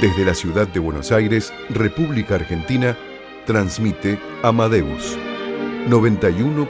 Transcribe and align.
Desde 0.00 0.24
la 0.24 0.34
ciudad 0.34 0.66
de 0.66 0.80
Buenos 0.80 1.12
Aires, 1.12 1.52
República 1.68 2.36
Argentina, 2.36 2.96
transmite 3.44 4.18
Amadeus 4.42 5.18
91.1. 5.90 6.66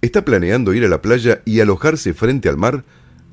¿Está 0.00 0.24
planeando 0.24 0.72
ir 0.74 0.84
a 0.84 0.88
la 0.88 1.02
playa 1.02 1.42
y 1.44 1.58
alojarse 1.58 2.14
frente 2.14 2.48
al 2.48 2.56
mar? 2.56 2.84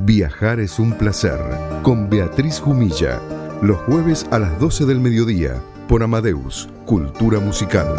Viajar 0.00 0.60
es 0.60 0.78
un 0.78 0.92
placer. 0.96 1.40
Con 1.82 2.08
Beatriz 2.08 2.60
Jumilla. 2.60 3.20
Los 3.60 3.78
jueves 3.78 4.26
a 4.30 4.38
las 4.38 4.56
12 4.60 4.86
del 4.86 5.00
mediodía. 5.00 5.60
Por 5.88 6.04
Amadeus, 6.04 6.68
Cultura 6.86 7.40
Musical. 7.40 7.96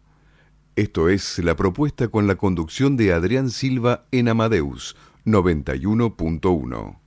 Esto 0.78 1.10
es 1.10 1.40
la 1.40 1.56
propuesta 1.56 2.08
con 2.10 2.28
la 2.28 2.36
conducción 2.36 2.98
de 2.98 3.12
Adrián 3.12 3.50
Silva 3.50 4.06
en 4.12 4.30
Amadeus 4.30 4.96
91.1. 5.26 7.00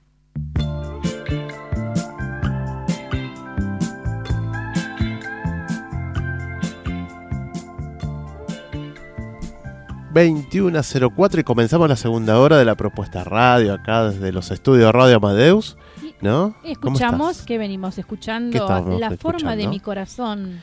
21.04 10.13 11.39
y 11.39 11.43
comenzamos 11.43 11.87
la 11.87 11.95
segunda 11.95 12.39
hora 12.39 12.57
de 12.57 12.65
la 12.65 12.75
propuesta 12.75 13.23
radio 13.23 13.75
acá 13.75 14.09
desde 14.09 14.33
los 14.33 14.51
estudios 14.51 14.91
Radio 14.91 15.15
Amadeus. 15.15 15.77
¿No? 16.19 16.57
Escuchamos 16.65 17.43
que 17.43 17.57
venimos 17.57 17.97
escuchando 17.97 18.67
La 18.99 19.11
forma 19.11 19.55
de 19.55 19.69
mi 19.69 19.79
corazón 19.79 20.61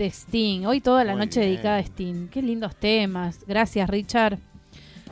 de 0.00 0.06
Sting. 0.06 0.64
Hoy 0.64 0.80
toda 0.80 1.04
la 1.04 1.14
noche 1.14 1.40
dedicada 1.40 1.76
a 1.76 1.80
Sting. 1.80 2.28
Qué 2.28 2.40
lindos 2.40 2.74
temas. 2.74 3.44
Gracias, 3.46 3.88
Richard. 3.88 4.38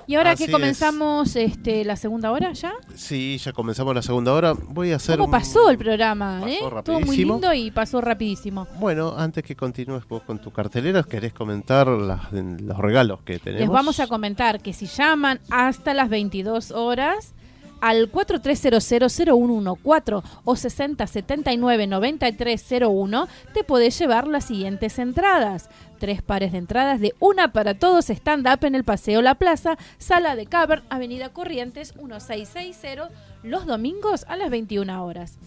¿Y 0.06 0.14
ahora 0.14 0.34
que 0.34 0.50
comenzamos 0.50 1.36
este, 1.36 1.84
la 1.84 1.94
segunda 1.96 2.32
hora 2.32 2.54
ya? 2.54 2.72
Sí, 2.94 3.36
ya 3.36 3.52
comenzamos 3.52 3.94
la 3.94 4.00
segunda 4.00 4.32
hora. 4.32 4.54
Voy 4.54 4.92
a 4.92 4.96
hacer. 4.96 5.18
¿Cómo 5.18 5.30
pasó 5.30 5.68
el 5.68 5.76
programa? 5.76 6.40
eh? 6.46 6.60
Todo 6.82 7.00
muy 7.00 7.18
lindo 7.18 7.52
y 7.52 7.70
pasó 7.70 8.00
rapidísimo. 8.00 8.66
Bueno, 8.80 9.14
antes 9.14 9.44
que 9.44 9.54
continúes 9.54 10.08
vos 10.08 10.22
con 10.22 10.38
tu 10.38 10.50
cartelera, 10.52 11.02
¿querés 11.02 11.34
comentar 11.34 11.86
los 11.86 12.78
regalos 12.78 13.20
que 13.24 13.38
tenemos? 13.38 13.60
Les 13.60 13.68
vamos 13.68 14.00
a 14.00 14.06
comentar 14.06 14.62
que 14.62 14.72
si 14.72 14.86
llaman 14.86 15.38
hasta 15.50 15.92
las 15.92 16.08
22 16.08 16.70
horas 16.70 17.34
al 17.80 18.10
43000114 18.10 20.22
o 20.44 20.54
60799301 20.54 23.28
te 23.54 23.64
podés 23.64 23.98
llevar 23.98 24.28
las 24.28 24.44
siguientes 24.44 24.98
entradas. 24.98 25.70
Tres 25.98 26.20
pares 26.22 26.52
de 26.52 26.58
entradas 26.58 27.00
de 27.00 27.14
una 27.18 27.52
para 27.52 27.72
todos 27.74 28.10
stand-up 28.10 28.64
en 28.64 28.74
el 28.74 28.84
Paseo 28.84 29.22
La 29.22 29.34
Plaza, 29.34 29.78
Sala 29.98 30.36
de 30.36 30.46
Cavern, 30.46 30.84
Avenida 30.90 31.30
Corrientes 31.30 31.96
1660, 31.96 33.08
los 33.42 33.64
domingos 33.66 34.24
a 34.28 34.36
las 34.36 34.50
21 34.50 35.04
horas. 35.04 35.38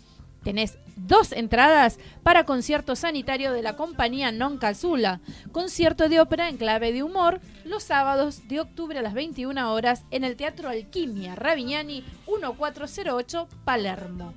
Tenés 0.44 0.78
dos 0.96 1.32
entradas 1.32 2.00
para 2.24 2.46
concierto 2.46 2.96
sanitario 2.96 3.52
de 3.52 3.62
la 3.62 3.76
compañía 3.76 4.32
Non 4.32 4.58
Calzula, 4.58 5.22
concierto 5.52 6.10
de 6.10 6.20
ópera 6.20 6.50
en 6.50 6.58
clave 6.58 6.92
de 6.92 7.04
humor, 7.04 7.42
los 7.64 7.84
sábados 7.84 8.48
de 8.48 8.60
octubre 8.60 8.98
a 8.98 9.02
las 9.02 9.14
21 9.14 9.72
horas 9.72 10.04
en 10.10 10.24
el 10.24 10.36
Teatro 10.36 10.70
Alquimia, 10.70 11.36
Ravignani 11.36 12.04
1408, 12.28 13.48
Palermo. 13.64 14.34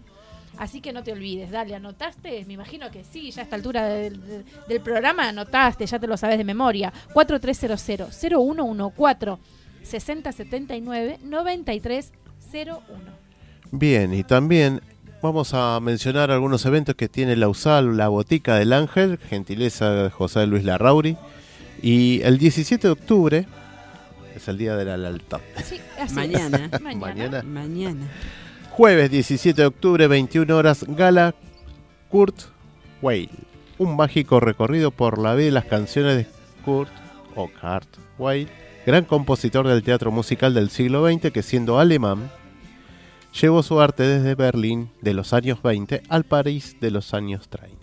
Así 0.58 0.80
que 0.80 0.92
no 0.92 1.02
te 1.02 1.10
olvides, 1.12 1.50
dale, 1.50 1.74
¿anotaste? 1.74 2.44
Me 2.46 2.52
imagino 2.52 2.88
que 2.90 3.02
sí, 3.02 3.30
ya 3.30 3.40
a 3.40 3.44
esta 3.44 3.56
altura 3.56 3.88
del, 3.88 4.44
programa 4.84 5.28
anotaste, 5.28 5.86
ya 5.86 5.98
te 5.98 6.06
lo 6.06 6.16
sabes 6.16 6.38
de 6.38 6.44
memoria. 6.44 6.92
4300-0114 7.12 9.38
6079 9.82 11.18
9301. 11.22 13.24
Bien, 13.72 14.14
y 14.14 14.22
también 14.22 14.80
vamos 15.24 15.54
a 15.54 15.80
mencionar 15.80 16.30
algunos 16.30 16.66
eventos 16.66 16.96
que 16.96 17.08
tiene 17.08 17.34
la 17.34 17.48
USAL, 17.48 17.96
la 17.96 18.08
Botica 18.08 18.56
del 18.56 18.74
Ángel, 18.74 19.16
gentileza 19.16 19.90
de 19.90 20.10
José 20.10 20.46
Luis 20.46 20.64
Larrauri. 20.64 21.16
Y 21.80 22.20
el 22.24 22.36
17 22.36 22.88
de 22.88 22.92
octubre 22.92 23.46
es 24.36 24.48
el 24.48 24.58
día 24.58 24.76
de 24.76 24.84
la 24.84 24.98
lealtad. 24.98 25.40
Sí, 25.64 25.80
Mañana. 26.12 26.70
Mañana. 26.94 27.42
Mañana. 27.42 28.06
Jueves 28.72 29.10
17 29.10 29.62
de 29.62 29.66
octubre, 29.66 30.06
21 30.08 30.54
horas, 30.54 30.84
Gala 30.86 31.34
Kurt 32.10 32.36
Weill. 33.00 33.30
Un 33.78 33.96
mágico 33.96 34.40
recorrido 34.40 34.90
por 34.90 35.18
la 35.18 35.34
vida 35.34 35.48
y 35.48 35.52
las 35.52 35.64
canciones 35.64 36.18
de 36.18 36.26
Kurt 36.66 36.92
o 37.34 37.48
Kurt 37.48 37.88
Weill, 38.18 38.48
gran 38.84 39.06
compositor 39.06 39.66
del 39.66 39.82
teatro 39.82 40.10
musical 40.10 40.52
del 40.52 40.68
siglo 40.68 41.10
XX 41.10 41.32
que 41.32 41.42
siendo 41.42 41.78
alemán 41.78 42.30
llevó 43.40 43.62
su 43.62 43.80
arte 43.80 44.02
desde 44.04 44.34
Berlín 44.34 44.90
de 45.00 45.14
los 45.14 45.32
años 45.32 45.62
20 45.62 46.02
al 46.08 46.24
París 46.24 46.76
de 46.80 46.90
los 46.90 47.14
años 47.14 47.48
30. 47.48 47.76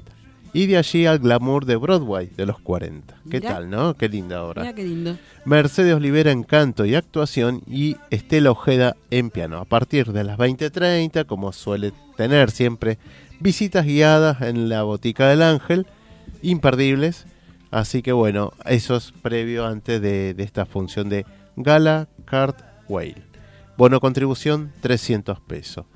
Y 0.53 0.65
de 0.65 0.77
allí 0.77 1.05
al 1.05 1.19
glamour 1.19 1.65
de 1.65 1.77
Broadway 1.77 2.27
de 2.35 2.45
los 2.45 2.59
40. 2.59 3.15
¿Qué 3.29 3.39
Mirá. 3.39 3.53
tal, 3.53 3.69
no? 3.69 3.93
Qué 3.95 4.09
linda 4.09 4.43
obra. 4.43 4.63
Mira 4.63 4.75
qué 4.75 4.83
lindo. 4.83 5.17
Mercedes 5.45 5.95
Olivera 5.95 6.31
en 6.31 6.43
canto 6.43 6.85
y 6.85 6.95
actuación 6.95 7.61
y 7.67 7.95
Estela 8.09 8.51
Ojeda 8.51 8.97
en 9.11 9.29
piano. 9.29 9.59
A 9.59 9.65
partir 9.65 10.11
de 10.11 10.25
las 10.25 10.37
20.30, 10.37 11.25
como 11.25 11.53
suele 11.53 11.93
tener 12.17 12.51
siempre, 12.51 12.97
visitas 13.39 13.85
guiadas 13.85 14.41
en 14.41 14.67
la 14.67 14.83
Botica 14.83 15.29
del 15.29 15.41
Ángel, 15.41 15.87
imperdibles. 16.41 17.25
Así 17.71 18.01
que 18.01 18.11
bueno, 18.11 18.51
eso 18.65 18.97
es 18.97 19.13
previo 19.21 19.65
antes 19.65 20.01
de, 20.01 20.33
de 20.33 20.43
esta 20.43 20.65
función 20.65 21.07
de 21.07 21.25
Gala 21.55 22.09
Card 22.25 22.55
Whale. 22.89 23.30
Bono 23.81 23.99
contribución 23.99 24.71
300 24.81 25.39
pesos. 25.39 25.87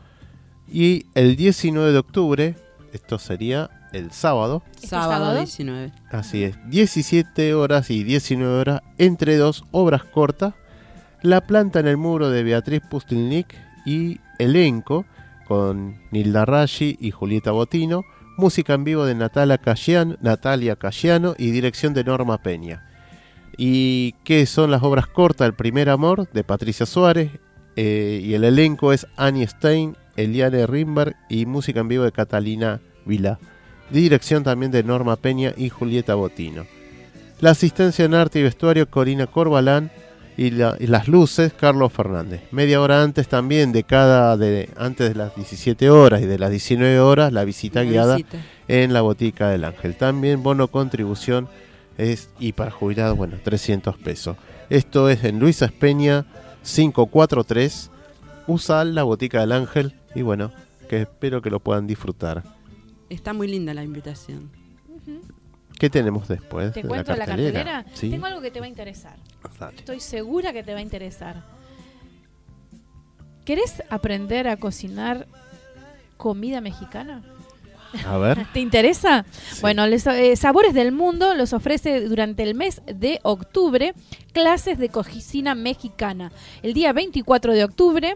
Y 0.68 1.06
el 1.14 1.36
19 1.36 1.92
de 1.92 2.00
octubre, 2.00 2.56
esto 2.94 3.20
sería 3.20 3.70
el 3.94 4.10
sábado, 4.10 4.64
¿Este 4.74 4.88
Sábado, 4.88 5.12
sábado? 5.12 5.38
19. 5.38 5.92
Así 6.10 6.44
es, 6.46 6.58
17 6.68 7.54
horas 7.54 7.92
y 7.92 8.04
19 8.04 8.52
horas 8.52 8.82
entre 8.98 9.38
dos 9.38 9.66
obras 9.70 10.04
cortas. 10.04 10.56
La 11.22 11.42
planta 11.42 11.80
en 11.80 11.86
el 11.86 11.98
muro 11.98 12.32
de 12.32 12.42
Beatriz 12.42 12.82
Pustilnik 12.90 13.56
y 13.86 14.20
elenco 14.40 15.06
con 15.48 15.96
Nilda 16.10 16.44
Rashi 16.44 16.98
y 17.00 17.12
Julieta 17.12 17.52
Botino. 17.52 18.04
Música 18.36 18.74
en 18.74 18.84
vivo 18.84 19.06
de 19.06 19.14
Natalia 19.14 19.60
Casciano, 19.60 20.16
Natalia 20.22 20.76
Casciano 20.76 21.36
y 21.38 21.52
dirección 21.52 21.94
de 21.94 22.04
Norma 22.04 22.40
Peña. 22.40 22.84
¿Y 23.60 24.14
qué 24.24 24.48
son 24.48 24.72
las 24.72 24.82
obras 24.82 25.06
cortas? 25.06 25.46
El 25.46 25.54
primer 25.54 25.90
amor 25.90 26.28
de 26.32 26.44
Patricia 26.44 26.88
Suárez. 26.88 27.30
Eh, 27.76 28.22
y 28.24 28.34
el 28.34 28.44
elenco 28.44 28.94
es 28.94 29.08
Annie 29.18 29.48
Stein, 29.48 29.96
Eliane 30.16 30.66
Rimberg 30.68 31.16
y 31.30 31.46
música 31.46 31.80
en 31.82 31.88
vivo 31.88 32.04
de 32.04 32.12
Catalina 32.12 32.80
Vila. 33.06 33.40
Dirección 33.90 34.44
también 34.44 34.72
de 34.72 34.84
Norma 34.84 35.16
Peña 35.18 35.54
y 35.56 35.70
Julieta 35.70 36.16
Botino. 36.16 36.66
La 37.42 37.52
asistencia 37.52 38.06
en 38.06 38.14
arte 38.14 38.40
y 38.40 38.44
vestuario 38.44 38.90
Corina 38.90 39.28
Corbalán 39.28 39.92
y, 40.38 40.52
la- 40.52 40.76
y 40.80 40.88
las 40.88 41.08
luces 41.08 41.54
Carlos 41.54 41.92
Fernández. 41.94 42.42
Media 42.52 42.82
hora 42.82 43.04
antes 43.04 43.28
también 43.28 43.72
de 43.72 43.84
cada 43.84 44.36
de 44.38 44.70
antes 44.78 45.10
de 45.10 45.16
las 45.16 45.36
17 45.36 45.90
horas 45.90 46.22
y 46.22 46.26
de 46.26 46.40
las 46.40 46.50
19 46.50 47.00
horas 47.00 47.32
la 47.32 47.44
visita 47.44 47.84
guiada 47.84 48.16
visita. 48.16 48.40
en 48.68 48.94
la 48.94 49.02
botica 49.02 49.50
del 49.50 49.66
Ángel. 49.66 49.96
También 49.96 50.42
bono 50.44 50.68
contribución 50.70 51.48
es 51.98 52.30
y 52.40 52.54
para 52.54 52.72
jubilados, 52.72 53.16
bueno, 53.18 53.38
300 53.44 53.98
pesos. 53.98 54.36
Esto 54.70 55.10
es 55.10 55.24
en 55.24 55.40
Luisa 55.40 55.66
Espeña 55.66 56.26
543. 56.66 57.92
Usa 58.48 58.84
la 58.84 59.04
botica 59.04 59.40
del 59.40 59.52
Ángel 59.52 59.96
y 60.14 60.22
bueno, 60.22 60.52
que 60.90 61.02
espero 61.02 61.42
que 61.42 61.50
lo 61.50 61.60
puedan 61.60 61.88
disfrutar. 61.88 62.44
Está 63.10 63.34
muy 63.34 63.48
linda 63.48 63.74
la 63.74 63.84
invitación. 63.84 64.52
¿Qué 65.80 65.90
tenemos 65.90 66.28
después? 66.28 66.74
¿Te 66.74 66.82
de 66.82 66.88
cuento 66.88 67.16
la 67.16 67.26
cartelera? 67.26 67.86
Sí. 67.94 68.10
Tengo 68.10 68.26
algo 68.26 68.42
que 68.42 68.52
te 68.52 68.60
va 68.60 68.66
a 68.66 68.70
interesar. 68.70 69.18
Dale. 69.60 69.78
Estoy 69.78 70.00
segura 70.00 70.54
que 70.54 70.64
te 70.64 70.74
va 70.74 70.80
a 70.80 70.82
interesar. 70.82 71.44
¿Querés 73.44 73.84
aprender 73.90 74.48
a 74.48 74.58
cocinar 74.58 75.28
comida 76.18 76.62
mexicana? 76.62 77.24
A 78.08 78.18
ver. 78.18 78.46
¿Te 78.54 78.60
interesa? 78.60 79.26
Sí. 79.32 79.62
Bueno, 79.62 79.88
les- 79.88 80.08
eh, 80.08 80.36
Sabores 80.36 80.74
del 80.74 80.92
Mundo 80.92 81.34
los 81.36 81.54
ofrece 81.54 82.02
durante 82.02 82.44
el 82.44 82.56
mes 82.56 82.82
de 82.86 83.20
octubre 83.24 83.94
clases 84.34 84.78
de 84.78 84.90
cocina 84.90 85.56
mexicana. 85.56 86.32
El 86.64 86.74
día 86.74 86.94
24 86.94 87.54
de 87.54 87.64
octubre, 87.64 88.16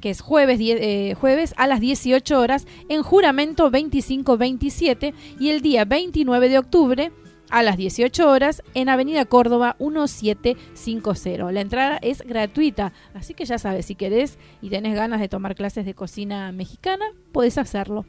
que 0.00 0.10
es 0.10 0.20
jueves, 0.20 0.58
die- 0.58 0.78
eh, 1.10 1.14
jueves 1.14 1.54
a 1.56 1.66
las 1.66 1.80
18 1.80 2.38
horas, 2.40 2.66
en 2.88 3.02
juramento 3.02 3.70
25-27 3.70 5.14
y 5.38 5.50
el 5.50 5.60
día 5.62 5.84
29 5.84 6.48
de 6.48 6.58
octubre 6.58 7.12
a 7.48 7.62
las 7.62 7.76
18 7.76 8.28
horas 8.28 8.62
en 8.74 8.88
Avenida 8.88 9.24
Córdoba 9.24 9.76
1750. 9.78 11.52
La 11.52 11.60
entrada 11.60 11.98
es 12.02 12.22
gratuita, 12.22 12.92
así 13.14 13.34
que 13.34 13.44
ya 13.44 13.58
sabes, 13.58 13.86
si 13.86 13.94
querés 13.94 14.38
y 14.60 14.68
tenés 14.70 14.94
ganas 14.96 15.20
de 15.20 15.28
tomar 15.28 15.54
clases 15.54 15.84
de 15.86 15.94
cocina 15.94 16.50
mexicana, 16.52 17.04
podés 17.32 17.56
hacerlo. 17.58 18.04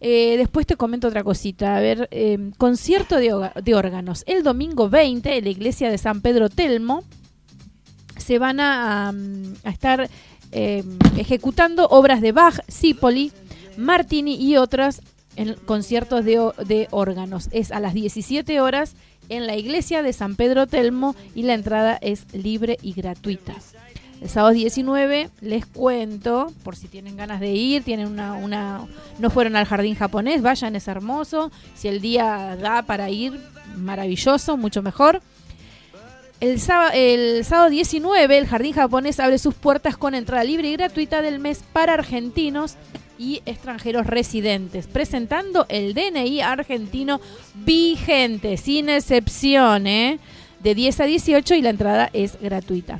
Eh, 0.00 0.36
después 0.38 0.66
te 0.66 0.76
comento 0.76 1.08
otra 1.08 1.22
cosita. 1.22 1.76
A 1.76 1.80
ver, 1.80 2.08
eh, 2.10 2.50
concierto 2.56 3.16
de, 3.16 3.50
de 3.62 3.74
órganos. 3.74 4.24
El 4.26 4.42
domingo 4.42 4.88
20 4.88 5.36
en 5.38 5.44
la 5.44 5.50
iglesia 5.50 5.90
de 5.90 5.98
San 5.98 6.20
Pedro 6.22 6.48
Telmo 6.48 7.04
se 8.16 8.38
van 8.38 8.60
a, 8.60 9.10
a 9.10 9.70
estar 9.70 10.08
eh, 10.52 10.84
ejecutando 11.16 11.86
obras 11.88 12.20
de 12.20 12.32
Bach, 12.32 12.60
Cipoli, 12.68 13.32
Martini 13.76 14.34
y 14.34 14.56
otras 14.56 15.02
en 15.36 15.54
conciertos 15.54 16.24
de, 16.24 16.50
de 16.66 16.88
órganos. 16.90 17.48
Es 17.52 17.70
a 17.70 17.80
las 17.80 17.94
17 17.94 18.60
horas 18.60 18.94
en 19.28 19.46
la 19.46 19.56
iglesia 19.56 20.02
de 20.02 20.12
San 20.12 20.34
Pedro 20.34 20.66
Telmo 20.66 21.14
y 21.34 21.44
la 21.44 21.54
entrada 21.54 21.98
es 22.00 22.26
libre 22.34 22.78
y 22.82 22.92
gratuita. 22.94 23.54
El 24.20 24.28
sábado 24.28 24.52
19 24.52 25.30
les 25.40 25.64
cuento, 25.64 26.52
por 26.62 26.76
si 26.76 26.88
tienen 26.88 27.16
ganas 27.16 27.40
de 27.40 27.52
ir, 27.52 27.82
tienen 27.82 28.06
una, 28.06 28.34
una, 28.34 28.86
no 29.18 29.30
fueron 29.30 29.56
al 29.56 29.64
jardín 29.64 29.94
japonés, 29.94 30.42
vayan, 30.42 30.76
es 30.76 30.88
hermoso. 30.88 31.50
Si 31.74 31.88
el 31.88 32.02
día 32.02 32.56
da 32.60 32.82
para 32.82 33.08
ir, 33.08 33.40
maravilloso, 33.76 34.58
mucho 34.58 34.82
mejor. 34.82 35.22
El 36.40 36.60
sábado, 36.60 36.92
el 36.94 37.44
sábado 37.46 37.70
19, 37.70 38.36
el 38.36 38.46
jardín 38.46 38.74
japonés 38.74 39.20
abre 39.20 39.38
sus 39.38 39.54
puertas 39.54 39.96
con 39.96 40.14
entrada 40.14 40.44
libre 40.44 40.68
y 40.68 40.72
gratuita 40.72 41.22
del 41.22 41.38
mes 41.38 41.64
para 41.72 41.94
argentinos 41.94 42.76
y 43.18 43.42
extranjeros 43.46 44.06
residentes, 44.06 44.86
presentando 44.86 45.66
el 45.68 45.94
DNI 45.94 46.40
argentino 46.42 47.20
vigente, 47.54 48.56
sin 48.58 48.88
excepción, 48.90 49.86
¿eh? 49.86 50.18
de 50.62 50.74
10 50.74 51.00
a 51.00 51.04
18 51.04 51.54
y 51.54 51.62
la 51.62 51.70
entrada 51.70 52.10
es 52.12 52.38
gratuita. 52.40 52.98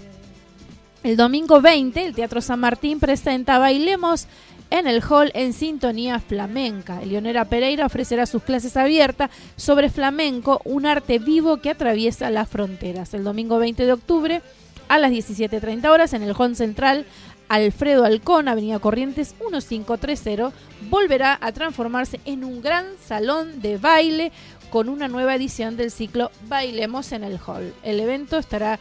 El 1.02 1.16
domingo 1.16 1.62
20, 1.62 2.04
el 2.04 2.14
Teatro 2.14 2.42
San 2.42 2.60
Martín 2.60 3.00
presenta 3.00 3.58
Bailemos 3.58 4.26
en 4.68 4.86
el 4.86 5.02
hall 5.02 5.30
en 5.32 5.54
sintonía 5.54 6.20
flamenca. 6.20 7.00
Eleonora 7.00 7.46
Pereira 7.46 7.86
ofrecerá 7.86 8.26
sus 8.26 8.42
clases 8.42 8.76
abiertas 8.76 9.30
sobre 9.56 9.88
flamenco, 9.88 10.60
un 10.64 10.84
arte 10.84 11.18
vivo 11.18 11.56
que 11.56 11.70
atraviesa 11.70 12.28
las 12.28 12.50
fronteras. 12.50 13.14
El 13.14 13.24
domingo 13.24 13.58
20 13.58 13.86
de 13.86 13.92
octubre 13.94 14.42
a 14.88 14.98
las 14.98 15.10
17.30 15.10 15.88
horas 15.88 16.12
en 16.12 16.22
el 16.22 16.34
hall 16.36 16.54
central 16.54 17.06
Alfredo 17.48 18.04
Alcón, 18.04 18.48
Avenida 18.48 18.78
Corrientes 18.78 19.34
1530, 19.40 20.52
volverá 20.90 21.38
a 21.40 21.50
transformarse 21.52 22.20
en 22.26 22.44
un 22.44 22.60
gran 22.60 22.84
salón 23.02 23.62
de 23.62 23.78
baile 23.78 24.32
con 24.68 24.90
una 24.90 25.08
nueva 25.08 25.34
edición 25.34 25.78
del 25.78 25.90
ciclo 25.90 26.30
Bailemos 26.46 27.10
en 27.12 27.24
el 27.24 27.38
Hall. 27.44 27.74
El 27.82 27.98
evento 27.98 28.38
estará 28.38 28.78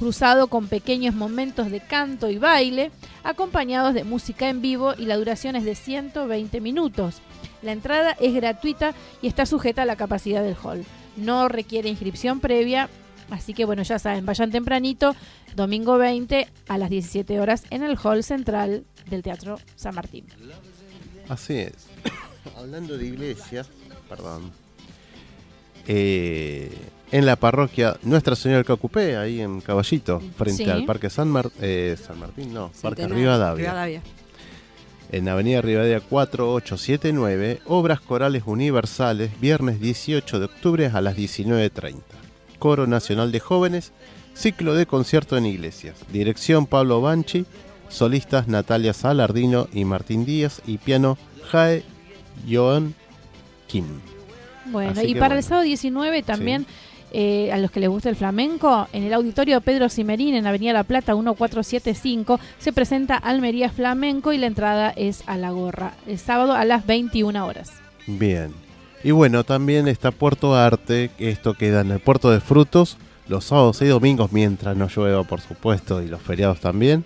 cruzado 0.00 0.46
con 0.46 0.66
pequeños 0.66 1.14
momentos 1.14 1.70
de 1.70 1.78
canto 1.80 2.30
y 2.30 2.38
baile, 2.38 2.90
acompañados 3.22 3.92
de 3.92 4.02
música 4.02 4.48
en 4.48 4.62
vivo 4.62 4.94
y 4.96 5.04
la 5.04 5.18
duración 5.18 5.56
es 5.56 5.64
de 5.64 5.74
120 5.74 6.58
minutos. 6.62 7.20
La 7.60 7.72
entrada 7.72 8.16
es 8.18 8.32
gratuita 8.34 8.94
y 9.20 9.28
está 9.28 9.44
sujeta 9.44 9.82
a 9.82 9.84
la 9.84 9.96
capacidad 9.96 10.42
del 10.42 10.56
hall. 10.64 10.86
No 11.18 11.48
requiere 11.48 11.90
inscripción 11.90 12.40
previa, 12.40 12.88
así 13.30 13.52
que 13.52 13.66
bueno, 13.66 13.82
ya 13.82 13.98
saben, 13.98 14.24
vayan 14.24 14.50
tempranito, 14.50 15.14
domingo 15.54 15.98
20 15.98 16.48
a 16.66 16.78
las 16.78 16.88
17 16.88 17.38
horas 17.38 17.64
en 17.68 17.82
el 17.82 17.98
hall 18.02 18.24
central 18.24 18.84
del 19.10 19.22
Teatro 19.22 19.58
San 19.76 19.94
Martín. 19.94 20.24
Así 21.28 21.58
es. 21.58 21.74
Hablando 22.56 22.96
de 22.96 23.04
iglesia, 23.04 23.66
perdón. 24.08 24.50
eh, 25.86 26.74
en 27.12 27.26
la 27.26 27.36
parroquia 27.36 27.96
Nuestra 28.02 28.36
Señora 28.36 28.58
del 28.58 28.66
Cacupé, 28.66 29.16
ahí 29.16 29.40
en 29.40 29.60
Caballito, 29.60 30.20
frente 30.36 30.64
Sí. 30.64 30.70
al 30.70 30.84
Parque 30.84 31.10
San, 31.10 31.28
Mar- 31.28 31.50
eh, 31.60 31.96
San 32.00 32.18
Martín, 32.18 32.52
no, 32.54 32.70
Parque 32.82 33.06
Rivadavia. 33.08 33.64
Rivadavia. 33.70 34.02
En 35.12 35.28
Avenida 35.28 35.60
Rivadavia 35.60 36.00
4879, 36.00 37.60
Obras 37.66 38.00
Corales 38.00 38.44
Universales, 38.46 39.30
viernes 39.40 39.80
18 39.80 40.38
de 40.38 40.44
octubre 40.44 40.86
a 40.92 41.00
las 41.00 41.16
19.30. 41.16 41.94
Coro 42.60 42.86
Nacional 42.86 43.32
de 43.32 43.40
Jóvenes, 43.40 43.92
ciclo 44.34 44.74
de 44.74 44.86
concierto 44.86 45.36
en 45.36 45.46
iglesias. 45.46 45.96
Dirección 46.12 46.66
Pablo 46.66 47.00
Banchi, 47.00 47.44
solistas 47.88 48.46
Natalia 48.46 48.92
Salardino 48.92 49.66
y 49.72 49.84
Martín 49.84 50.24
Díaz 50.24 50.62
y 50.66 50.78
piano 50.78 51.18
Jae 51.50 51.82
Joan 52.48 52.94
Kim. 53.66 53.86
Bueno, 54.66 54.92
Así 54.92 55.06
y 55.08 55.14
para 55.16 55.36
el 55.36 55.42
sábado 55.42 55.64
19 55.64 56.22
también, 56.22 56.66
eh, 57.12 57.50
a 57.52 57.58
los 57.58 57.70
que 57.70 57.80
les 57.80 57.88
gusta 57.88 58.08
el 58.08 58.16
flamenco, 58.16 58.86
en 58.92 59.04
el 59.04 59.12
auditorio 59.12 59.60
Pedro 59.60 59.88
Cimerín, 59.88 60.34
en 60.34 60.46
Avenida 60.46 60.72
La 60.72 60.84
Plata 60.84 61.14
1475, 61.14 62.38
se 62.58 62.72
presenta 62.72 63.16
Almería 63.16 63.70
Flamenco 63.70 64.32
y 64.32 64.38
la 64.38 64.46
entrada 64.46 64.90
es 64.90 65.22
a 65.26 65.36
la 65.36 65.50
gorra, 65.50 65.94
el 66.06 66.18
sábado 66.18 66.54
a 66.54 66.64
las 66.64 66.86
21 66.86 67.44
horas. 67.46 67.72
Bien. 68.06 68.52
Y 69.02 69.12
bueno, 69.12 69.44
también 69.44 69.88
está 69.88 70.10
Puerto 70.10 70.54
Arte, 70.54 71.10
esto 71.18 71.54
queda 71.54 71.80
en 71.80 71.90
el 71.90 72.00
Puerto 72.00 72.30
de 72.30 72.40
Frutos, 72.40 72.98
los 73.28 73.44
sábados 73.44 73.80
y 73.82 73.86
domingos, 73.86 74.32
mientras 74.32 74.76
no 74.76 74.88
llueva, 74.88 75.24
por 75.24 75.40
supuesto, 75.40 76.02
y 76.02 76.08
los 76.08 76.20
feriados 76.20 76.60
también. 76.60 77.04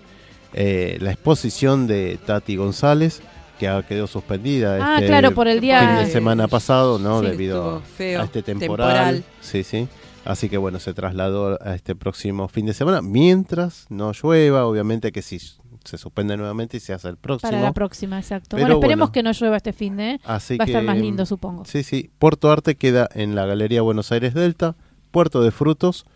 eh, 0.57 0.99
la 1.01 1.11
exposición 1.11 1.87
de 1.87 2.19
Tati 2.25 2.57
González, 2.57 3.23
que 3.59 3.69
ha 3.69 3.83
quedado 3.83 4.07
suspendida. 4.07 4.79
Ah, 4.81 4.97
este 4.97 5.07
claro, 5.09 5.33
por 5.33 5.49
el 5.49 5.61
día- 5.61 5.81
fin 5.81 6.07
de 6.07 6.13
semana 6.13 6.49
pasado, 6.49 6.99
¿no? 6.99 7.21
Sí, 7.21 7.27
Debido 7.27 7.81
feo, 7.97 8.21
a 8.21 8.25
este 8.25 8.43
temporal. 8.43 8.89
temporal. 8.89 9.25
Sí, 9.41 9.63
sí. 9.63 9.89
Así 10.25 10.49
que 10.49 10.57
bueno, 10.57 10.81
se 10.81 10.95
trasladó 10.95 11.59
a 11.63 11.75
este 11.75 11.95
próximo 11.95 12.49
fin 12.49 12.67
de 12.67 12.73
semana, 12.73 13.03
mientras 13.03 13.87
no 13.91 14.13
llueva, 14.13 14.65
obviamente 14.65 15.13
que 15.13 15.21
si 15.21 15.39
se 15.39 15.99
suspende 15.99 16.37
nuevamente 16.37 16.79
y 16.79 16.81
se 16.81 16.95
hace 16.95 17.09
el 17.09 17.19
próximo. 17.19 17.51
Para 17.51 17.63
la 17.63 17.73
próxima, 17.73 18.19
exacto. 18.19 18.57
Pero 18.57 18.63
bueno, 18.63 18.75
esperemos 18.77 19.09
bueno. 19.11 19.13
que 19.13 19.23
no 19.23 19.33
llueva 19.33 19.59
este 19.59 19.75
fin 19.75 19.97
de. 19.99 20.19
Así 20.25 20.57
Va 20.57 20.65
a 20.65 20.67
estar 20.67 20.83
más 20.83 20.97
lindo, 20.97 21.27
supongo. 21.27 21.67
Sí, 21.67 21.83
sí. 21.83 22.11
Puerto 22.19 22.51
Arte 22.51 22.75
queda 22.77 23.07
en 23.15 23.35
la 23.35 23.45
Galería 23.45 23.83
Buenos 23.83 24.11
Aires 24.13 24.33
Delta, 24.33 24.77
Puerto 25.11 25.43
de 25.43 25.51
Frutos, 25.51 26.07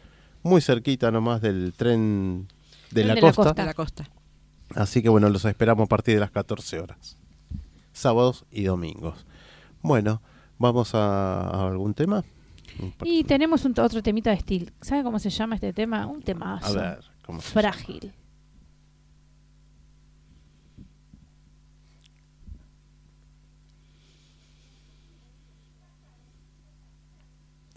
muy 0.42 0.62
cerquita 0.62 1.10
nomás 1.10 1.42
del 1.42 1.74
tren 1.76 2.48
de, 2.90 3.02
Tren 3.04 3.14
la, 3.14 3.20
costa. 3.20 3.52
De 3.52 3.64
la 3.64 3.74
costa. 3.74 4.08
Así 4.74 5.02
que 5.02 5.10
bueno, 5.10 5.28
los 5.28 5.44
esperamos 5.44 5.84
a 5.84 5.88
partir 5.88 6.14
de 6.14 6.20
las 6.20 6.30
14 6.30 6.80
horas. 6.80 7.17
Sábados 7.98 8.44
y 8.52 8.62
domingos. 8.62 9.26
Bueno, 9.82 10.22
vamos 10.56 10.94
a, 10.94 11.40
a 11.40 11.66
algún 11.66 11.94
tema. 11.94 12.22
Y 13.02 13.24
tenemos 13.24 13.64
un, 13.64 13.74
otro 13.80 14.00
temita 14.04 14.30
de 14.30 14.38
Steel. 14.38 14.72
¿Sabe 14.80 15.02
cómo 15.02 15.18
se 15.18 15.30
llama 15.30 15.56
este 15.56 15.72
tema? 15.72 16.06
Un 16.06 16.20
A 16.20 16.24
temazo. 16.24 16.74
ver, 16.74 17.00
¿cómo 17.26 17.40
se 17.40 17.50
Frágil. 17.50 18.12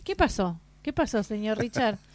¿Qué 0.04 0.16
pasó? 0.16 0.60
¿Qué 0.82 0.94
pasó, 0.94 1.24
señor 1.24 1.58
Richard? 1.58 1.98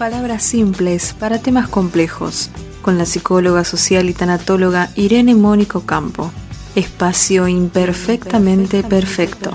Palabras 0.00 0.42
simples 0.42 1.12
para 1.12 1.42
temas 1.42 1.68
complejos, 1.68 2.50
con 2.80 2.96
la 2.96 3.04
psicóloga 3.04 3.64
social 3.64 4.08
y 4.08 4.14
tanatóloga 4.14 4.88
Irene 4.96 5.34
Mónico 5.34 5.84
Campo. 5.84 6.32
Espacio 6.74 7.46
imperfectamente 7.48 8.82
perfecto. 8.82 9.50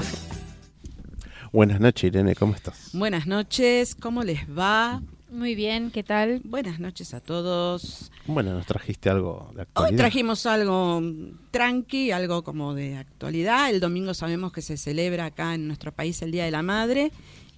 Buenas 1.52 1.80
noches, 1.80 2.04
Irene, 2.04 2.36
¿cómo 2.36 2.54
estás? 2.54 2.92
Buenas 2.94 3.26
noches, 3.26 3.96
¿cómo 3.96 4.22
les 4.22 4.42
va? 4.48 5.02
Muy 5.32 5.56
bien, 5.56 5.90
¿qué 5.90 6.04
tal? 6.04 6.42
Buenas 6.44 6.80
noches 6.80 7.16
a 7.16 7.22
todos. 7.22 8.12
Bueno, 8.28 8.54
nos 8.54 8.68
trajiste 8.68 9.10
algo 9.10 9.50
de 9.54 9.62
Hoy 9.62 9.64
actualidad. 9.64 9.98
trajimos 9.98 10.46
algo 10.46 11.02
tranqui, 11.50 12.12
algo 12.12 12.44
como 12.44 12.76
de 12.76 12.98
actualidad. 12.98 13.72
El 13.72 13.80
domingo 13.80 14.14
sabemos 14.14 14.54
que 14.54 14.62
se 14.62 14.78
celebra 14.78 15.26
acá 15.26 15.56
en 15.56 15.66
nuestro 15.66 15.92
país 15.92 16.22
el 16.22 16.32
Día 16.32 16.46
de 16.46 16.52
la 16.52 16.62
Madre. 16.62 17.12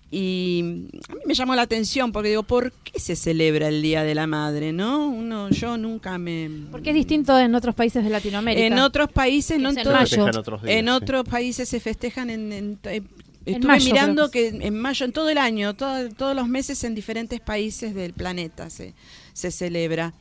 Y 0.10 0.62
a 1.10 1.16
mí 1.16 1.22
me 1.26 1.34
llamó 1.34 1.54
la 1.54 1.64
atención 1.64 2.14
porque 2.14 2.30
digo, 2.30 2.44
¿por 2.44 2.72
qué 2.72 2.98
se 3.00 3.16
celebra 3.18 3.68
el 3.68 3.82
Día 3.82 4.04
de 4.04 4.16
la 4.16 4.26
Madre? 4.26 4.72
¿No? 4.72 5.10
Uno, 5.10 5.50
yo 5.50 5.78
nunca 5.78 6.18
me... 6.18 6.50
Porque 6.72 6.92
es 6.92 6.96
distinto 6.96 7.38
en 7.38 7.54
otros 7.56 7.76
países 7.76 8.04
de 8.06 8.10
Latinoamérica. 8.10 8.66
En 8.66 8.80
otros 8.80 9.12
países, 9.12 9.60
no 9.60 9.70
en. 9.70 9.76
Festejan 9.76 10.38
otros 10.38 10.62
días, 10.62 10.76
En 10.78 10.86
sí. 10.86 10.92
otros 10.92 11.28
países 11.28 11.68
se 11.68 11.80
festejan 11.82 12.30
en... 12.30 12.54
en- 12.54 12.80
eh, 12.86 13.02
estuve 13.46 13.68
mayo, 13.68 13.86
mirando 13.94 14.32
que 14.32 14.48
en 14.48 14.80
mayo, 14.80 15.06
en 15.06 15.12
todo 15.12 15.30
el 15.30 15.38
año, 15.38 15.74
todo- 15.74 16.10
todos 16.10 16.36
los 16.36 16.48
meses 16.48 16.84
en 16.86 16.96
diferentes 16.96 17.40
países 17.42 17.94
del 17.94 18.14
planeta 18.14 18.70
se, 18.70 18.94
se 19.34 19.52
celebra. 19.52 20.14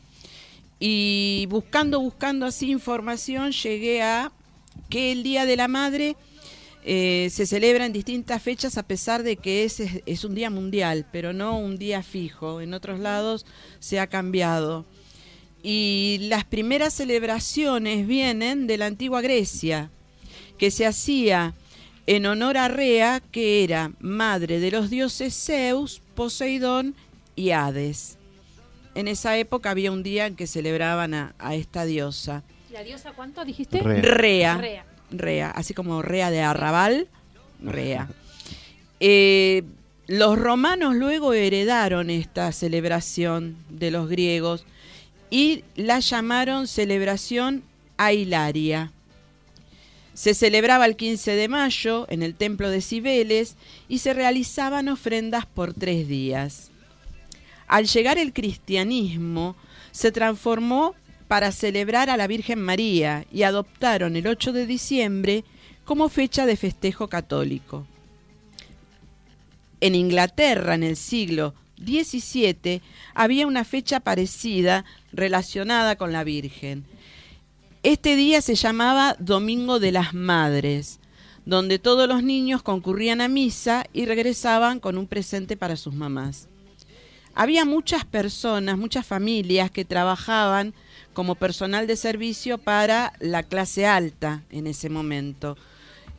Y 0.78 1.46
buscando, 1.48 2.00
buscando 2.00 2.44
así 2.46 2.70
información, 2.70 3.52
llegué 3.52 4.02
a 4.02 4.30
que 4.90 5.12
el 5.12 5.22
Día 5.22 5.46
de 5.46 5.56
la 5.56 5.68
Madre 5.68 6.16
eh, 6.88 7.30
se 7.32 7.46
celebra 7.46 7.84
en 7.84 7.92
distintas 7.92 8.40
fechas 8.40 8.78
a 8.78 8.84
pesar 8.84 9.24
de 9.24 9.36
que 9.36 9.64
es, 9.64 9.80
es, 9.80 10.02
es 10.06 10.24
un 10.24 10.36
día 10.36 10.50
mundial, 10.50 11.04
pero 11.10 11.32
no 11.32 11.58
un 11.58 11.78
día 11.78 12.04
fijo. 12.04 12.60
En 12.60 12.74
otros 12.74 13.00
lados 13.00 13.44
se 13.80 13.98
ha 13.98 14.06
cambiado. 14.06 14.86
Y 15.64 16.18
las 16.28 16.44
primeras 16.44 16.94
celebraciones 16.94 18.06
vienen 18.06 18.68
de 18.68 18.76
la 18.76 18.86
antigua 18.86 19.20
Grecia, 19.20 19.90
que 20.58 20.70
se 20.70 20.86
hacía 20.86 21.54
en 22.06 22.24
honor 22.24 22.56
a 22.56 22.68
Rea, 22.68 23.20
que 23.32 23.64
era 23.64 23.90
madre 23.98 24.60
de 24.60 24.70
los 24.70 24.88
dioses 24.88 25.34
Zeus, 25.34 26.00
Poseidón 26.14 26.94
y 27.34 27.50
Hades. 27.50 28.16
En 28.94 29.08
esa 29.08 29.36
época 29.36 29.70
había 29.72 29.90
un 29.90 30.04
día 30.04 30.26
en 30.26 30.36
que 30.36 30.46
celebraban 30.46 31.14
a, 31.14 31.34
a 31.40 31.56
esta 31.56 31.84
diosa. 31.84 32.44
¿La 32.72 32.84
diosa 32.84 33.12
cuánto 33.12 33.44
dijiste? 33.44 33.80
Rea. 33.80 34.02
Rea. 34.02 34.56
Rea. 34.58 34.95
Rea, 35.10 35.50
así 35.50 35.74
como 35.74 36.02
Rea 36.02 36.30
de 36.30 36.40
Arrabal, 36.40 37.08
Rea. 37.62 38.08
Eh, 39.00 39.62
los 40.06 40.38
romanos 40.38 40.94
luego 40.94 41.32
heredaron 41.32 42.10
esta 42.10 42.52
celebración 42.52 43.56
de 43.68 43.90
los 43.90 44.08
griegos 44.08 44.64
y 45.30 45.64
la 45.74 45.98
llamaron 46.00 46.68
celebración 46.68 47.62
ailaria. 47.96 48.92
Se 50.14 50.32
celebraba 50.32 50.86
el 50.86 50.96
15 50.96 51.32
de 51.32 51.48
mayo 51.48 52.06
en 52.08 52.22
el 52.22 52.34
templo 52.34 52.70
de 52.70 52.80
Cibeles 52.80 53.56
y 53.88 53.98
se 53.98 54.14
realizaban 54.14 54.88
ofrendas 54.88 55.44
por 55.44 55.74
tres 55.74 56.08
días. 56.08 56.70
Al 57.66 57.86
llegar 57.86 58.16
el 58.16 58.32
cristianismo, 58.32 59.56
se 59.90 60.12
transformó 60.12 60.94
para 61.28 61.52
celebrar 61.52 62.10
a 62.10 62.16
la 62.16 62.26
Virgen 62.26 62.60
María 62.60 63.26
y 63.32 63.42
adoptaron 63.42 64.16
el 64.16 64.26
8 64.26 64.52
de 64.52 64.66
diciembre 64.66 65.44
como 65.84 66.08
fecha 66.08 66.46
de 66.46 66.56
festejo 66.56 67.08
católico. 67.08 67.86
En 69.80 69.94
Inglaterra, 69.94 70.74
en 70.74 70.82
el 70.82 70.96
siglo 70.96 71.54
XVII, 71.78 72.80
había 73.14 73.46
una 73.46 73.64
fecha 73.64 74.00
parecida 74.00 74.84
relacionada 75.12 75.96
con 75.96 76.12
la 76.12 76.24
Virgen. 76.24 76.84
Este 77.82 78.16
día 78.16 78.40
se 78.40 78.54
llamaba 78.54 79.16
Domingo 79.18 79.78
de 79.78 79.92
las 79.92 80.14
Madres, 80.14 80.98
donde 81.44 81.78
todos 81.78 82.08
los 82.08 82.22
niños 82.22 82.62
concurrían 82.62 83.20
a 83.20 83.28
misa 83.28 83.86
y 83.92 84.06
regresaban 84.06 84.80
con 84.80 84.98
un 84.98 85.06
presente 85.06 85.56
para 85.56 85.76
sus 85.76 85.94
mamás. 85.94 86.48
Había 87.34 87.64
muchas 87.64 88.04
personas, 88.04 88.78
muchas 88.78 89.06
familias 89.06 89.70
que 89.70 89.84
trabajaban 89.84 90.74
como 91.16 91.34
personal 91.34 91.86
de 91.86 91.96
servicio 91.96 92.58
para 92.58 93.14
la 93.20 93.42
clase 93.42 93.86
alta 93.86 94.42
en 94.50 94.66
ese 94.66 94.90
momento. 94.90 95.56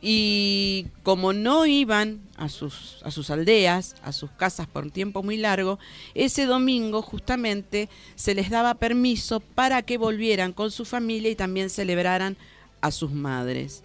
Y 0.01 0.87
como 1.03 1.33
no 1.33 1.67
iban 1.67 2.19
a 2.35 2.49
sus, 2.49 2.97
a 3.03 3.11
sus 3.11 3.29
aldeas, 3.29 3.95
a 4.01 4.11
sus 4.11 4.31
casas 4.31 4.65
por 4.65 4.85
un 4.85 4.89
tiempo 4.89 5.21
muy 5.21 5.37
largo, 5.37 5.77
ese 6.15 6.47
domingo 6.47 7.03
justamente 7.03 7.89
se 8.15 8.33
les 8.33 8.49
daba 8.49 8.73
permiso 8.73 9.39
para 9.39 9.83
que 9.83 9.99
volvieran 9.99 10.51
con 10.51 10.71
su 10.71 10.83
familia 10.83 11.29
y 11.29 11.35
también 11.35 11.69
celebraran 11.69 12.35
a 12.81 12.89
sus 12.89 13.11
madres. 13.11 13.83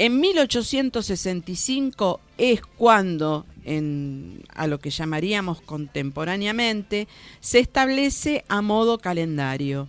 En 0.00 0.18
1865 0.18 2.20
es 2.38 2.62
cuando, 2.62 3.44
a 4.54 4.66
lo 4.66 4.78
que 4.78 4.88
llamaríamos 4.88 5.60
contemporáneamente, 5.60 7.06
se 7.40 7.58
establece 7.58 8.42
a 8.48 8.62
modo 8.62 8.96
calendario. 8.96 9.88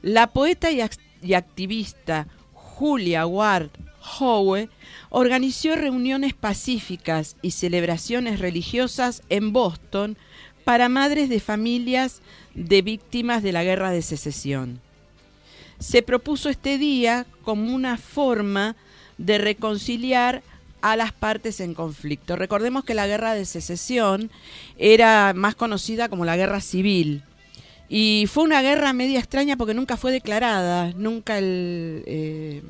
La 0.00 0.28
poeta 0.28 0.70
y, 0.70 0.80
y 1.22 1.34
activista 1.34 2.28
Julia 2.52 3.26
Ward 3.26 3.70
Howe 4.20 4.68
organizó 5.08 5.74
reuniones 5.74 6.32
pacíficas 6.32 7.34
y 7.42 7.50
celebraciones 7.50 8.38
religiosas 8.38 9.24
en 9.28 9.52
Boston 9.52 10.16
para 10.62 10.88
madres 10.88 11.28
de 11.28 11.40
familias 11.40 12.22
de 12.54 12.80
víctimas 12.82 13.42
de 13.42 13.50
la 13.50 13.64
guerra 13.64 13.90
de 13.90 14.02
secesión 14.02 14.80
se 15.80 16.02
propuso 16.02 16.50
este 16.50 16.78
día 16.78 17.26
como 17.42 17.74
una 17.74 17.96
forma 17.96 18.72
de 18.72 18.89
reconciliar 19.26 20.42
a 20.82 20.96
las 20.96 21.12
partes 21.12 21.60
en 21.60 21.74
conflicto. 21.74 22.36
Recordemos 22.36 22.84
que 22.84 22.94
la 22.94 23.06
guerra 23.06 23.34
de 23.34 23.44
secesión 23.44 24.30
era 24.78 25.32
más 25.34 25.54
conocida 25.54 26.08
como 26.08 26.24
la 26.24 26.36
guerra 26.36 26.60
civil. 26.60 27.22
Y 27.88 28.26
fue 28.30 28.44
una 28.44 28.62
guerra 28.62 28.92
media 28.92 29.18
extraña 29.18 29.56
porque 29.56 29.74
nunca 29.74 29.96
fue 29.96 30.12
declarada, 30.12 30.92
nunca 30.96 31.38
el, 31.38 32.04
eh, 32.06 32.62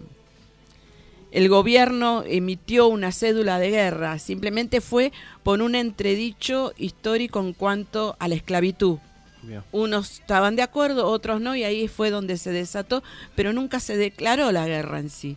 el 1.30 1.48
gobierno 1.48 2.24
emitió 2.26 2.88
una 2.88 3.12
cédula 3.12 3.58
de 3.58 3.70
guerra, 3.70 4.18
simplemente 4.18 4.80
fue 4.80 5.12
por 5.42 5.60
un 5.60 5.74
entredicho 5.74 6.72
histórico 6.78 7.40
en 7.40 7.52
cuanto 7.52 8.16
a 8.18 8.28
la 8.28 8.34
esclavitud. 8.34 8.98
Bien. 9.42 9.62
Unos 9.72 10.20
estaban 10.20 10.56
de 10.56 10.62
acuerdo, 10.62 11.06
otros 11.06 11.40
no, 11.40 11.54
y 11.54 11.64
ahí 11.64 11.86
fue 11.86 12.10
donde 12.10 12.38
se 12.38 12.50
desató, 12.50 13.02
pero 13.34 13.52
nunca 13.52 13.78
se 13.78 13.98
declaró 13.98 14.52
la 14.52 14.66
guerra 14.66 15.00
en 15.00 15.10
sí. 15.10 15.36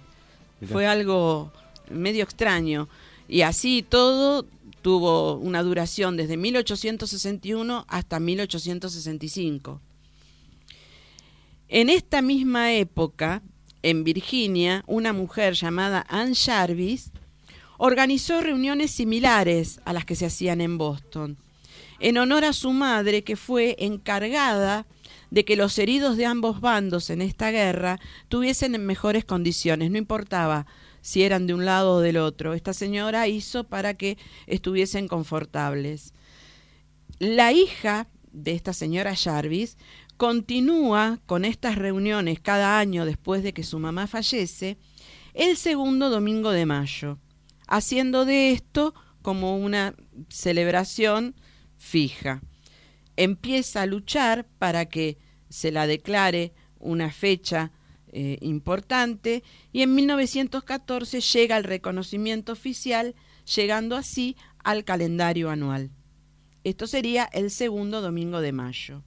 Fue 0.68 0.86
algo 0.86 1.52
medio 1.90 2.24
extraño. 2.24 2.88
Y 3.28 3.42
así 3.42 3.86
todo 3.88 4.46
tuvo 4.82 5.36
una 5.36 5.64
duración 5.64 6.18
desde 6.18 6.38
1861 6.38 7.86
hasta 7.88 8.20
1865. 8.20 9.82
En 11.70 11.90
esta 11.90 12.22
misma 12.22 12.74
época, 12.74 13.42
en 13.82 14.04
Virginia, 14.04 14.84
una 14.86 15.14
mujer 15.14 15.54
llamada 15.54 16.06
Anne 16.08 16.36
Jarvis 16.36 17.12
organizó 17.78 18.42
reuniones 18.42 18.92
similares 18.92 19.82
a 19.86 19.94
las 19.94 20.06
que 20.06 20.16
se 20.16 20.26
hacían 20.26 20.62
en 20.62 20.78
Boston, 20.78 21.38
en 22.00 22.18
honor 22.18 22.46
a 22.46 22.54
su 22.54 22.72
madre 22.72 23.24
que 23.24 23.36
fue 23.36 23.76
encargada 23.80 24.86
de 25.34 25.46
que 25.46 25.56
los 25.56 25.80
heridos 25.80 26.16
de 26.16 26.28
ambos 26.28 26.62
bandos 26.62 27.10
en 27.10 27.20
esta 27.20 27.50
guerra 27.50 28.00
tuviesen 28.30 28.76
en 28.76 28.86
mejores 28.86 29.26
condiciones, 29.26 29.90
no 29.90 29.98
importaba 29.98 30.68
si 31.02 31.24
eran 31.24 31.48
de 31.48 31.56
un 31.56 31.66
lado 31.66 31.96
o 31.96 32.00
del 32.02 32.18
otro. 32.18 32.54
Esta 32.54 32.72
señora 32.72 33.28
hizo 33.28 33.64
para 33.64 33.96
que 33.96 34.20
estuviesen 34.46 35.08
confortables. 35.08 36.14
La 37.18 37.52
hija 37.52 38.10
de 38.32 38.52
esta 38.52 38.74
señora 38.74 39.16
Jarvis 39.16 39.80
continúa 40.18 41.20
con 41.26 41.46
estas 41.46 41.80
reuniones 41.80 42.40
cada 42.40 42.78
año 42.78 43.04
después 43.04 43.42
de 43.42 43.54
que 43.54 43.64
su 43.64 43.80
mamá 43.80 44.06
fallece 44.06 44.78
el 45.34 45.58
segundo 45.58 46.12
domingo 46.12 46.52
de 46.52 46.68
mayo, 46.68 47.18
haciendo 47.68 48.26
de 48.26 48.52
esto 48.52 48.94
como 49.24 49.58
una 49.58 49.96
celebración 50.30 51.34
fija. 51.76 52.44
Empieza 53.16 53.82
a 53.82 53.88
luchar 53.88 54.46
para 54.60 54.86
que 54.86 55.23
se 55.54 55.72
la 55.72 55.86
declare 55.86 56.52
una 56.80 57.12
fecha 57.12 57.72
eh, 58.12 58.40
importante 58.42 59.44
y 59.72 59.84
en 59.84 59.94
1914 59.94 61.22
llega 61.22 61.58
el 61.58 61.64
reconocimiento 61.64 62.52
oficial, 62.52 63.14
llegando 63.56 63.96
así 63.96 64.36
al 64.64 64.84
calendario 64.84 65.52
anual. 65.52 65.92
Esto 66.64 66.88
sería 66.88 67.26
el 67.26 67.52
segundo 67.52 68.02
domingo 68.02 68.42
de 68.42 68.52
mayo. 68.52 69.04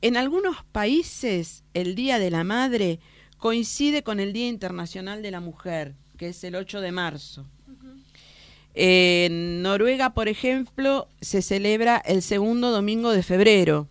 En 0.00 0.16
algunos 0.16 0.64
países 0.72 1.64
el 1.74 1.94
Día 1.94 2.18
de 2.18 2.30
la 2.30 2.42
Madre 2.42 2.98
coincide 3.36 4.02
con 4.02 4.20
el 4.20 4.32
Día 4.32 4.48
Internacional 4.48 5.20
de 5.20 5.32
la 5.32 5.40
Mujer, 5.40 5.96
que 6.16 6.28
es 6.28 6.42
el 6.44 6.54
8 6.54 6.80
de 6.80 6.92
marzo. 6.92 7.46
En 8.72 9.60
Noruega, 9.60 10.14
por 10.14 10.28
ejemplo, 10.28 11.08
se 11.20 11.42
celebra 11.42 11.98
el 11.98 12.22
segundo 12.22 12.70
domingo 12.70 13.10
de 13.10 13.22
febrero. 13.22 13.88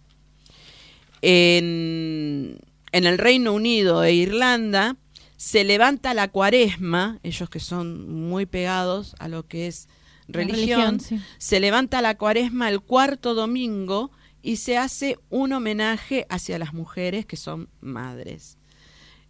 En, 1.26 2.60
en 2.92 3.06
el 3.06 3.18
Reino 3.18 3.54
Unido 3.54 4.04
e 4.04 4.14
Irlanda 4.14 4.98
se 5.38 5.64
levanta 5.64 6.14
la 6.14 6.28
cuaresma, 6.28 7.20
ellos 7.24 7.50
que 7.50 7.62
son 7.62 8.12
muy 8.12 8.46
pegados 8.46 9.16
a 9.20 9.30
lo 9.30 9.48
que 9.48 9.68
es 9.68 9.88
religión, 10.28 11.00
religión, 11.00 11.00
sí. 11.00 11.20
se 11.38 11.62
levanta 11.62 12.02
la 12.02 12.18
cuaresma 12.18 12.68
el 12.68 12.82
cuarto 12.82 13.34
domingo 13.36 14.12
y 14.42 14.58
se 14.58 14.78
hace 14.78 15.18
un 15.30 15.54
homenaje 15.54 16.26
hacia 16.30 16.60
las 16.60 16.74
mujeres 16.74 17.26
que 17.26 17.38
son 17.38 17.70
madres. 17.80 18.58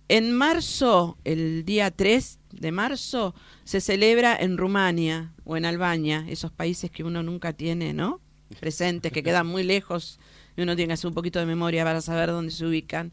En 0.10 0.32
marzo, 0.32 1.18
el 1.24 1.64
día 1.64 1.92
3 1.92 2.40
de 2.52 2.72
marzo, 2.72 3.36
se 3.66 3.82
celebra 3.82 4.36
en 4.36 4.58
Rumania 4.58 5.34
o 5.46 5.58
en 5.58 5.66
Albania, 5.66 6.26
esos 6.28 6.52
países 6.52 6.90
que 6.90 7.04
uno 7.04 7.22
nunca 7.22 7.54
tiene, 7.54 7.94
¿no? 7.94 8.20
Presentes, 8.60 9.12
que 9.12 9.24
quedan 9.24 9.48
muy 9.48 9.64
lejos 9.64 10.20
uno 10.62 10.76
tiene 10.76 10.90
que 10.90 10.94
hacer 10.94 11.08
un 11.08 11.14
poquito 11.14 11.40
de 11.40 11.46
memoria 11.46 11.84
para 11.84 12.02
saber 12.02 12.30
dónde 12.30 12.52
se 12.52 12.66
ubican. 12.66 13.12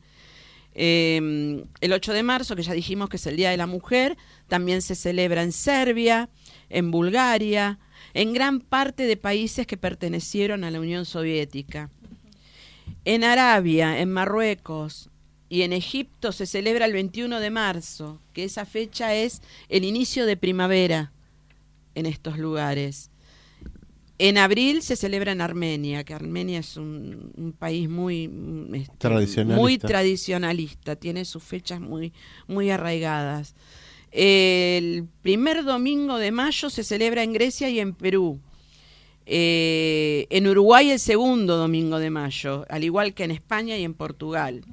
Eh, 0.74 1.64
el 1.80 1.92
8 1.92 2.12
de 2.12 2.22
marzo, 2.22 2.54
que 2.54 2.62
ya 2.62 2.72
dijimos 2.72 3.08
que 3.08 3.16
es 3.16 3.26
el 3.26 3.36
Día 3.36 3.50
de 3.50 3.56
la 3.56 3.66
Mujer, 3.66 4.16
también 4.48 4.82
se 4.82 4.94
celebra 4.94 5.42
en 5.42 5.52
Serbia, 5.52 6.28
en 6.68 6.90
Bulgaria, 6.90 7.78
en 8.14 8.32
gran 8.32 8.60
parte 8.60 9.04
de 9.04 9.16
países 9.16 9.66
que 9.66 9.76
pertenecieron 9.76 10.64
a 10.64 10.70
la 10.70 10.80
Unión 10.80 11.04
Soviética. 11.04 11.90
En 13.04 13.24
Arabia, 13.24 14.00
en 14.00 14.10
Marruecos 14.12 15.08
y 15.48 15.62
en 15.62 15.72
Egipto 15.72 16.32
se 16.32 16.46
celebra 16.46 16.84
el 16.86 16.92
21 16.92 17.40
de 17.40 17.50
marzo, 17.50 18.20
que 18.32 18.44
esa 18.44 18.64
fecha 18.64 19.14
es 19.14 19.42
el 19.68 19.84
inicio 19.84 20.26
de 20.26 20.36
primavera 20.36 21.12
en 21.94 22.06
estos 22.06 22.38
lugares. 22.38 23.09
En 24.22 24.36
abril 24.36 24.82
se 24.82 24.96
celebra 24.96 25.32
en 25.32 25.40
Armenia, 25.40 26.04
que 26.04 26.12
Armenia 26.12 26.58
es 26.58 26.76
un, 26.76 27.32
un 27.38 27.52
país 27.52 27.88
muy, 27.88 28.28
mm, 28.28 28.74
este, 28.74 28.96
Tradicionalista. 28.98 29.58
muy 29.58 29.78
tradicionalista, 29.78 30.94
tiene 30.94 31.24
sus 31.24 31.42
fechas 31.42 31.80
muy, 31.80 32.12
muy 32.46 32.68
arraigadas. 32.68 33.54
El 34.12 35.06
primer 35.22 35.64
domingo 35.64 36.18
de 36.18 36.32
mayo 36.32 36.68
se 36.68 36.84
celebra 36.84 37.22
en 37.22 37.32
Grecia 37.32 37.70
y 37.70 37.80
en 37.80 37.94
Perú. 37.94 38.38
Eh, 39.24 40.26
en 40.28 40.46
Uruguay 40.48 40.90
el 40.90 41.00
segundo 41.00 41.56
domingo 41.56 41.98
de 41.98 42.10
mayo, 42.10 42.66
al 42.68 42.84
igual 42.84 43.14
que 43.14 43.24
en 43.24 43.30
España 43.30 43.78
y 43.78 43.84
en 43.84 43.94
Portugal. 43.94 44.66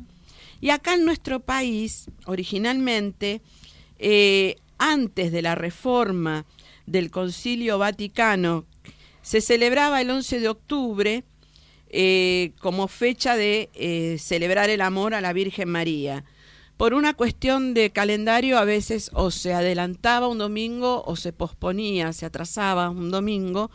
Y 0.59 0.71
acá 0.71 0.95
en 0.95 1.05
nuestro 1.05 1.39
país, 1.39 2.09
originalmente, 2.25 3.39
eh, 3.97 4.57
antes 4.77 5.31
de 5.31 5.41
la 5.41 5.55
reforma 5.55 6.45
del 6.85 7.11
Concilio 7.11 7.77
Vaticano, 7.77 8.65
se 9.27 9.41
celebraba 9.41 9.99
el 9.99 10.09
11 10.09 10.39
de 10.39 10.47
octubre 10.47 11.25
eh, 11.89 12.53
como 12.61 12.87
fecha 12.87 13.35
de 13.35 13.69
eh, 13.73 14.15
celebrar 14.19 14.69
el 14.69 14.79
amor 14.79 15.13
a 15.13 15.19
la 15.19 15.33
Virgen 15.33 15.67
María. 15.67 16.23
Por 16.77 16.93
una 16.93 17.13
cuestión 17.13 17.73
de 17.73 17.89
calendario, 17.89 18.57
a 18.57 18.63
veces 18.63 19.11
o 19.13 19.29
se 19.29 19.53
adelantaba 19.53 20.29
un 20.29 20.37
domingo 20.37 21.03
o 21.05 21.17
se 21.17 21.33
posponía, 21.33 22.13
se 22.13 22.25
atrasaba 22.25 22.89
un 22.89 23.11
domingo, 23.11 23.69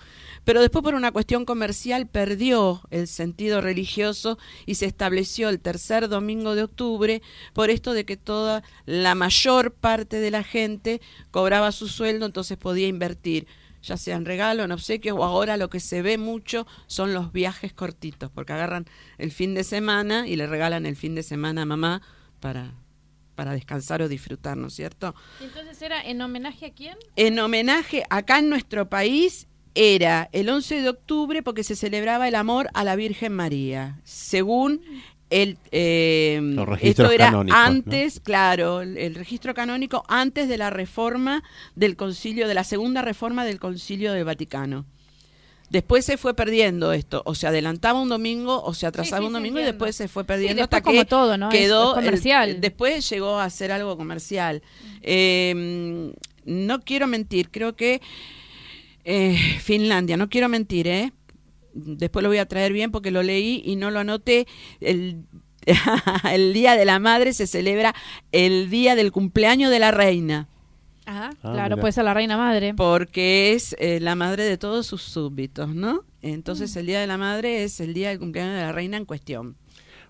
pero 0.45 0.63
después 0.63 0.83
por 0.83 0.95
una 0.95 1.13
cuestión 1.13 1.45
comercial 1.45 2.07
perdió 2.07 2.81
el 2.91 3.07
sentido 3.07 3.61
religioso 3.61 4.39
y 4.65 4.77
se 4.77 4.87
estableció 4.87 5.51
el 5.51 5.61
tercer 5.61 6.09
domingo 6.09 6.55
de 6.55 6.63
octubre 6.63 7.21
por 7.53 7.69
esto 7.69 7.93
de 7.93 8.07
que 8.07 8.17
toda 8.17 8.63
la 8.87 9.15
mayor 9.15 9.75
parte 9.75 10.19
de 10.19 10.31
la 10.31 10.45
gente 10.45 11.03
cobraba 11.31 11.73
su 11.73 11.89
sueldo, 11.89 12.25
entonces 12.25 12.57
podía 12.57 12.89
invertir 12.89 13.47
ya 13.83 13.97
sea 13.97 14.17
en 14.17 14.25
regalo, 14.25 14.63
en 14.63 14.73
obsequios 14.73 15.17
o 15.19 15.25
ahora 15.25 15.57
lo 15.57 15.69
que 15.69 15.81
se 15.81 16.03
ve 16.03 16.19
mucho 16.19 16.67
son 16.87 17.13
los 17.13 17.33
viajes 17.33 17.73
cortitos, 17.73 18.31
porque 18.31 18.53
agarran 18.53 18.87
el 19.19 19.33
fin 19.33 19.55
de 19.55 19.65
semana 19.65 20.27
y 20.27 20.37
le 20.37 20.47
regalan 20.47 20.87
el 20.87 20.97
fin 20.97 21.15
de 21.15 21.23
semana 21.23 21.63
a 21.63 21.67
mamá 21.67 22.03
para, 22.41 22.73
para 23.35 23.53
descansar 23.53 24.03
o 24.03 24.09
disfrutar, 24.09 24.57
¿no 24.57 24.69
es 24.69 24.75
cierto? 24.75 25.15
Entonces 25.41 25.81
era 25.83 26.03
en 26.03 26.21
homenaje 26.21 26.67
a 26.67 26.73
quién? 26.73 26.97
En 27.17 27.39
homenaje, 27.39 28.05
acá 28.11 28.39
en 28.39 28.49
nuestro 28.49 28.89
país 28.89 29.49
era 29.75 30.29
el 30.33 30.49
11 30.49 30.83
de 30.83 30.89
octubre 30.89 31.43
porque 31.43 31.65
se 31.65 31.77
celebraba 31.77 32.29
el 32.29 32.35
amor 32.35 32.69
a 32.75 32.85
la 32.85 32.95
Virgen 32.97 33.33
María, 33.33 34.01
según 34.05 34.83
el... 35.33 35.59
eh, 35.73 36.39
Los 36.43 36.69
registros 36.69 37.07
esto 37.11 37.15
era 37.15 37.27
canónicos, 37.27 37.59
¿no? 37.59 37.65
antes, 37.67 38.21
claro, 38.21 38.81
el, 38.83 38.99
el 38.99 39.15
registro 39.15 39.55
canónico 39.55 40.05
antes 40.09 40.49
de 40.49 40.59
la 40.59 40.71
reforma 40.71 41.43
del 41.75 41.97
concilio, 41.97 42.47
de 42.49 42.55
la 42.55 42.65
segunda 42.65 43.03
reforma 43.03 43.45
del 43.45 43.59
concilio 43.59 44.13
del 44.13 44.25
Vaticano. 44.25 44.85
Después 45.71 46.05
se 46.05 46.19
fue 46.19 46.35
perdiendo 46.35 46.93
esto, 46.93 47.23
o 47.25 47.35
se 47.35 47.47
adelantaba 47.47 47.99
un 47.99 48.11
domingo 48.11 48.63
o 48.63 48.75
se 48.75 48.87
atrasaba 48.87 49.21
sí, 49.21 49.25
un 49.25 49.31
sí, 49.31 49.35
domingo 49.35 49.59
y 49.59 49.65
después 49.65 49.97
se 49.97 50.07
fue 50.07 50.25
perdiendo 50.25 50.63
hasta 50.63 50.81
que 50.83 50.85
como 50.85 51.05
todo, 51.07 51.39
¿no? 51.39 51.51
Es- 51.51 51.59
quedó 51.59 51.93
es 51.99 52.05
comercial. 52.05 52.61
después 52.61 53.09
llegó 53.09 53.39
a 53.41 53.49
ser 53.49 53.73
algo 53.73 53.97
comercial. 53.97 54.61
Eh, 55.01 56.13
no 56.45 56.81
quiero 56.83 57.07
mentir, 57.07 57.51
creo 57.51 57.75
que 57.75 58.03
eh, 59.05 59.37
Finlandia, 59.61 60.17
no 60.19 60.29
quiero 60.29 60.49
mentir, 60.51 60.87
¿eh? 60.89 61.13
Después 61.75 62.23
lo 62.23 62.29
voy 62.29 62.39
a 62.39 62.47
traer 62.47 62.73
bien 62.73 62.91
porque 62.91 63.11
lo 63.11 63.23
leí 63.23 63.63
y 63.65 63.77
no 63.77 63.91
lo 63.91 64.01
anoté. 64.01 64.47
El, 64.81 65.25
el 66.33 66.53
Día 66.53 66.77
de 66.77 66.85
la 66.85 66.99
Madre 66.99 67.33
se 67.33 67.47
celebra 67.47 67.95
el 68.33 68.69
día 68.71 68.95
del 68.97 69.13
cumpleaños 69.13 69.71
de 69.71 69.79
la 69.79 69.91
reina, 69.91 70.49
Ajá, 71.07 71.31
Ah, 71.43 71.53
claro, 71.53 71.75
mira. 71.77 71.81
puede 71.81 71.93
ser 71.93 72.05
la 72.05 72.15
reina 72.15 72.37
madre. 72.37 72.75
porque 72.75 73.53
es 73.53 73.75
eh, 73.81 73.99
la 74.01 74.15
madre 74.15 74.45
de 74.45 74.57
todos 74.59 74.87
sus 74.87 75.03
súbditos, 75.03 75.75
¿no? 75.75 76.05
Entonces 76.23 76.75
el 76.77 76.87
Día 76.87 77.01
de 77.01 77.07
la 77.09 77.19
Madre 77.19 77.65
es 77.65 77.81
el 77.81 77.93
día 77.95 78.11
del 78.11 78.21
cumpleaños 78.21 78.55
de 78.55 78.61
la 78.63 78.71
reina 78.73 78.97
en 78.97 79.05
cuestión. 79.05 79.57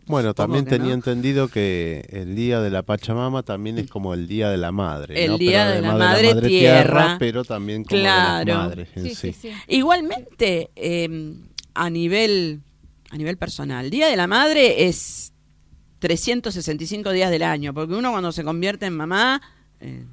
Bueno, 0.05 0.31
Supongo 0.31 0.35
también 0.35 0.64
tenía 0.66 0.88
no. 0.88 0.94
entendido 0.94 1.48
que 1.48 2.05
el 2.11 2.35
día 2.35 2.61
de 2.61 2.68
la 2.70 2.83
Pachamama 2.83 3.42
también 3.44 3.79
es 3.79 3.88
como 3.88 4.12
el 4.14 4.27
día 4.27 4.51
de 4.51 4.57
la 4.59 4.72
madre. 4.72 5.25
El 5.25 5.31
¿no? 5.33 5.38
día 5.38 5.64
Pero 5.64 5.75
de 5.77 5.81
la 5.81 5.92
además 5.92 5.98
madre 6.33 6.48
tierra. 6.48 7.16
pero 7.18 7.44
también 7.44 7.85
como 7.85 8.01
Claro. 8.01 8.44
de 8.44 8.53
las 8.53 8.59
madres 8.68 8.88
en 8.96 9.05
Sí, 9.05 9.14
sí. 9.14 9.33
sí, 9.33 9.48
sí. 9.48 9.53
Igualmente, 9.68 10.70
eh, 10.77 11.35
a 11.75 11.91
nivel 11.91 12.63
a 13.11 13.17
nivel 13.19 13.37
personal, 13.37 13.91
Día 13.91 14.09
de 14.09 14.17
la 14.17 14.27
Madre 14.27 14.89
es 14.89 15.35
365 15.99 17.13
días 17.13 17.31
del 17.31 17.43
año, 17.43 17.75
porque 17.75 17.95
uno 17.95 18.11
cuando 18.11 18.33
se 18.33 18.43
convierte 18.43 18.87
en 18.87 18.97
mamá 18.97 19.43
eh, 19.81 20.07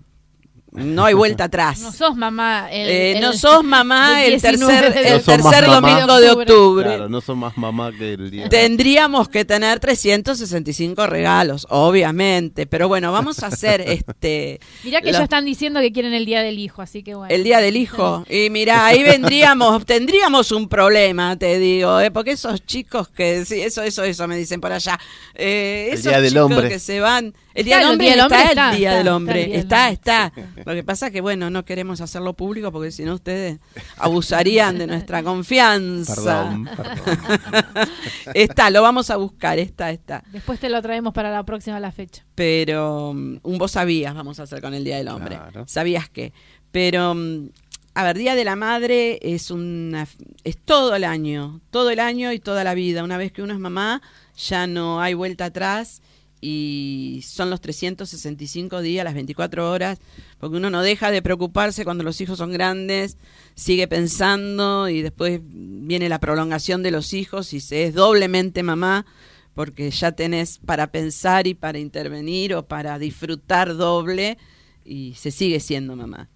no 0.71 1.05
hay 1.05 1.13
vuelta 1.13 1.45
atrás. 1.45 1.79
No 1.79 1.91
sos 1.91 2.15
mamá. 2.15 2.67
El, 2.71 2.89
Eh, 2.89 3.11
el- 3.13 3.21
no 3.21 3.33
sos 3.33 3.63
mamá 3.63 4.23
el 4.23 4.31
19 4.39 4.81
tercer, 4.81 4.93
de 4.93 5.07
el 5.09 5.13
No 5.17 5.19
sos 5.19 5.25
tercer 5.51 5.67
mamá. 5.67 5.89
domingo 5.89 6.19
de 6.19 6.29
octubre. 6.31 6.85
Claro, 6.85 7.09
no 7.09 7.21
son 7.21 7.39
más 7.39 7.57
mamá 7.57 7.91
que 7.97 8.13
el 8.13 8.29
día. 8.31 8.49
Tendríamos 8.49 9.29
que 9.29 9.45
tener 9.45 9.79
365 9.79 11.07
regalos, 11.07 11.65
obviamente, 11.69 12.65
pero 12.67 12.87
bueno, 12.87 13.11
vamos 13.11 13.41
a 13.43 13.47
hacer 13.47 13.81
este 13.87 14.59
Mirá 14.83 15.01
que 15.01 15.11
ya 15.11 15.23
están 15.23 15.45
diciendo 15.45 15.79
que 15.79 15.91
quieren 15.91 16.13
el 16.13 16.25
día 16.25 16.41
del 16.41 16.59
hijo, 16.59 16.81
así 16.81 17.03
que 17.03 17.15
bueno. 17.15 17.33
el 17.33 17.43
día 17.43 17.59
del 17.59 17.75
hijo. 17.77 18.25
Y 18.29 18.49
mira, 18.49 18.85
ahí 18.85 19.03
vendríamos, 19.03 19.85
tendríamos 19.87 20.51
un 20.51 20.69
problema, 20.69 21.35
te 21.37 21.57
digo, 21.59 21.99
¿eh? 21.99 22.11
porque 22.11 22.31
esos 22.31 22.65
chicos 22.65 23.07
que, 23.09 23.45
sí, 23.45 23.61
eso, 23.61 23.81
eso, 23.83 24.03
eso 24.03 24.27
me 24.27 24.37
dicen 24.37 24.61
por 24.61 24.71
allá. 24.71 24.99
Eh, 25.35 25.87
El 25.91 25.93
esos 25.99 26.11
Día 26.11 26.21
del 26.21 26.29
chicos 26.31 26.43
Hombre. 26.51 26.69
que 26.69 26.79
se 26.79 26.99
van. 26.99 27.33
El 27.53 27.65
día 27.65 27.79
Claro, 27.79 27.97
del 27.97 28.01
el 28.01 28.01
hombre 28.01 28.05
Día 28.07 28.15
del 28.15 28.25
está, 28.31 28.71
el 28.71 28.77
día 28.77 28.89
está, 28.89 28.97
del 28.97 29.07
hombre, 29.09 29.43
el 29.45 29.51
está, 29.55 29.89
está. 29.89 30.31
Lo 30.65 30.73
que 30.73 30.83
pasa 30.83 31.11
que 31.11 31.21
bueno, 31.21 31.49
no 31.49 31.65
queremos 31.65 32.01
hacerlo 32.01 32.33
público 32.33 32.71
porque 32.71 32.91
si 32.91 33.03
no 33.03 33.15
ustedes 33.15 33.59
abusarían 33.97 34.77
de 34.77 34.87
nuestra 34.87 35.23
confianza. 35.23 36.15
Perdón, 36.15 36.69
perdón. 36.75 37.89
Está, 38.33 38.69
lo 38.69 38.81
vamos 38.81 39.09
a 39.09 39.17
buscar, 39.17 39.59
está, 39.59 39.91
está. 39.91 40.23
Después 40.31 40.59
te 40.59 40.69
lo 40.69 40.81
traemos 40.81 41.13
para 41.13 41.31
la 41.31 41.43
próxima 41.43 41.79
la 41.79 41.91
fecha. 41.91 42.25
Pero 42.35 43.13
mm, 43.13 43.39
un 43.43 43.57
vos 43.57 43.71
sabías, 43.71 44.13
vamos 44.13 44.39
a 44.39 44.43
hacer 44.43 44.61
con 44.61 44.73
el 44.73 44.83
Día 44.83 44.97
del 44.97 45.07
Hombre. 45.07 45.35
Claro. 45.35 45.65
¿Sabías 45.67 46.09
qué? 46.09 46.33
Pero, 46.71 47.15
mm, 47.15 47.49
a 47.95 48.03
ver, 48.03 48.17
Día 48.17 48.35
de 48.35 48.45
la 48.45 48.55
Madre 48.55 49.19
es 49.21 49.51
una 49.51 50.07
es 50.43 50.57
todo 50.57 50.95
el 50.95 51.03
año, 51.03 51.61
todo 51.71 51.89
el 51.89 51.99
año 51.99 52.31
y 52.31 52.39
toda 52.39 52.63
la 52.63 52.73
vida. 52.73 53.03
Una 53.03 53.17
vez 53.17 53.31
que 53.31 53.41
uno 53.41 53.53
es 53.53 53.59
mamá, 53.59 54.01
ya 54.37 54.67
no 54.67 55.01
hay 55.01 55.13
vuelta 55.13 55.45
atrás 55.45 56.01
y 56.41 57.21
son 57.25 57.49
los 57.49 57.61
365 57.61 58.81
días, 58.81 59.03
las 59.03 59.13
24 59.13 59.69
horas, 59.69 59.99
porque 60.39 60.57
uno 60.57 60.69
no 60.69 60.81
deja 60.81 61.11
de 61.11 61.21
preocuparse 61.21 61.83
cuando 61.83 62.03
los 62.03 62.21
hijos 62.21 62.37
son 62.37 62.51
grandes, 62.51 63.17
sigue 63.55 63.87
pensando 63.87 64.87
y 64.89 65.01
después 65.01 65.41
viene 65.43 66.09
la 66.09 66.19
prolongación 66.19 66.83
de 66.83 66.91
los 66.91 67.13
hijos 67.13 67.53
y 67.53 67.59
se 67.59 67.83
es 67.83 67.93
doblemente 67.93 68.63
mamá 68.63 69.05
porque 69.53 69.91
ya 69.91 70.13
tenés 70.13 70.59
para 70.59 70.91
pensar 70.91 71.45
y 71.47 71.53
para 71.53 71.79
intervenir 71.79 72.55
o 72.55 72.65
para 72.65 72.97
disfrutar 72.97 73.75
doble 73.75 74.37
y 74.85 75.15
se 75.15 75.31
sigue 75.31 75.59
siendo 75.59 75.95
mamá. 75.95 76.29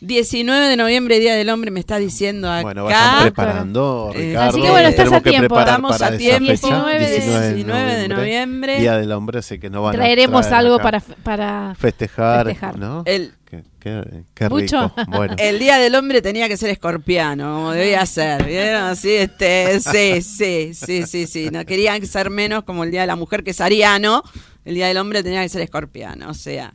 19 0.00 0.68
de 0.68 0.76
noviembre, 0.76 1.18
Día 1.20 1.34
del 1.34 1.48
Hombre, 1.48 1.70
me 1.70 1.80
está 1.80 1.96
diciendo 1.96 2.50
acá. 2.52 2.62
Bueno, 2.62 2.84
vayan 2.84 3.22
preparando, 3.22 4.12
Eh, 4.14 4.18
Ricardo. 4.28 4.48
así 4.50 4.62
que 4.62 4.70
bueno, 4.70 4.88
estás 4.88 5.12
a 5.12 5.20
tiempo. 5.22 5.58
Estamos 5.58 6.02
a 6.02 6.16
tiempo, 6.18 6.46
fecha, 6.46 6.66
19 6.68 6.98
de- 7.08 7.20
19 7.52 7.94
de 7.96 8.08
noviembre. 8.08 8.80
Día 8.80 8.98
del 8.98 9.10
hombre, 9.12 9.38
así 9.38 9.58
que 9.58 9.70
no 9.70 9.82
van 9.82 9.94
a 9.94 9.98
Traeremos 9.98 10.46
traer 10.46 10.66
algo 10.66 10.78
para, 10.78 11.00
para 11.00 11.74
festejar, 11.78 12.46
festejar. 12.46 12.78
¿no? 12.78 13.02
El, 13.06 13.32
Qué, 13.48 13.62
qué- 13.80 14.24
qué 14.34 14.48
¿Mucho? 14.50 14.92
rico. 14.96 15.10
Bueno, 15.12 15.34
el 15.38 15.58
Día 15.60 15.78
del 15.78 15.94
Hombre 15.94 16.20
tenía 16.20 16.48
que 16.48 16.56
ser 16.58 16.68
escorpiano, 16.70 17.54
como 17.54 17.70
debía 17.70 18.04
ser. 18.04 18.44
¿Vieron? 18.44 18.82
Así, 18.82 19.12
este, 19.12 19.78
sí, 19.80 20.20
sí, 20.20 20.74
sí, 20.74 21.06
sí, 21.06 21.26
sí. 21.26 21.48
No 21.50 21.64
querían 21.64 22.04
ser 22.06 22.28
menos 22.28 22.64
como 22.64 22.84
el 22.84 22.90
Día 22.90 23.02
de 23.02 23.06
la 23.06 23.16
Mujer, 23.16 23.44
que 23.44 23.52
es 23.52 23.60
ariano. 23.62 24.22
El 24.64 24.74
Día 24.74 24.88
del 24.88 24.96
Hombre 24.98 25.22
tenía 25.22 25.42
que 25.42 25.48
ser 25.48 25.62
escorpiano. 25.62 26.28
O 26.28 26.34
sea, 26.34 26.74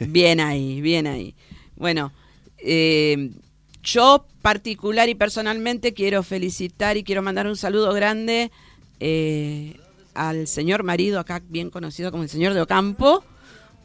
bien 0.00 0.40
ahí, 0.40 0.80
bien 0.80 1.06
ahí. 1.06 1.34
Bueno, 1.76 2.12
Eh, 2.62 3.30
yo 3.82 4.26
particular 4.42 5.08
y 5.08 5.14
personalmente 5.14 5.92
quiero 5.92 6.22
felicitar 6.22 6.96
y 6.96 7.04
quiero 7.04 7.22
mandar 7.22 7.46
un 7.46 7.56
saludo 7.56 7.92
grande 7.92 8.50
eh, 9.00 9.76
al 10.14 10.46
señor 10.46 10.82
marido, 10.82 11.20
acá 11.20 11.42
bien 11.48 11.70
conocido 11.70 12.10
como 12.10 12.22
el 12.22 12.28
señor 12.28 12.54
de 12.54 12.60
Ocampo, 12.60 13.24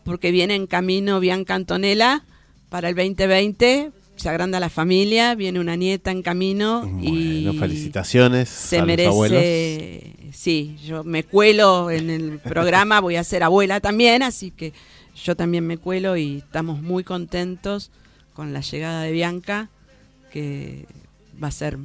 porque 0.04 0.32
viene 0.32 0.56
en 0.56 0.68
camino 0.68 1.20
Bianca 1.20 1.56
Antonella 1.56 2.24
para 2.70 2.90
el 2.90 2.96
2020. 2.96 3.92
Se 4.16 4.30
agranda 4.30 4.62
la 4.62 4.70
familia, 4.70 5.36
viene 5.36 5.60
una 5.60 5.76
nieta 5.76 6.10
en 6.10 6.22
camino 6.22 7.00
y 7.02 7.46
felicitaciones 7.60 8.48
se 8.48 8.80
a 8.80 8.86
los 8.86 9.00
abuelos. 9.08 9.38
merece. 9.38 10.16
Sí, 10.34 10.78
yo 10.86 11.04
me 11.04 11.26
cuelo 11.26 11.92
en 11.92 12.10
el 12.10 12.40
programa, 12.40 13.02
voy 13.02 13.18
a 13.18 13.24
ser 13.26 13.44
abuela 13.44 13.82
también, 13.82 14.24
así 14.24 14.52
que 14.52 14.74
yo 15.22 15.36
también 15.36 15.68
me 15.68 15.78
cuelo 15.78 16.16
y 16.16 16.38
estamos 16.38 16.82
muy 16.82 17.04
contentos 17.04 17.92
con 18.36 18.54
la 18.54 18.62
llegada 18.62 19.02
de 19.02 19.12
Bianca, 19.12 19.70
que 20.32 20.86
va 21.42 21.48
a 21.48 21.52
ser, 21.52 21.80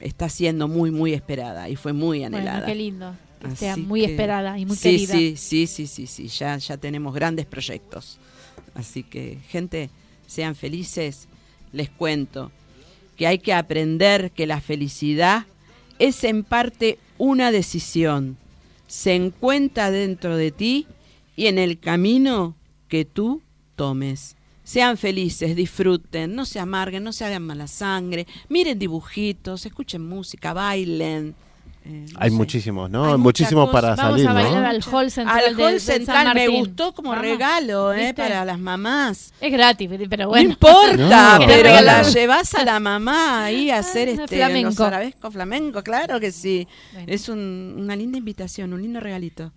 está 0.00 0.28
siendo 0.28 0.68
muy, 0.68 0.90
muy 0.90 1.14
esperada 1.14 1.68
y 1.70 1.76
fue 1.76 1.92
muy 1.94 2.22
anhelada. 2.24 2.58
Bueno, 2.60 2.66
qué 2.66 2.74
lindo. 2.74 3.14
Que 3.40 3.56
sea 3.56 3.76
muy 3.76 4.00
que- 4.00 4.10
esperada 4.12 4.58
y 4.58 4.66
muy 4.66 4.76
sí, 4.76 4.90
querida. 5.06 5.14
Sí, 5.14 5.36
sí, 5.36 5.66
sí, 5.66 5.86
sí, 5.86 6.06
sí, 6.06 6.28
ya, 6.28 6.56
ya 6.58 6.76
tenemos 6.76 7.14
grandes 7.14 7.46
proyectos. 7.46 8.18
Así 8.74 9.02
que, 9.02 9.38
gente, 9.48 9.88
sean 10.26 10.54
felices. 10.54 11.28
Les 11.72 11.88
cuento 11.90 12.50
que 13.16 13.26
hay 13.26 13.38
que 13.38 13.52
aprender 13.52 14.30
que 14.32 14.46
la 14.46 14.60
felicidad 14.60 15.46
es 15.98 16.24
en 16.24 16.42
parte 16.44 16.98
una 17.18 17.52
decisión. 17.52 18.36
Se 18.88 19.14
encuentra 19.14 19.90
dentro 19.90 20.36
de 20.36 20.50
ti 20.50 20.86
y 21.36 21.46
en 21.46 21.58
el 21.58 21.78
camino 21.78 22.56
que 22.88 23.04
tú 23.04 23.42
tomes. 23.76 24.36
Sean 24.64 24.96
felices, 24.96 25.54
disfruten, 25.54 26.34
no 26.34 26.44
se 26.46 26.58
amarguen, 26.58 27.04
no 27.04 27.12
se 27.12 27.24
hagan 27.24 27.42
mala 27.46 27.66
sangre, 27.68 28.26
miren 28.48 28.78
dibujitos, 28.78 29.66
escuchen 29.66 30.02
música, 30.08 30.52
bailen. 30.54 31.34
eh, 31.84 32.06
no 32.10 32.18
Hay 32.18 32.30
sé. 32.30 32.36
muchísimos, 32.36 32.88
¿no? 32.90 33.12
Hay 33.12 33.18
muchísimos 33.18 33.68
para 33.68 33.94
Vamos 33.94 34.12
salir, 34.22 34.26
a 34.26 34.32
bailar 34.32 34.62
¿no? 34.62 34.68
al 34.68 34.82
hall 34.90 35.10
central. 35.10 35.44
Al 35.44 35.54
de- 35.56 35.62
hall 35.64 35.72
de 35.74 35.80
San 35.80 35.96
central 35.96 36.34
me 36.34 36.48
gustó 36.48 36.94
como 36.94 37.10
Vamos. 37.10 37.24
regalo, 37.26 37.92
¿eh? 37.92 37.98
¿Viste? 38.06 38.14
Para 38.14 38.42
las 38.46 38.58
mamás. 38.58 39.34
Es 39.38 39.52
gratis, 39.52 39.90
pero 40.08 40.28
bueno. 40.30 40.44
No 40.48 40.50
importa, 40.54 41.38
No. 41.40 41.46
pero 41.46 41.80
la 41.82 42.02
llevas 42.02 42.54
a 42.54 42.64
la 42.64 42.80
mamá 42.80 43.44
ahí 43.44 43.68
a 43.70 43.80
hacer 43.80 44.08
Ah, 44.08 44.12
este 44.12 44.36
flamenco. 44.36 44.68
los 44.70 44.80
arabescos 44.80 45.30
flamenco, 45.34 45.82
claro 45.82 46.18
que 46.20 46.32
sí. 46.32 46.66
Bueno. 46.94 47.06
Es 47.12 47.28
un- 47.28 47.76
una 47.78 47.94
linda 47.96 48.16
invitación, 48.16 48.72
un 48.72 48.80
lindo 48.80 48.98
regalito. 49.00 49.52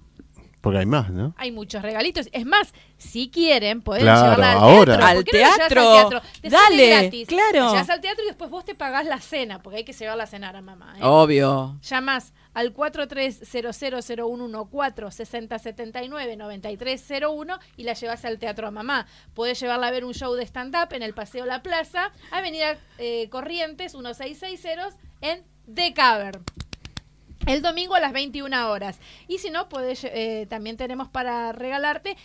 Porque 0.67 0.79
hay 0.79 0.85
más, 0.85 1.09
¿no? 1.09 1.33
Hay 1.37 1.51
muchos 1.51 1.81
regalitos. 1.81 2.29
Es 2.31 2.45
más, 2.45 2.73
si 2.97 3.29
quieren, 3.29 3.81
pueden 3.81 4.03
Claro, 4.03 4.21
llevarla 4.23 4.51
al 4.51 4.57
ahora. 4.57 4.85
teatro. 4.97 5.05
Al 5.07 5.15
¿Por 5.15 5.23
qué 5.25 5.43
no 5.43 5.55
teatro. 5.57 5.81
al 5.81 5.93
teatro? 6.09 6.21
Te 6.41 6.49
Dale, 6.49 6.87
gratis. 6.89 7.27
claro. 7.27 7.59
La 7.65 7.71
llevas 7.71 7.89
al 7.89 8.01
teatro 8.01 8.23
y 8.23 8.27
después 8.27 8.49
vos 8.49 8.65
te 8.65 8.75
pagás 8.75 9.05
la 9.05 9.19
cena, 9.19 9.61
porque 9.61 9.77
hay 9.77 9.83
que 9.85 9.93
llevarla 9.93 10.23
a 10.23 10.27
cenar 10.27 10.55
a 10.55 10.61
mamá. 10.61 10.95
¿eh? 10.97 11.01
Obvio. 11.03 11.77
Llamás 11.81 12.33
al 12.53 12.73
43000114 12.73 15.11
6079 15.25 16.35
9301 16.37 17.59
y 17.77 17.83
la 17.83 17.93
llevas 17.93 18.25
al 18.25 18.39
teatro 18.39 18.67
a 18.67 18.71
mamá. 18.71 19.05
Podés 19.33 19.59
llevarla 19.59 19.87
a 19.87 19.91
ver 19.91 20.05
un 20.05 20.13
show 20.13 20.33
de 20.35 20.43
stand-up 20.45 20.93
en 20.93 21.03
el 21.03 21.13
Paseo 21.13 21.45
La 21.45 21.61
Plaza, 21.61 22.11
Avenida 22.31 22.77
eh, 22.97 23.29
Corrientes 23.29 23.93
1660 23.95 24.89
en 25.21 25.43
The 25.73 25.93
Cavern. 25.93 26.43
El 27.47 27.61
domingo 27.61 27.95
a 27.95 27.99
las 27.99 28.13
21 28.13 28.69
horas. 28.69 28.99
Y 29.27 29.37
si 29.39 29.49
no, 29.49 29.69
podés, 29.69 30.03
eh, 30.03 30.45
también 30.49 30.77
tenemos 30.77 31.07
para 31.07 31.51
regalarte 31.53 32.17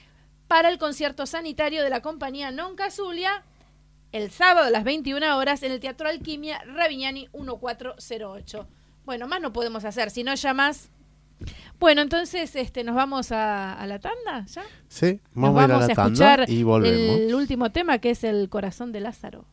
para 0.48 0.68
el 0.68 0.78
concierto 0.78 1.26
sanitario 1.26 1.82
de 1.82 1.90
la 1.90 2.02
compañía 2.02 2.50
Non 2.50 2.74
Casulia 2.76 3.42
el 4.12 4.30
sábado 4.30 4.66
a 4.66 4.70
las 4.70 4.84
21 4.84 5.38
horas 5.38 5.62
en 5.62 5.72
el 5.72 5.80
Teatro 5.80 6.08
Alquimia 6.08 6.62
Ravignani 6.66 7.28
1408. 7.32 8.66
Bueno, 9.06 9.26
más 9.26 9.40
no 9.40 9.52
podemos 9.52 9.84
hacer, 9.84 10.10
si 10.10 10.22
no 10.22 10.34
llamas. 10.34 10.90
Bueno, 11.80 12.02
entonces 12.02 12.54
este 12.54 12.84
nos 12.84 12.94
vamos 12.94 13.32
a, 13.32 13.72
a 13.74 13.86
la 13.86 13.98
tanda, 13.98 14.44
¿ya? 14.46 14.62
Sí, 14.88 15.20
Nos 15.34 15.54
vamos, 15.54 15.62
a 15.62 15.64
ir 15.64 15.70
a 15.70 15.74
vamos 15.74 15.86
la 15.88 15.92
a 15.92 15.96
tanda 15.96 16.34
escuchar 16.34 16.50
y 16.50 16.62
volvemos. 16.62 17.16
el 17.20 17.34
último 17.34 17.72
tema 17.72 17.98
que 17.98 18.10
es 18.10 18.22
el 18.22 18.48
corazón 18.48 18.92
de 18.92 19.00
Lázaro. 19.00 19.44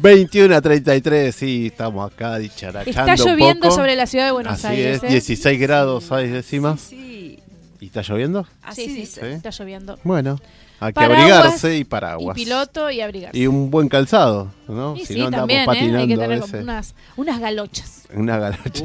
21 0.00 0.54
a 0.54 0.60
33, 0.60 1.34
sí, 1.34 1.66
estamos 1.66 2.10
acá 2.12 2.38
dicharachando 2.38 2.90
Está 3.12 3.24
un 3.24 3.30
lloviendo 3.30 3.62
poco. 3.68 3.74
sobre 3.74 3.96
la 3.96 4.06
ciudad 4.06 4.26
de 4.26 4.32
Buenos 4.32 4.52
Así 4.52 4.66
Aires. 4.68 4.98
es, 4.98 5.02
¿eh? 5.04 5.08
16 5.08 5.60
grados, 5.60 6.04
¿sabes 6.04 6.30
décimas? 6.32 6.80
Sí, 6.80 7.40
¿Y 7.80 7.86
está 7.86 8.02
lloviendo? 8.02 8.46
así 8.62 8.84
Sí, 8.84 8.90
sí, 8.90 8.96
dice. 9.00 9.20
Sí. 9.20 9.26
Está 9.26 9.50
lloviendo. 9.50 9.98
Bueno, 10.04 10.38
hay 10.78 10.88
que 10.92 10.94
Paraguas 10.94 11.20
abrigarse 11.20 11.76
y 11.76 11.80
Y 11.80 11.84
paraguas. 11.84 12.34
piloto 12.36 12.90
y 12.92 13.00
abrigarse. 13.00 13.36
Y 13.36 13.46
un 13.48 13.70
buen 13.72 13.88
calzado, 13.88 14.52
¿no? 14.68 14.94
Y 14.96 15.00
si 15.04 15.14
sí, 15.14 15.18
no 15.18 15.26
andamos 15.26 15.42
también, 15.48 15.62
¿eh? 15.62 15.66
patinando 15.66 15.98
Hay 15.98 16.08
que 16.08 16.16
tener 16.16 16.42
unas, 16.62 16.94
unas 17.16 17.40
galochas. 17.40 18.02
Una 18.14 18.38
galacha. 18.38 18.84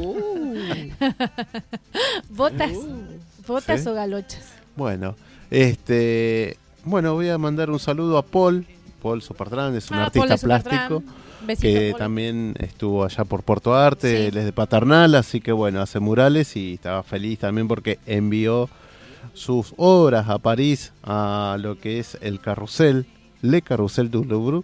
Botas, 2.30 2.72
botas 3.46 3.82
Sí. 3.82 3.88
o 3.88 3.94
galochas. 3.94 4.42
Bueno, 4.76 5.14
este, 5.50 6.56
bueno, 6.84 7.14
voy 7.14 7.28
a 7.28 7.38
mandar 7.38 7.70
un 7.70 7.78
saludo 7.78 8.18
a 8.18 8.22
Paul. 8.24 8.66
Paul 9.04 9.20
Sopertrán 9.20 9.76
es 9.76 9.90
un 9.90 9.98
Ah, 9.98 10.06
artista 10.06 10.38
plástico 10.38 11.02
Besito, 11.46 11.62
que 11.68 11.90
Paul. 11.90 11.98
también 11.98 12.54
estuvo 12.58 13.04
allá 13.04 13.24
por 13.24 13.42
Puerto 13.42 13.74
Arte, 13.74 14.08
Sí. 14.16 14.22
él 14.28 14.36
es 14.38 14.44
de 14.46 14.52
Paternal, 14.52 15.14
así 15.14 15.42
que 15.42 15.52
bueno, 15.52 15.82
hace 15.82 16.00
murales 16.00 16.56
y 16.56 16.72
estaba 16.74 17.02
feliz 17.02 17.38
también 17.40 17.68
porque 17.68 17.98
envió 18.06 18.70
sus 19.34 19.74
obras 19.76 20.28
a 20.30 20.38
París 20.38 20.92
a 21.02 21.58
lo 21.60 21.78
que 21.78 21.98
es 21.98 22.16
el 22.22 22.40
carrusel, 22.40 23.04
Le 23.42 23.60
Carrusel 23.60 24.10
du 24.10 24.24
Louvre, 24.24 24.62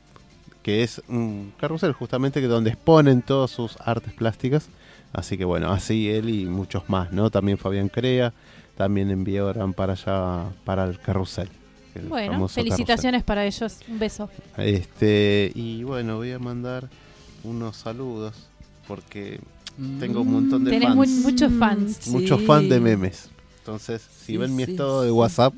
que 0.62 0.82
es 0.82 1.02
un 1.08 1.52
carrusel 1.60 1.92
justamente 1.92 2.40
que 2.40 2.46
donde 2.46 2.70
exponen 2.70 3.20
todas 3.20 3.50
sus 3.50 3.76
artes 3.84 4.14
plásticas. 4.14 4.68
Así 5.12 5.36
que 5.36 5.44
bueno, 5.44 5.70
así 5.70 6.08
él 6.08 6.30
y 6.30 6.46
muchos 6.46 6.88
más, 6.88 7.12
¿no? 7.12 7.30
También 7.30 7.58
Fabián 7.58 7.88
Crea, 7.90 8.32
también 8.76 9.10
enviaron 9.10 9.74
para 9.74 9.92
allá, 9.94 10.44
para 10.64 10.84
el 10.84 10.98
carrusel. 10.98 11.50
El 11.94 12.02
Bueno, 12.08 12.48
felicitaciones 12.48 13.22
para 13.22 13.44
ellos. 13.44 13.78
Un 13.88 13.98
beso. 13.98 14.28
carrusel. 14.56 14.74
Este, 14.74 15.52
y 15.54 15.82
bueno, 15.84 16.16
voy 16.16 16.32
a 16.32 16.38
mandar 16.38 16.88
unos 17.44 17.76
saludos 17.76 18.34
porque 18.86 19.40
tengo 19.98 20.20
un 20.22 20.32
montón 20.32 20.64
de 20.64 20.70
Tenés 20.72 20.88
fans. 20.88 20.96
mu- 20.96 21.22
muchos 21.30 21.52
fans. 21.58 22.06
muchos 22.08 22.40
Sí. 22.40 22.46
fans 22.46 22.68
de 22.68 22.80
memes. 22.80 23.28
Entonces, 23.60 24.02
si 24.20 24.26
Sí, 24.32 24.36
ven 24.36 24.54
mi 24.56 24.64
sí, 24.64 24.72
estado 24.72 25.02
de. 25.02 25.10
WhatsApp, 25.10 25.54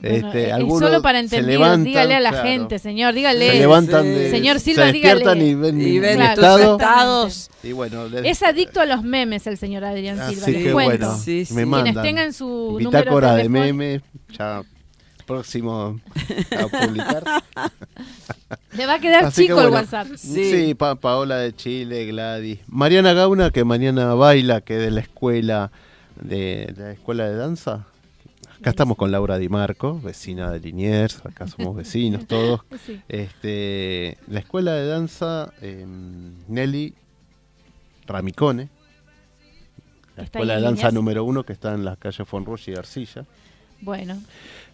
Bueno, 0.00 0.28
este, 0.28 0.46
es 0.48 0.52
algunos 0.54 0.80
solo 0.88 1.02
para 1.02 1.18
se 1.18 1.24
entender. 1.24 1.46
levantan, 1.46 1.84
dígale 1.84 2.14
a 2.14 2.20
la 2.20 2.30
claro, 2.30 2.48
gente, 2.48 2.78
señor. 2.78 3.12
Se 3.12 3.16
Dígale. 3.18 3.58
levantan 3.58 4.02
Sí. 4.04 4.08
de, 4.08 4.30
Señor 4.30 4.58
se 4.60 4.64
Silva, 4.64 4.84
despiertan 4.86 5.38
dígale. 5.38 5.46
y 5.46 5.54
ven 5.54 5.80
Y 5.80 5.84
mi 5.84 5.98
ven 5.98 6.14
Claro, 6.16 6.32
estado. 6.40 6.72
estados. 6.78 7.50
Y 7.62 7.72
bueno, 7.72 8.08
les- 8.08 8.24
Es 8.24 8.42
adicto 8.42 8.80
a 8.80 8.86
los 8.86 9.02
memes 9.02 9.46
el 9.46 9.58
señor 9.58 9.84
Adrián 9.84 10.16
Silva. 10.30 10.42
Así 10.46 10.52
que 10.54 10.72
bueno, 10.72 11.18
Sí, 11.18 11.44
sí. 11.44 11.52
me 11.54 11.62
Quienes 11.62 11.66
mandan. 11.68 11.84
Quienes 11.94 12.02
tengan 12.08 12.32
su 12.32 12.76
Bitácora 12.78 13.10
número 13.10 13.26
de 13.34 13.42
telefónico, 13.42 13.74
memes, 13.76 14.02
ya 14.38 14.62
próximo 15.30 16.00
a 16.58 16.66
publicar. 16.86 17.24
Le 18.76 18.86
va 18.86 18.94
a 18.94 19.00
quedar 19.00 19.24
Así 19.24 19.42
que 19.42 19.48
chico 19.48 19.60
el. 19.62 19.70
WhatsApp. 19.70 20.08
Sí, 20.16 20.50
Sí. 20.68 20.74
Pa- 20.74 20.94
Paola 20.96 21.36
de 21.38 21.54
Chile, 21.54 22.06
Gladys. 22.06 22.60
Mariana 22.66 23.12
Gauna, 23.12 23.50
que 23.50 23.64
mañana 23.64 24.14
baila, 24.14 24.60
que 24.60 24.76
es 24.76 24.82
de 24.82 24.90
la 24.90 25.00
escuela 25.00 25.70
de, 26.20 26.72
de 26.76 26.82
la 26.82 26.90
escuela 26.92 27.28
de 27.28 27.36
danza. 27.36 27.86
Acá 28.58 28.70
estamos 28.70 28.96
con 28.98 29.10
Laura 29.10 29.38
Di 29.38 29.48
Marco, 29.48 29.98
vecina 30.00 30.50
de 30.50 30.60
Liniers, 30.60 31.24
acá 31.24 31.46
somos 31.48 31.74
vecinos 31.74 32.26
todos. 32.26 32.60
Sí. 32.86 33.00
Este, 33.08 34.18
la 34.28 34.40
escuela 34.40 34.72
de 34.74 34.86
danza 34.86 35.52
eh, 35.62 35.86
Nelly 36.48 36.94
Ramicone, 38.06 38.68
la 40.16 40.24
escuela 40.24 40.56
de 40.56 40.60
danza 40.60 40.88
Liniers. 40.88 40.94
número 40.94 41.24
uno 41.24 41.44
que 41.44 41.52
está 41.54 41.72
en 41.74 41.84
la 41.84 41.96
calle 41.96 42.24
Fonrush 42.24 42.68
y 42.70 42.74
Arcilla. 42.74 43.24
Bueno, 43.80 44.18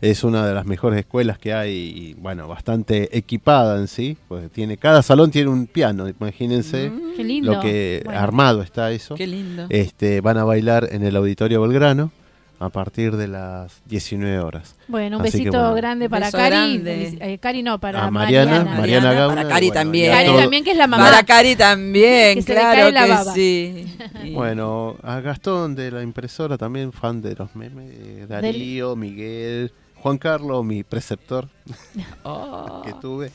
Es 0.01 0.25
una 0.25 0.47
de 0.47 0.55
las 0.55 0.67
mejores 0.67 0.99
escuelas 0.99 1.39
que 1.39 1.55
hay 1.55 1.73
y 1.73 2.15
bueno, 2.15 2.49
bastante 2.49 3.17
equipada 3.17 3.79
en 3.79 3.89
sí, 3.89 4.17
pues 4.29 4.51
tiene 4.51 4.77
cada 4.77 5.03
salón 5.03 5.31
tiene 5.31 5.49
un 5.49 5.67
piano, 5.67 6.09
imagínense 6.09 6.93
qué 7.17 7.25
lindo. 7.25 7.55
lo 7.55 7.61
que 7.61 8.03
Bueno, 8.05 8.21
armado 8.21 8.63
está 8.63 8.91
eso. 8.91 9.15
Qué 9.15 9.27
lindo. 9.27 9.67
Este, 9.71 10.21
van 10.21 10.37
a 10.37 10.45
bailar 10.45 10.89
en 10.93 11.03
el 11.03 11.17
Auditorio 11.17 11.63
Belgrano 11.63 12.11
a 12.59 12.71
partir 12.71 13.17
de 13.17 13.29
las 13.29 13.83
19 13.87 14.39
horas. 14.41 14.77
Bueno, 14.89 15.19
un 15.19 15.27
Así 15.27 15.39
besito 15.39 15.59
bueno. 15.59 15.75
grande 15.75 16.09
para 16.09 16.27
Beso 16.27 16.39
Cari. 16.39 16.51
grande. 16.57 17.19
Eh, 17.21 17.39
Cari 17.39 17.63
no, 17.63 17.79
para 17.79 18.05
a 18.05 18.11
Mariana, 18.11 18.61
Mariana. 18.65 18.81
Mariana, 18.81 19.13
Gauna. 19.13 19.35
para 19.37 19.49
Cari 19.49 19.67
bueno, 19.67 19.81
también. 19.81 20.13
Cari 20.13 20.27
todo- 20.27 20.39
también, 20.41 20.65
que 20.65 20.71
es 20.71 20.77
la 20.77 20.87
mamá. 20.87 21.05
Para 21.05 21.23
Cari 21.25 21.57
también, 21.57 22.39
Que 22.39 22.45
claro 22.45 22.87
que 22.93 23.09
baba. 23.11 23.35
sí. 23.35 23.97
Bueno, 24.33 24.97
a 25.03 25.21
Gastón 25.21 25.75
de 25.75 25.91
la 25.91 26.03
impresora 26.03 26.57
también, 26.59 26.93
fan 26.93 27.21
de 27.23 27.35
los 27.35 27.55
memes, 27.55 27.91
eh, 27.93 28.27
Darío, 28.29 28.97
Miguel, 28.97 29.73
Juan 29.97 30.19
Carlos, 30.19 30.65
mi 30.65 30.83
preceptor 30.83 31.49
Oh. 32.25 32.83
que 32.85 32.93
tuve. 32.95 33.31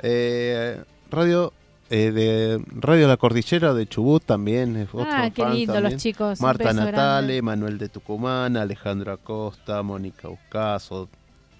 Eh, 0.00 0.80
radio 1.10 1.52
eh, 1.92 2.10
de 2.10 2.64
Radio 2.80 3.06
La 3.06 3.16
Cordillera 3.16 3.74
de 3.74 3.86
Chubut 3.86 4.24
también 4.24 4.76
es 4.76 4.88
otro 4.92 5.06
Ah, 5.08 5.30
qué 5.30 5.42
fan 5.42 5.54
lindo 5.54 5.74
también. 5.74 5.92
los 5.92 6.02
chicos. 6.02 6.40
Marta 6.40 6.72
Natale, 6.72 6.90
grande. 6.92 7.42
Manuel 7.42 7.78
de 7.78 7.88
Tucumán, 7.88 8.56
Alejandro 8.56 9.12
Acosta, 9.12 9.82
Mónica 9.82 10.28
Uscaso, 10.28 11.08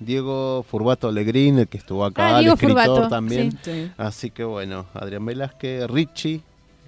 Diego 0.00 0.64
Furbato 0.68 1.08
Alegrín, 1.08 1.58
el 1.60 1.68
que 1.68 1.78
estuvo 1.78 2.04
acá, 2.04 2.28
Ah, 2.28 2.38
el 2.38 2.44
Diego 2.44 2.54
escritor 2.54 2.84
Furbato, 2.86 3.08
también. 3.08 3.52
sí. 3.52 3.58
Sí. 3.62 3.90
Así 3.96 4.30
que 4.30 4.42
bueno, 4.44 4.86
Adrián 4.94 5.24
Velázquez, 5.24 5.86
Richie, 5.88 6.40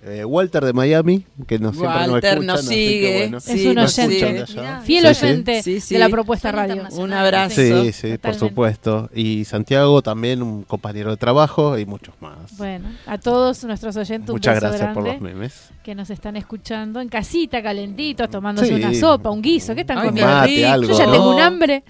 eh, 0.06 0.24
Walter 0.24 0.64
de 0.64 0.72
Miami, 0.72 1.24
que 1.46 1.58
no 1.58 1.72
siempre 1.72 2.00
nos 2.00 2.08
Walter 2.10 2.30
escuchan, 2.34 2.46
nos 2.46 2.64
sigue. 2.66 3.16
bueno, 3.18 3.38
Es 3.38 3.66
un 3.66 3.74
nos 3.74 3.98
oyente. 3.98 4.44
Fiel 4.84 5.06
oyente 5.06 5.62
Sí, 5.62 5.80
sí. 5.80 5.94
de 5.94 6.00
la 6.00 6.08
propuesta 6.08 6.52
radio. 6.52 6.84
Un 6.92 7.12
abrazo. 7.12 7.54
Sí, 7.60 7.92
sí, 7.92 8.18
por 8.18 8.34
supuesto. 8.34 9.08
Y 9.14 9.44
Santiago 9.44 10.02
también, 10.02 10.42
un 10.42 10.62
compañero 10.64 11.10
de 11.10 11.16
trabajo 11.16 11.78
y 11.78 11.86
muchos 11.86 12.14
más. 12.20 12.56
Bueno, 12.56 12.88
a 13.06 13.18
todos 13.18 13.64
nuestros 13.64 13.96
oyentes 13.96 14.28
un 14.28 14.34
Muchas 14.34 14.54
beso 14.56 14.68
gracias 14.68 14.94
por 14.94 15.04
los 15.04 15.20
memes. 15.20 15.70
que 15.82 15.94
nos 15.94 16.10
están 16.10 16.36
escuchando 16.36 17.00
en 17.00 17.08
casita, 17.08 17.62
calentitos, 17.62 18.28
tomándose 18.30 18.68
Sí. 18.68 18.74
una 18.74 18.94
sopa, 18.94 19.30
un 19.30 19.42
guiso. 19.42 19.74
¿Qué 19.74 19.82
están 19.82 19.98
Ay, 19.98 20.08
comiendo? 20.08 20.32
Mate, 20.32 20.66
algo, 20.66 20.88
Yo 20.92 20.98
ya 20.98 21.06
¿no? 21.06 21.12
tengo 21.12 21.34
un 21.34 21.40
hambre. 21.40 21.84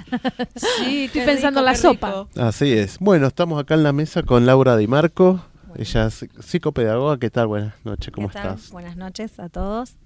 Sí, 0.57 1.05
Estoy 1.07 1.23
pensando 1.23 1.61
en 1.61 1.67
la 1.67 1.75
sopa. 1.75 2.27
Así 2.37 2.73
es. 2.73 2.99
Bueno, 3.01 3.27
estamos 3.27 3.61
acá 3.61 3.75
en 3.75 3.83
la 3.83 3.93
mesa 3.93 4.23
con 4.23 4.47
Laura 4.47 4.77
Di 4.77 4.87
Marco. 4.87 5.45
Ella 5.77 6.07
es 6.07 6.25
psicopedagoga. 6.41 7.19
¿Qué 7.19 7.31
tal? 7.31 7.47
Buenas 7.49 7.75
noches, 7.85 8.13
¿cómo 8.13 8.29
¿Qué 8.29 8.35
tal? 8.35 8.55
estás? 8.55 8.71
Buenas 8.71 8.97
noches 8.97 9.39
a 9.41 9.49
todos. 9.49 9.97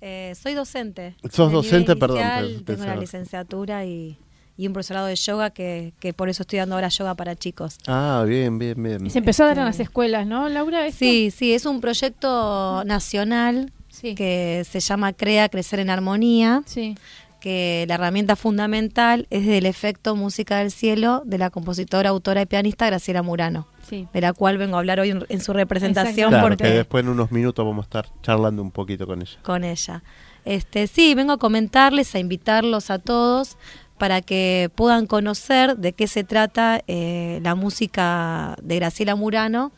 Eh, 0.00 0.34
soy 0.40 0.54
docente. 0.54 1.14
Sos 1.30 1.50
De 1.50 1.54
docente, 1.56 1.96
perdón, 1.96 2.18
Tengo 2.64 2.82
una 2.82 2.96
licenciatura 2.96 3.84
y, 3.84 4.18
y 4.56 4.66
un 4.66 4.72
profesorado 4.72 5.06
de 5.06 5.14
yoga 5.16 5.50
que, 5.50 5.92
que 6.00 6.12
por 6.12 6.28
eso 6.28 6.42
estoy 6.42 6.58
dando 6.58 6.74
ahora 6.74 6.88
yoga 6.88 7.14
para 7.14 7.36
chicos. 7.36 7.76
Ah, 7.86 8.24
bien, 8.26 8.58
bien, 8.58 8.82
bien. 8.82 9.06
Y 9.06 9.10
se 9.10 9.18
empezó 9.18 9.44
a 9.44 9.48
dar 9.48 9.58
en 9.58 9.64
Este- 9.68 9.78
las 9.82 9.88
escuelas, 9.88 10.26
¿no, 10.26 10.48
Laura? 10.48 10.86
¿Esto? 10.86 10.98
Sí, 11.00 11.30
sí, 11.30 11.52
es 11.52 11.66
un 11.66 11.80
proyecto 11.80 12.82
nacional 12.84 13.72
Sí. 13.90 14.14
que 14.14 14.64
se 14.68 14.80
llama 14.80 15.12
Crea 15.12 15.48
Crecer 15.50 15.78
en 15.78 15.90
Armonía, 15.90 16.62
Sí. 16.66 16.96
que 17.40 17.84
la 17.86 17.94
herramienta 17.96 18.34
fundamental 18.36 19.26
es 19.30 19.46
del 19.46 19.66
efecto 19.66 20.16
Música 20.16 20.56
del 20.58 20.70
Cielo 20.72 21.22
de 21.26 21.38
la 21.38 21.50
compositora, 21.50 22.08
autora 22.08 22.42
y 22.42 22.46
pianista 22.46 22.86
Graciela 22.86 23.22
Murano, 23.22 23.68
Sí. 23.88 24.08
de 24.12 24.20
la 24.20 24.32
cual 24.32 24.58
vengo 24.58 24.76
a 24.76 24.78
hablar 24.78 25.00
hoy 25.00 25.10
en, 25.10 25.24
en 25.28 25.40
su 25.40 25.52
representación 25.52 26.30
Claro, 26.30 26.48
porque 26.48 26.64
que 26.64 26.70
después 26.70 27.04
en 27.04 27.10
unos 27.10 27.32
minutos 27.32 27.64
vamos 27.64 27.84
a 27.84 27.86
estar 27.86 28.06
charlando 28.22 28.62
un 28.62 28.70
poquito 28.70 29.06
con 29.06 29.20
ella. 29.22 29.38
con 29.42 29.64
ella. 29.64 30.02
Este, 30.44 30.86
sí, 30.86 31.14
vengo 31.14 31.32
a 31.32 31.38
comentarles, 31.38 32.14
a 32.14 32.18
invitarlos 32.18 32.90
a 32.90 32.98
todos 32.98 33.56
para 33.98 34.20
que 34.20 34.70
puedan 34.74 35.06
conocer 35.06 35.76
de 35.76 35.92
qué 35.92 36.08
se 36.08 36.24
trata 36.24 36.82
eh, 36.88 37.38
la 37.42 37.54
música 37.54 38.56
de 38.62 38.76
Graciela 38.76 39.14
Murano, 39.14 39.70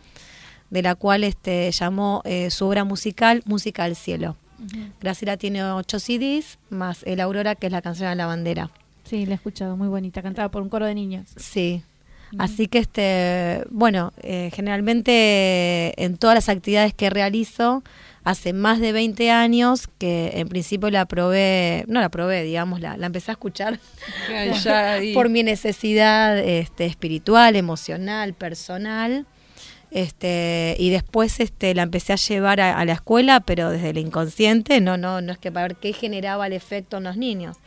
de 0.71 0.83
la 0.83 0.95
cual 0.95 1.25
este, 1.25 1.71
llamó 1.73 2.23
eh, 2.25 2.51
su 2.51 2.67
obra 2.67 2.85
musical 2.85 3.43
Música 3.45 3.85
del 3.85 3.97
Cielo. 3.97 4.37
Graciela 5.01 5.37
tiene 5.37 5.63
ocho 5.63 5.99
CDs, 5.99 6.59
más 6.71 7.03
El 7.03 7.21
Aurora, 7.21 7.55
que 7.55 7.67
es 7.67 7.73
la 7.73 7.83
canción 7.83 8.09
de 8.09 8.15
la 8.17 8.25
bandera. 8.25 8.71
Sí, 9.05 9.27
la 9.27 9.33
he 9.33 9.35
escuchado, 9.35 9.77
muy 9.77 9.89
bonita, 9.89 10.23
cantada 10.23 10.49
por 10.51 10.63
un 10.63 10.71
coro 10.71 10.87
de 10.87 10.95
niños. 10.95 11.27
Sí. 11.37 11.83
Así 12.39 12.67
que, 12.67 12.79
este, 12.79 13.65
bueno, 13.71 14.13
eh, 14.23 14.51
generalmente 14.53 15.95
en 16.03 16.17
todas 16.17 16.35
las 16.35 16.49
actividades 16.49 16.95
que 16.95 17.11
realizo, 17.11 17.83
hace 18.25 18.55
más 18.55 18.81
de 18.81 18.93
20 18.93 19.31
años 19.31 19.87
que 19.99 20.33
en 20.35 20.49
principio 20.49 20.91
la 20.91 21.05
probé, 21.05 21.85
no 21.87 22.01
la 22.01 22.09
probé, 22.09 22.43
digamos, 22.43 22.81
la, 22.81 22.97
la 22.97 23.07
empecé 23.07 23.31
a 23.31 23.35
escuchar 23.35 23.79
por 25.15 25.29
mi 25.29 25.43
necesidad 25.43 26.39
este, 26.39 26.87
espiritual, 26.87 27.55
emocional, 27.55 28.35
personal. 28.35 29.27
Este, 29.91 30.75
y 30.81 30.91
después 30.91 31.39
este, 31.39 31.73
la 31.73 31.83
empecé 31.83 32.15
a 32.15 32.17
llevar 32.17 32.61
a, 32.61 32.77
a 32.77 32.85
la 32.85 32.95
escuela, 32.95 33.39
pero 33.41 33.71
desde 33.71 33.91
el 33.91 33.99
inconsciente, 33.99 34.81
no, 34.81 34.97
no, 34.97 35.21
no 35.21 35.33
es 35.33 35.39
que 35.39 35.53
para 35.53 35.69
ver 35.69 35.77
qué 35.77 35.93
generaba 35.93 36.49
el 36.49 36.53
efecto 36.53 36.97
en 36.97 37.05
los 37.05 37.17
niños. 37.17 37.59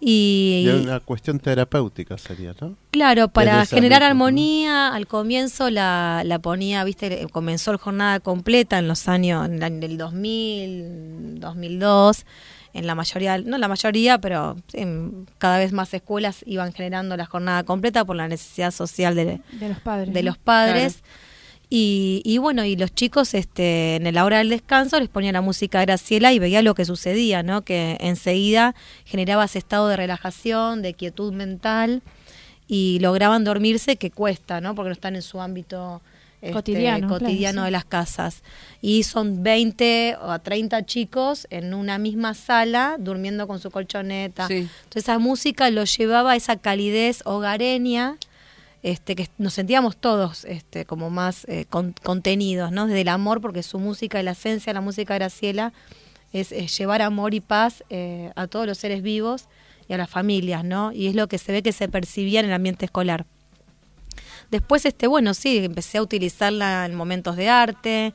Y, 0.00 0.64
Y 0.66 0.68
una 0.68 1.00
cuestión 1.00 1.38
terapéutica 1.38 2.18
sería, 2.18 2.54
¿no? 2.60 2.76
Claro, 2.90 3.28
para 3.28 3.64
generar 3.66 4.02
armonía, 4.02 4.88
al 4.88 5.06
comienzo 5.06 5.70
la, 5.70 6.22
la 6.24 6.38
ponía, 6.40 6.84
viste, 6.84 7.26
comenzó 7.32 7.72
la 7.72 7.78
jornada 7.78 8.20
completa 8.20 8.78
en 8.78 8.86
los 8.88 9.08
años, 9.08 9.46
en 9.46 9.60
la- 9.60 9.68
en 9.68 9.82
el 9.82 9.96
2000, 9.96 11.40
2002, 11.40 12.24
en 12.74 12.86
la 12.86 12.94
mayoría, 12.94 13.38
no 13.38 13.56
la 13.56 13.68
mayoría, 13.68 14.18
pero 14.18 14.56
en 14.72 15.26
cada 15.38 15.58
vez 15.58 15.72
más 15.72 15.94
escuelas 15.94 16.42
iban 16.46 16.72
generando 16.72 17.16
la 17.16 17.24
jornada 17.26 17.62
completa 17.62 18.04
por 18.04 18.16
la 18.16 18.28
necesidad 18.28 18.72
social 18.72 19.14
de, 19.14 19.40
De 19.52 19.68
los 19.68 19.78
padres. 19.78 20.12
de 20.12 20.22
¿no? 20.22 20.30
los 20.30 20.38
padres. 20.38 21.02
Y, 21.70 22.22
y 22.24 22.38
bueno, 22.38 22.64
y 22.64 22.76
los 22.76 22.94
chicos 22.94 23.34
este, 23.34 23.96
en 23.96 24.14
la 24.14 24.24
hora 24.24 24.38
del 24.38 24.50
descanso 24.50 24.98
les 25.00 25.08
ponían 25.08 25.32
la 25.32 25.40
música 25.40 25.80
de 25.80 25.86
Graciela 25.86 26.32
y 26.32 26.38
veía 26.38 26.62
lo 26.62 26.74
que 26.74 26.84
sucedía, 26.84 27.42
¿no? 27.42 27.62
Que 27.62 27.96
enseguida 28.00 28.74
generaba 29.04 29.44
ese 29.44 29.58
estado 29.58 29.88
de 29.88 29.96
relajación, 29.96 30.82
de 30.82 30.94
quietud 30.94 31.32
mental 31.32 32.02
y 32.68 32.98
lograban 33.00 33.44
dormirse 33.44 33.96
que 33.96 34.10
cuesta, 34.10 34.60
¿no? 34.60 34.74
Porque 34.74 34.88
no 34.88 34.94
están 34.94 35.16
en 35.16 35.22
su 35.22 35.40
ámbito 35.40 36.00
este, 36.44 36.52
Cotidiano, 36.52 37.08
cotidiano 37.08 37.64
de 37.64 37.70
las 37.70 37.86
casas. 37.86 38.42
Y 38.82 39.04
son 39.04 39.42
20 39.42 40.16
o 40.20 40.38
30 40.38 40.84
chicos 40.84 41.46
en 41.48 41.72
una 41.72 41.96
misma 41.96 42.34
sala 42.34 42.96
durmiendo 42.98 43.46
con 43.46 43.60
su 43.60 43.70
colchoneta. 43.70 44.46
Sí. 44.48 44.68
Entonces 44.84 45.04
esa 45.04 45.18
música 45.18 45.70
los 45.70 45.96
llevaba 45.96 46.32
a 46.32 46.36
esa 46.36 46.56
calidez 46.56 47.22
hogareña, 47.24 48.18
este, 48.84 49.16
que 49.16 49.28
nos 49.38 49.54
sentíamos 49.54 49.96
todos 49.96 50.44
este, 50.44 50.84
como 50.84 51.08
más 51.08 51.46
eh, 51.46 51.64
con- 51.70 51.94
contenidos, 52.02 52.70
¿no? 52.70 52.86
Desde 52.86 53.00
el 53.00 53.08
amor, 53.08 53.40
porque 53.40 53.62
su 53.62 53.78
música, 53.78 54.22
la 54.22 54.32
esencia 54.32 54.74
la 54.74 54.82
música 54.82 55.14
de 55.14 55.20
Graciela 55.20 55.72
es, 56.34 56.52
es 56.52 56.76
llevar 56.76 57.00
amor 57.00 57.32
y 57.32 57.40
paz 57.40 57.82
eh, 57.88 58.30
a 58.36 58.46
todos 58.46 58.66
los 58.66 58.76
seres 58.76 59.02
vivos 59.02 59.46
y 59.88 59.94
a 59.94 59.96
las 59.96 60.10
familias, 60.10 60.64
¿no? 60.64 60.92
Y 60.92 61.06
es 61.06 61.14
lo 61.14 61.28
que 61.28 61.38
se 61.38 61.50
ve 61.50 61.62
que 61.62 61.72
se 61.72 61.88
percibía 61.88 62.40
en 62.40 62.46
el 62.46 62.52
ambiente 62.52 62.84
escolar. 62.84 63.24
Después, 64.50 64.84
este, 64.84 65.06
bueno, 65.06 65.32
sí, 65.32 65.64
empecé 65.64 65.96
a 65.96 66.02
utilizarla 66.02 66.84
en 66.84 66.94
momentos 66.94 67.36
de 67.36 67.48
arte, 67.48 68.12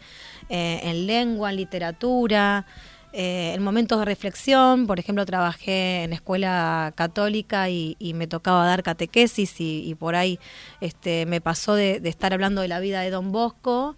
eh, 0.50 0.80
en 0.84 1.08
lengua, 1.08 1.50
en 1.50 1.56
literatura, 1.56 2.68
eh, 3.14 3.54
en 3.56 3.64
momentos 3.64 3.98
de 4.00 4.06
reflexión. 4.06 4.86
Por 4.88 5.00
ejemplo, 5.00 5.26
trabajé 5.26 6.04
en 6.04 6.14
escuela 6.14 6.94
católica 6.96 7.70
y, 7.70 7.96
y 8.00 8.14
me 8.14 8.28
tocaba 8.28 8.66
dar 8.66 8.84
catequesis 8.84 9.60
y, 9.60 9.84
y 9.90 9.96
por 9.96 10.16
ahí 10.16 10.40
este, 10.82 11.26
me 11.26 11.42
pasó 11.42 11.76
de, 11.76 12.00
de 12.00 12.10
estar 12.10 12.34
hablando 12.34 12.62
de 12.62 12.68
la 12.68 12.80
vida 12.80 13.02
de 13.02 13.10
Don 13.10 13.32
Bosco 13.32 13.96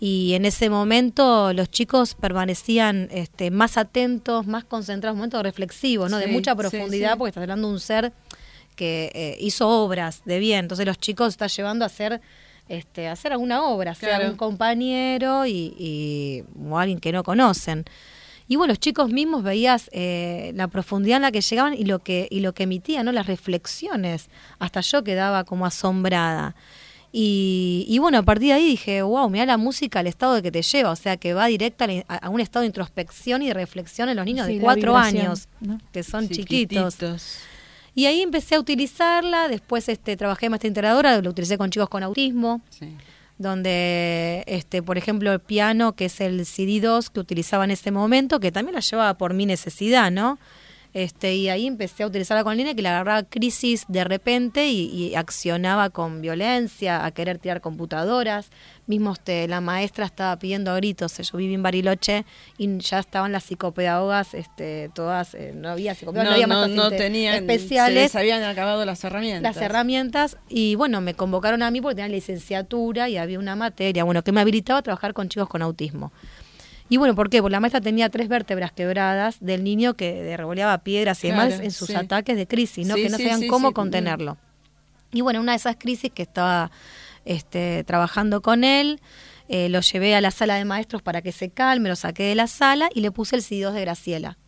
y 0.00 0.32
en 0.34 0.44
ese 0.44 0.70
momento 0.70 1.52
los 1.52 1.70
chicos 1.70 2.14
permanecían 2.14 3.08
este, 3.10 3.50
más 3.50 3.76
atentos, 3.76 4.46
más 4.46 4.64
concentrados, 4.64 5.16
momentos 5.16 5.42
reflexivos, 5.42 6.10
¿no? 6.10 6.18
de 6.18 6.26
mucha 6.28 6.54
profundidad, 6.54 7.12
sí. 7.12 7.18
porque 7.18 7.28
estás 7.30 7.42
hablando 7.42 7.68
de 7.68 7.74
un 7.74 7.80
ser 7.80 8.12
que 8.76 9.12
eh, 9.14 9.36
hizo 9.40 9.68
obras 9.68 10.22
de 10.24 10.38
bien. 10.38 10.60
Entonces 10.60 10.84
los 10.86 10.98
chicos 10.98 11.28
está 11.28 11.46
llevando 11.46 11.84
a 11.84 11.86
hacer 11.86 12.20
este, 12.68 13.08
a 13.08 13.12
hacer 13.12 13.30
alguna 13.32 13.62
obra, 13.64 13.94
sea 13.94 14.16
Claro. 14.16 14.30
un 14.30 14.36
compañero 14.38 15.44
y, 15.46 15.74
y- 15.78 16.44
o 16.66 16.78
alguien 16.78 16.98
que 16.98 17.12
no 17.12 17.22
conocen. 17.22 17.84
Y 18.46 18.56
bueno, 18.56 18.72
los 18.72 18.78
chicos 18.80 19.10
mismos 19.10 19.42
veías 19.42 19.88
eh, 19.92 20.52
la 20.54 20.68
profundidad 20.68 21.16
en 21.16 21.22
la 21.22 21.32
que 21.32 21.40
llegaban 21.40 21.74
y 21.74 21.84
lo 21.84 22.00
que 22.00 22.28
y 22.30 22.40
lo 22.40 22.52
que 22.52 22.64
emitían, 22.64 23.06
¿no? 23.06 23.12
Las 23.12 23.26
reflexiones. 23.26 24.28
Hasta 24.58 24.80
yo 24.82 25.02
quedaba 25.02 25.44
como 25.44 25.64
asombrada. 25.66 26.54
Y, 27.16 27.86
y 27.88 28.00
bueno, 28.00 28.18
a 28.18 28.22
partir 28.22 28.48
de 28.48 28.54
ahí 28.54 28.66
dije, 28.66 29.00
wow, 29.02 29.30
mira 29.30 29.46
la 29.46 29.56
música, 29.56 30.00
el 30.00 30.08
estado 30.08 30.34
de 30.34 30.42
que 30.42 30.50
te 30.50 30.62
lleva, 30.62 30.90
o 30.90 30.96
sea, 30.96 31.16
que 31.16 31.32
va 31.32 31.46
directa 31.46 31.86
a, 32.08 32.16
a 32.16 32.28
un 32.28 32.40
estado 32.40 32.62
de 32.62 32.66
introspección 32.66 33.40
y 33.42 33.46
de 33.46 33.54
reflexión 33.54 34.08
en 34.08 34.16
los 34.16 34.26
niños 34.26 34.48
Sí, 34.48 34.54
de 34.56 34.60
cuatro 34.60 34.96
años, 34.96 35.46
¿no? 35.60 35.78
que 35.92 36.02
son 36.02 36.28
Chiquititos. 36.28 36.94
chiquitos. 36.94 37.38
Y 37.94 38.06
ahí 38.06 38.20
empecé 38.20 38.56
a 38.56 38.58
utilizarla, 38.60 39.46
después 39.46 39.88
este, 39.88 40.16
trabajé 40.16 40.46
en 40.46 40.50
maestra 40.50 40.66
integradora, 40.66 41.22
lo 41.22 41.30
utilicé 41.30 41.56
con 41.56 41.70
chicos 41.70 41.88
con 41.88 42.02
autismo, 42.02 42.60
Sí. 42.70 42.96
Donde, 43.38 44.44
este, 44.46 44.82
por 44.82 44.98
ejemplo, 44.98 45.32
el 45.32 45.40
piano, 45.40 45.94
que 45.94 46.06
es 46.06 46.20
el 46.20 46.40
CD2 46.40 47.10
que 47.10 47.20
utilizaba 47.20 47.64
en 47.64 47.72
ese 47.72 47.90
momento, 47.90 48.40
que 48.40 48.52
también 48.52 48.74
la 48.74 48.80
llevaba 48.80 49.14
por 49.18 49.34
mi 49.34 49.46
necesidad, 49.46 50.10
¿no? 50.10 50.38
Este, 50.94 51.34
y 51.34 51.48
ahí 51.48 51.66
empecé 51.66 52.04
a 52.04 52.06
utilizarla 52.06 52.44
con 52.44 52.52
el 52.52 52.58
nene 52.58 52.76
que 52.76 52.82
le 52.82 52.88
agarraba 52.88 53.24
crisis 53.24 53.84
de 53.88 54.04
repente 54.04 54.68
y, 54.68 54.86
y 54.86 55.16
accionaba 55.16 55.90
con 55.90 56.22
violencia, 56.22 57.04
a 57.04 57.10
querer 57.10 57.38
tirar 57.38 57.60
computadoras. 57.60 58.50
Mismo 58.86 59.12
este, 59.12 59.48
la 59.48 59.60
maestra 59.60 60.06
estaba 60.06 60.38
pidiendo 60.38 60.70
a 60.70 60.76
gritos, 60.76 61.18
yo 61.18 61.38
viví 61.38 61.54
en 61.54 61.64
Bariloche 61.64 62.24
y 62.58 62.78
ya 62.78 63.00
estaban 63.00 63.32
las 63.32 63.42
psicopedagogas, 63.42 64.34
este, 64.34 64.88
todas, 64.94 65.34
eh, 65.34 65.52
no 65.52 65.70
había 65.70 65.96
psicopedagogas, 65.96 66.30
no, 66.30 66.44
había 66.44 66.46
no, 66.46 66.60
más 66.60 66.90
no 66.90 66.96
tenían, 66.96 67.34
especiales 67.34 67.94
se 67.94 68.02
les 68.02 68.14
habían 68.14 68.44
acabado 68.44 68.84
las 68.84 69.02
herramientas. 69.02 69.42
las 69.42 69.64
herramientas 69.64 70.36
y 70.48 70.76
bueno, 70.76 71.00
me 71.00 71.14
convocaron 71.14 71.62
a 71.62 71.70
mí 71.72 71.80
porque 71.80 71.96
tenía 71.96 72.14
licenciatura 72.14 73.08
y 73.08 73.16
había 73.16 73.40
una 73.40 73.56
materia, 73.56 74.04
bueno, 74.04 74.22
que 74.22 74.30
me 74.30 74.40
habilitaba 74.40 74.78
a 74.78 74.82
trabajar 74.82 75.12
con 75.12 75.28
chicos 75.28 75.48
con 75.48 75.62
autismo. 75.62 76.12
Y 76.88 76.98
bueno, 76.98 77.14
¿por 77.14 77.30
qué? 77.30 77.40
Porque 77.40 77.52
la 77.52 77.60
maestra 77.60 77.80
tenía 77.80 78.10
tres 78.10 78.28
vértebras 78.28 78.70
quebradas 78.72 79.36
del 79.40 79.64
niño 79.64 79.94
que 79.94 80.36
revoleaba 80.36 80.78
piedras 80.78 81.24
y 81.24 81.28
demás 81.28 81.54
en 81.60 81.70
sus 81.70 81.88
sí. 81.88 81.94
ataques 81.94 82.36
de 82.36 82.46
crisis, 82.46 82.86
¿no? 82.86 82.94
Sí, 82.94 83.04
que 83.04 83.08
no 83.08 83.16
sabían 83.16 83.46
cómo 83.48 83.72
contenerlo. 83.72 84.36
Y 85.12 85.20
bueno, 85.22 85.40
una 85.40 85.52
de 85.52 85.56
esas 85.56 85.76
crisis 85.76 86.10
que 86.12 86.22
estaba 86.22 86.70
este, 87.24 87.84
trabajando 87.84 88.42
con 88.42 88.64
él, 88.64 89.00
eh, 89.48 89.68
lo 89.70 89.80
llevé 89.80 90.14
a 90.14 90.20
la 90.20 90.30
sala 90.30 90.56
de 90.56 90.64
maestros 90.64 91.00
para 91.02 91.22
que 91.22 91.32
se 91.32 91.48
calme, 91.50 91.88
lo 91.88 91.96
saqué 91.96 92.24
de 92.24 92.34
la 92.34 92.46
sala 92.48 92.90
y 92.94 93.00
le 93.00 93.10
puse 93.10 93.36
el 93.36 93.42
CD2 93.42 93.72
de 93.72 93.80
Graciela. 93.80 94.38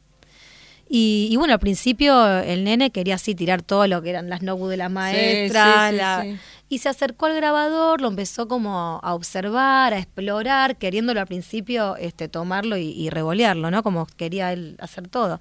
Y, 0.89 1.29
y 1.31 1.37
bueno, 1.37 1.53
al 1.55 1.59
principio 1.59 2.39
el 2.39 2.63
nene 2.63 2.91
quería 2.91 3.17
así 3.17 3.35
tirar 3.35 3.63
todo 3.63 3.87
lo 3.89 4.03
que 4.03 4.11
eran 4.11 4.29
las 4.31 4.43
notebooks 4.43 4.71
de 4.71 4.77
la 4.77 4.89
maestra. 4.89 5.89
sí, 5.89 5.91
sí, 5.91 5.97
la- 5.97 6.23
sí. 6.23 6.37
Y 6.69 6.79
se 6.79 6.89
acercó 6.89 7.27
al 7.27 7.37
grabador, 7.37 8.01
lo 8.01 8.09
empezó 8.09 8.49
como 8.49 9.01
a 9.03 9.15
observar, 9.15 9.95
a 9.95 9.99
explorar, 9.99 10.77
queriéndolo 10.77 11.21
al 11.21 11.27
principio 11.27 11.97
este, 11.97 12.29
tomarlo 12.29 12.77
y, 12.77 12.91
y 12.91 13.09
revolearlo, 13.11 13.71
¿no? 13.71 13.83
Como 13.85 14.07
quería 14.17 14.53
él 14.53 14.77
hacer 14.81 15.07
todo. 15.07 15.41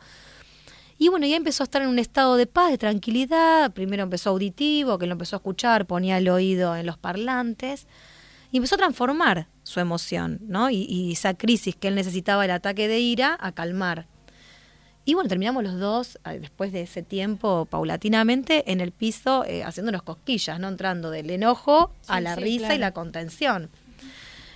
Y 0.97 1.09
bueno, 1.09 1.27
ya 1.27 1.35
empezó 1.35 1.63
a 1.63 1.65
estar 1.65 1.81
en 1.81 1.89
un 1.89 1.99
estado 1.99 2.37
de 2.37 2.47
paz, 2.47 2.71
de 2.71 2.77
tranquilidad. 2.77 3.73
Primero 3.73 4.03
empezó 4.03 4.29
auditivo, 4.29 4.97
que 4.97 5.07
lo 5.07 5.13
empezó 5.13 5.35
a 5.35 5.37
escuchar, 5.37 5.85
ponía 5.87 6.17
el 6.17 6.29
oído 6.29 6.75
en 6.75 6.85
los 6.85 6.97
parlantes. 6.97 7.87
Y 8.51 8.57
empezó 8.57 8.75
a 8.75 8.77
transformar 8.77 9.47
su 9.63 9.79
emoción, 9.81 10.39
¿no? 10.43 10.69
Y, 10.69 10.85
y 10.87 11.11
esa 11.11 11.33
crisis 11.33 11.75
que 11.75 11.89
él 11.89 11.95
necesitaba, 11.95 12.45
el 12.45 12.51
ataque 12.51 12.87
de 12.87 12.99
ira, 12.99 13.37
a 13.41 13.51
calmar. 13.51 14.07
Y 15.07 15.13
bueno, 15.13 15.29
terminamos 15.29 15.63
los 15.63 15.79
dos, 15.79 16.19
eh, 16.25 16.39
después 16.39 16.71
de 16.71 16.81
ese 16.81 17.03
tiempo, 17.03 17.67
paulatinamente, 17.69 18.71
en 18.71 18.81
el 18.81 18.91
piso, 18.91 19.45
eh, 19.45 19.63
haciéndonos 19.63 20.01
cosquillas, 20.01 20.59
¿no? 20.59 20.67
Entrando 20.67 21.11
del 21.11 21.29
enojo 21.29 21.91
a 22.07 22.19
la 22.21 22.35
sí, 22.35 22.41
risa 22.41 22.59
claro. 22.59 22.75
y 22.75 22.77
la 22.79 22.91
contención. 22.91 23.69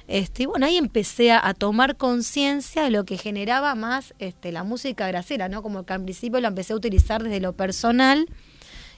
Este, 0.08 0.44
y 0.44 0.46
bueno, 0.48 0.66
ahí 0.66 0.78
empecé 0.78 1.32
a, 1.32 1.48
a 1.48 1.54
tomar 1.54 1.96
conciencia 1.96 2.82
de 2.82 2.90
lo 2.90 3.06
que 3.06 3.16
generaba 3.18 3.76
más 3.76 4.16
este, 4.18 4.52
la 4.52 4.64
música 4.64 5.08
gracera, 5.08 5.50
¿no? 5.50 5.62
Como 5.62 5.84
que 5.84 5.94
al 5.94 6.02
principio 6.02 6.42
lo 6.42 6.48
empecé 6.48 6.74
a 6.74 6.78
utilizar 6.78 7.22
desde 7.22 7.40
lo 7.40 7.54
personal 7.54 8.26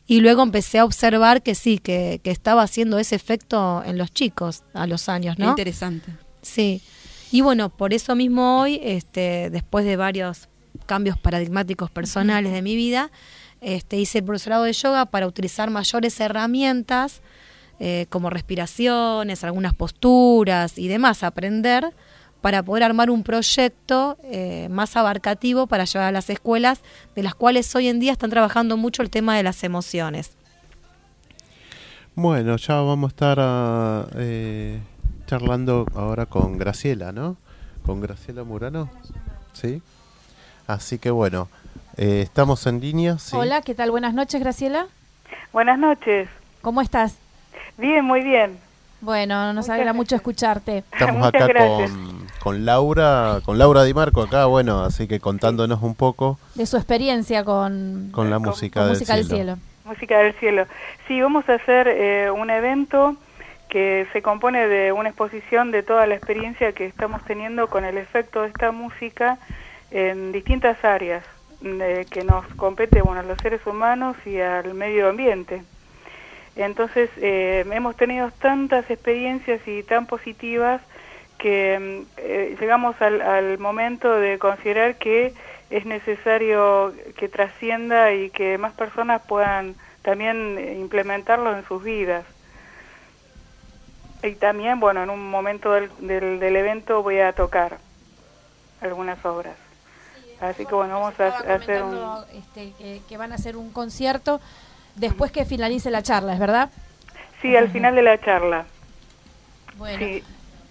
y 0.08 0.22
luego 0.22 0.42
empecé 0.42 0.80
a 0.80 0.86
observar 0.86 1.42
que 1.42 1.54
sí, 1.54 1.80
que, 1.80 2.22
que 2.24 2.32
estaba 2.32 2.64
haciendo 2.64 2.98
ese 2.98 3.16
efecto 3.16 3.84
en 3.86 3.98
los 3.98 4.12
chicos 4.12 4.64
a 4.74 4.88
los 4.88 5.10
años, 5.10 5.36
Qué 5.36 5.44
¿no? 5.44 5.50
interesante. 5.50 6.14
Sí. 6.42 6.82
Y 7.32 7.42
bueno, 7.42 7.70
por 7.70 7.94
eso 7.94 8.16
mismo 8.16 8.62
hoy, 8.62 8.80
este, 8.84 9.50
después 9.50 9.86
de 9.86 9.96
varios 9.98 10.50
cambios 10.86 11.18
paradigmáticos 11.18 11.90
personales 11.92 12.52
de 12.52 12.62
mi 12.62 12.76
vida, 12.76 13.12
este, 13.62 13.98
hice 13.98 14.20
el 14.20 14.26
profesorado 14.26 14.64
de 14.64 14.74
yoga 14.74 15.06
para 15.06 15.28
utilizar 15.28 15.70
mayores 15.70 16.20
herramientas 16.20 17.22
eh, 17.80 18.06
como 18.10 18.30
respiraciones, 18.30 19.44
algunas 19.44 19.74
posturas 19.74 20.78
y 20.78 20.88
demás, 20.88 21.24
aprender 21.24 21.94
para 22.42 22.64
poder 22.64 22.84
armar 22.84 23.10
un 23.10 23.24
proyecto 23.24 24.18
eh, 24.24 24.68
más 24.70 24.96
abarcativo 24.98 25.68
para 25.68 25.86
llevar 25.86 26.08
a 26.08 26.12
las 26.12 26.30
escuelas, 26.30 26.82
de 27.16 27.24
las 27.24 27.36
cuales 27.36 27.74
hoy 27.76 27.88
en 27.88 28.00
día 28.00 28.12
están 28.12 28.32
trabajando 28.32 28.78
mucho 28.78 29.04
el 29.04 29.10
tema 29.10 29.38
de 29.38 29.44
las 29.44 29.64
emociones. 29.64 30.32
Bueno, 32.16 32.58
ya 32.58 32.82
vamos 32.82 33.10
a 33.10 33.12
estar 33.12 33.38
ah, 33.40 34.08
eh, 34.16 34.80
charlando 35.28 35.86
ahora 35.96 36.26
con 36.26 36.58
Graciela, 36.58 37.12
¿no? 37.12 37.38
Con 37.86 38.02
Graciela 38.02 38.44
Murano. 38.44 38.90
¿Sí? 39.54 39.82
Así 40.72 41.00
que 41.00 41.12
bueno, 41.12 41.50
eh, 41.98 42.22
estamos 42.24 42.66
en 42.66 42.80
línea. 42.80 43.18
¿sí? 43.18 43.36
Hola, 43.36 43.62
¿qué 43.62 43.76
tal? 43.76 43.92
Buenas 43.92 44.14
noches, 44.14 44.40
Graciela. 44.40 44.88
Buenas 45.52 45.78
noches. 45.78 46.30
¿Cómo 46.62 46.82
estás? 46.82 47.18
Bien, 47.78 48.06
muy 48.06 48.22
bien. 48.22 48.58
Bueno, 49.02 49.48
nos 49.48 49.56
Muchas 49.66 49.70
alegra 49.72 49.84
gracias. 49.92 49.96
mucho 49.98 50.16
escucharte. 50.16 50.78
Estamos 50.94 51.28
acá 51.28 51.48
con, 51.54 52.28
con 52.40 52.66
Laura, 52.66 53.40
con 53.44 53.58
Laura 53.58 53.84
Di 53.84 53.94
Marco 53.94 54.22
acá, 54.22 54.46
bueno, 54.46 54.82
así 54.84 55.08
que 55.08 55.20
contándonos 55.20 55.82
un 55.82 55.96
poco 55.96 56.40
De 56.56 56.66
su 56.66 56.78
experiencia 56.78 57.44
con, 57.44 58.10
con 58.14 58.30
la 58.30 58.38
Con- 58.38 58.46
música, 58.46 58.80
con 58.82 58.90
del, 58.90 58.98
Música 58.98 59.16
del 59.16 59.26
cielo. 59.26 59.38
Cielo. 59.56 59.58
Música 59.86 60.20
del 60.20 60.34
cielo. 60.36 60.66
Sí, 61.08 61.20
vamos 61.20 61.50
a 61.50 61.56
hacer 61.56 61.88
eh, 61.90 62.32
un 62.32 62.50
evento 62.50 63.18
que 63.70 64.08
se 64.14 64.22
compone 64.22 64.68
de 64.68 64.92
una 64.94 65.10
exposición 65.10 65.72
de 65.72 65.82
toda 65.84 66.06
la 66.08 66.16
experiencia 66.16 66.72
que 66.72 66.86
estamos 66.86 67.22
teniendo 67.26 67.68
con 67.68 67.84
el 67.84 67.98
efecto 67.98 68.44
de 68.44 68.50
esta 68.50 68.72
música 68.72 69.38
en 69.92 70.32
distintas 70.32 70.84
áreas 70.86 71.26
de- 71.62 72.08
que 72.12 72.24
nos 72.24 72.46
compete 72.56 73.02
bueno, 73.02 73.22
a 73.22 73.24
los 73.24 73.40
seres 73.42 73.66
humanos 73.68 74.18
y 74.26 74.40
al 74.40 74.74
medio 74.74 75.10
ambiente. 75.10 75.66
Entonces, 76.56 77.10
eh, 77.18 77.66
hemos 77.72 77.96
tenido 77.98 78.32
tantas 78.32 78.90
experiencias 78.92 79.62
y 79.68 79.84
tan 79.84 80.08
positivas 80.08 80.82
que 81.40 81.80
mm, 81.80 82.12
eh, 82.18 82.58
llegamos 82.60 83.02
al, 83.02 83.22
al 83.22 83.58
momento 83.60 84.14
de 84.20 84.40
considerar 84.40 84.98
que 84.98 85.34
es 85.70 85.86
necesario 85.86 86.94
que 87.18 87.30
trascienda 87.30 88.14
y 88.14 88.32
que 88.32 88.58
más 88.58 88.74
personas 88.74 89.24
puedan 89.28 89.78
también 90.04 90.58
eh, 90.60 90.76
implementarlo 90.80 91.56
en 91.56 91.66
sus 91.68 91.84
vidas. 91.84 92.26
Y 94.24 94.36
también, 94.38 94.80
bueno, 94.80 95.04
en 95.04 95.10
un 95.10 95.30
momento 95.30 95.74
del, 95.74 95.92
del, 96.00 96.40
del 96.40 96.56
evento 96.56 97.04
voy 97.04 97.20
a 97.20 97.34
tocar 97.34 97.82
algunas 98.82 99.24
obras. 99.26 99.61
Así 100.42 100.66
que 100.66 100.74
bueno, 100.76 101.00
vamos 101.00 101.20
a, 101.20 101.28
hacer 101.56 101.84
un... 101.84 102.00
este, 102.34 102.74
que, 102.78 103.02
que 103.08 103.18
van 103.18 103.32
a 103.32 103.36
hacer 103.36 103.56
un 103.56 103.72
concierto 103.72 104.42
después 104.96 105.32
que 105.32 105.46
finalice 105.46 105.92
la 105.92 106.02
charla, 106.02 106.34
¿es 106.34 106.40
verdad? 106.40 106.70
Sí, 107.42 107.56
al 107.56 107.70
final 107.70 107.96
de 107.96 108.02
la 108.02 108.20
charla. 108.20 108.66
Bueno, 109.78 110.00
Sí. 110.00 110.24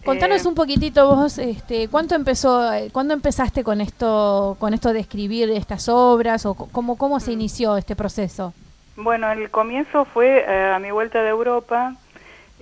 contanos 0.04 0.44
Eh, 0.44 0.48
un 0.48 0.54
poquitito 0.54 1.14
vos, 1.14 1.38
este, 1.38 1.88
¿cuánto 1.88 2.14
empezó, 2.14 2.70
cuándo 2.92 3.14
empezaste 3.14 3.62
con 3.64 3.80
esto, 3.80 4.56
con 4.58 4.74
esto 4.74 4.92
de 4.92 5.00
escribir 5.00 5.50
estas 5.50 5.88
obras 5.88 6.46
o 6.46 6.54
cómo, 6.54 6.96
cómo 6.96 7.16
Mm. 7.16 7.20
se 7.20 7.32
inició 7.32 7.76
este 7.76 7.94
proceso? 7.96 8.52
Bueno, 8.96 9.30
el 9.30 9.50
comienzo 9.50 10.04
fue 10.04 10.44
eh, 10.46 10.72
a 10.74 10.78
mi 10.78 10.90
vuelta 10.90 11.22
de 11.22 11.28
Europa. 11.30 11.94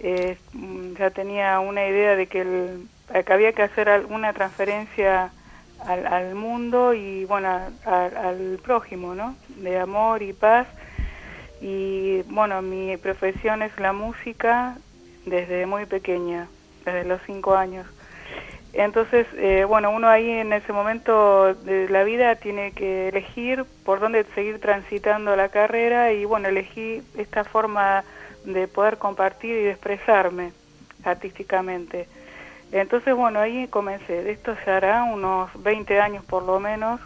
eh, 0.00 0.38
mm, 0.52 0.94
ya 0.96 1.10
tenía 1.10 1.58
una 1.58 1.84
idea 1.88 2.14
de 2.14 2.28
que, 2.28 2.42
el- 2.42 2.86
que 3.24 3.32
había 3.32 3.52
que 3.52 3.62
hacer 3.64 3.88
alguna 3.88 4.32
transferencia 4.32 5.32
al, 5.86 6.06
al 6.06 6.34
mundo 6.34 6.94
y, 6.94 7.24
bueno, 7.24 7.48
al 7.84 8.58
prójimo, 8.62 9.14
¿no? 9.14 9.36
De 9.56 9.78
amor 9.78 10.22
y 10.22 10.32
paz. 10.32 10.66
Y, 11.60 12.22
bueno, 12.22 12.62
mi 12.62 12.96
profesión 12.96 13.62
es 13.62 13.78
la 13.78 13.92
música 13.92 14.76
desde 15.26 15.66
muy 15.66 15.86
pequeña, 15.86 16.48
desde 16.84 17.04
los 17.04 17.20
cinco 17.26 17.54
años. 17.54 17.86
Entonces, 18.72 19.26
eh, 19.36 19.64
bueno, 19.66 19.90
uno 19.90 20.08
ahí 20.08 20.30
en 20.30 20.52
ese 20.52 20.72
momento 20.72 21.54
de 21.54 21.88
la 21.88 22.04
vida 22.04 22.36
tiene 22.36 22.72
que 22.72 23.08
elegir 23.08 23.64
por 23.84 23.98
dónde 23.98 24.24
seguir 24.34 24.60
transitando 24.60 25.34
la 25.36 25.48
carrera 25.48 26.12
y 26.12 26.24
bueno, 26.24 26.48
elegí 26.48 27.02
esta 27.16 27.44
forma 27.44 28.04
de 28.44 28.68
poder 28.68 28.98
compartir 28.98 29.50
y 29.50 29.64
de 29.64 29.70
expresarme 29.70 30.52
artísticamente. 31.02 32.08
Entonces, 32.72 33.14
bueno, 33.14 33.40
ahí 33.40 33.66
comencé. 33.68 34.30
Esto 34.30 34.54
ya 34.66 34.76
hará 34.76 35.04
unos 35.04 35.50
20 35.62 36.00
años 36.00 36.24
por 36.24 36.42
lo 36.44 36.60
menos 36.60 37.00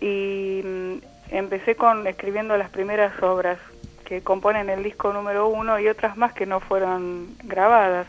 y 0.00 0.60
mm, 0.64 0.94
empecé 1.30 1.76
con 1.76 2.06
escribiendo 2.06 2.56
las 2.56 2.70
primeras 2.70 3.20
obras 3.22 3.58
que 4.04 4.22
componen 4.22 4.68
el 4.68 4.82
disco 4.82 5.12
número 5.12 5.48
uno 5.48 5.78
y 5.78 5.88
otras 5.88 6.16
más 6.16 6.32
que 6.34 6.44
no 6.46 6.60
fueron 6.60 7.36
grabadas. 7.44 8.06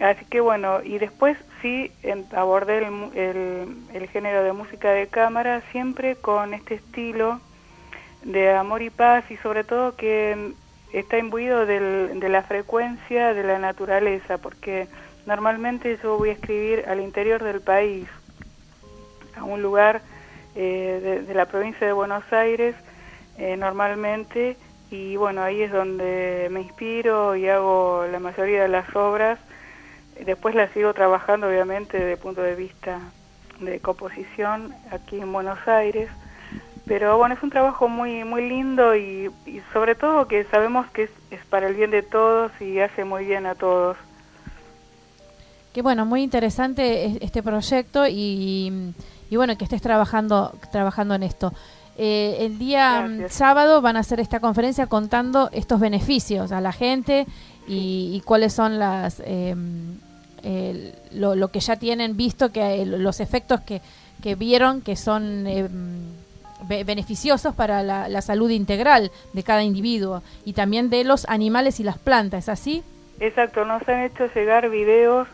Así 0.00 0.24
que 0.26 0.40
bueno, 0.40 0.80
y 0.84 0.98
después 0.98 1.36
sí 1.62 1.90
abordé 2.32 2.78
el, 2.78 2.84
el, 3.16 3.76
el 3.94 4.08
género 4.10 4.44
de 4.44 4.52
música 4.52 4.90
de 4.92 5.08
cámara 5.08 5.62
siempre 5.72 6.16
con 6.16 6.54
este 6.54 6.74
estilo 6.74 7.40
de 8.22 8.52
amor 8.54 8.82
y 8.82 8.90
paz 8.90 9.24
y 9.30 9.36
sobre 9.38 9.64
todo 9.64 9.96
que 9.96 10.34
mm, 10.36 10.96
está 10.96 11.18
imbuido 11.18 11.66
del- 11.66 12.20
de 12.20 12.28
la 12.28 12.42
frecuencia 12.44 13.34
de 13.34 13.44
la 13.44 13.58
naturaleza, 13.58 14.38
porque 14.38 14.88
normalmente 15.28 15.98
yo 16.02 16.16
voy 16.16 16.30
a 16.30 16.32
escribir 16.32 16.86
al 16.88 17.00
interior 17.00 17.44
del 17.44 17.60
país, 17.60 18.08
a 19.36 19.44
un 19.44 19.60
lugar 19.60 20.00
eh, 20.56 21.22
de, 21.28 21.34
la 21.34 21.44
provincia 21.44 21.86
de 21.86 21.92
Buenos 21.92 22.24
Aires 22.32 22.74
eh, 23.36 23.54
normalmente 23.58 24.56
y 24.90 25.16
bueno, 25.16 25.42
ahí 25.42 25.60
es 25.60 25.70
donde 25.70 26.48
me 26.50 26.62
inspiro 26.62 27.36
y 27.36 27.46
hago 27.46 28.06
la 28.10 28.18
mayoría 28.20 28.62
de 28.62 28.68
las 28.68 28.96
obras. 28.96 29.38
Después 30.24 30.54
las 30.54 30.70
sigo 30.70 30.94
trabajando 30.94 31.46
obviamente 31.46 31.98
desde 31.98 32.12
el 32.12 32.18
punto 32.18 32.40
de 32.40 32.54
vista 32.54 32.98
de 33.60 33.80
composición 33.80 34.74
aquí 34.90 35.20
en 35.20 35.30
Buenos 35.30 35.58
Aires. 35.68 36.08
Pero 36.86 37.18
bueno, 37.18 37.34
es 37.34 37.42
un 37.42 37.50
trabajo 37.50 37.86
muy 37.86 38.24
muy 38.24 38.48
lindo 38.48 38.96
y, 38.96 39.30
y 39.44 39.60
sobre 39.74 39.94
todo 39.94 40.26
que 40.26 40.44
sabemos 40.44 40.86
que 40.90 41.02
es, 41.02 41.10
es 41.30 41.44
para 41.50 41.68
el 41.68 41.74
bien 41.74 41.90
de 41.90 42.02
todos 42.02 42.50
y 42.62 42.80
hace 42.80 43.04
muy 43.04 43.26
bien 43.26 43.44
a 43.44 43.54
todos. 43.54 43.98
Que 45.72 45.82
bueno, 45.82 46.06
muy 46.06 46.22
interesante 46.22 47.04
es- 47.06 47.18
este 47.20 47.42
proyecto 47.42 48.06
y, 48.06 48.92
y 49.30 49.36
bueno, 49.36 49.56
que 49.56 49.64
estés 49.64 49.82
trabajando, 49.82 50.52
trabajando 50.72 51.14
en 51.14 51.22
esto. 51.22 51.52
Eh, 51.96 52.38
el 52.46 52.58
día 52.58 53.02
mm, 53.02 53.18
Gracias. 53.18 53.34
sábado 53.34 53.80
van 53.82 53.96
a 53.96 54.00
hacer 54.00 54.20
esta 54.20 54.40
conferencia 54.40 54.86
contando 54.86 55.50
estos 55.52 55.80
beneficios 55.80 56.52
a 56.52 56.60
la 56.60 56.72
gente 56.72 57.26
y, 57.66 58.12
y 58.14 58.20
cuáles 58.24 58.52
son 58.52 58.78
las 58.78 59.20
eh, 59.24 59.54
el- 60.42 60.92
lo, 61.12 61.34
lo 61.34 61.48
que 61.48 61.60
ya 61.60 61.76
tienen 61.76 62.16
visto, 62.16 62.50
que 62.52 62.82
el- 62.82 63.02
los 63.02 63.20
efectos 63.20 63.60
que, 63.62 63.80
que 64.22 64.36
vieron 64.36 64.80
que 64.80 64.94
son 64.96 65.46
eh, 65.46 65.68
be- 66.68 66.84
beneficiosos 66.84 67.54
para 67.54 67.82
la, 67.82 68.08
la 68.08 68.22
salud 68.22 68.48
integral 68.50 69.10
de 69.32 69.42
cada 69.42 69.62
individuo 69.64 70.22
y 70.44 70.52
también 70.52 70.90
de 70.90 71.02
los 71.04 71.28
animales 71.28 71.80
y 71.80 71.84
las 71.84 71.98
plantas, 71.98 72.44
¿es 72.44 72.48
así? 72.48 72.82
Exacto, 73.20 73.64
nos 73.64 73.86
han 73.88 74.04
hecho 74.04 74.26
llegar 74.32 74.70
videos, 74.70 75.26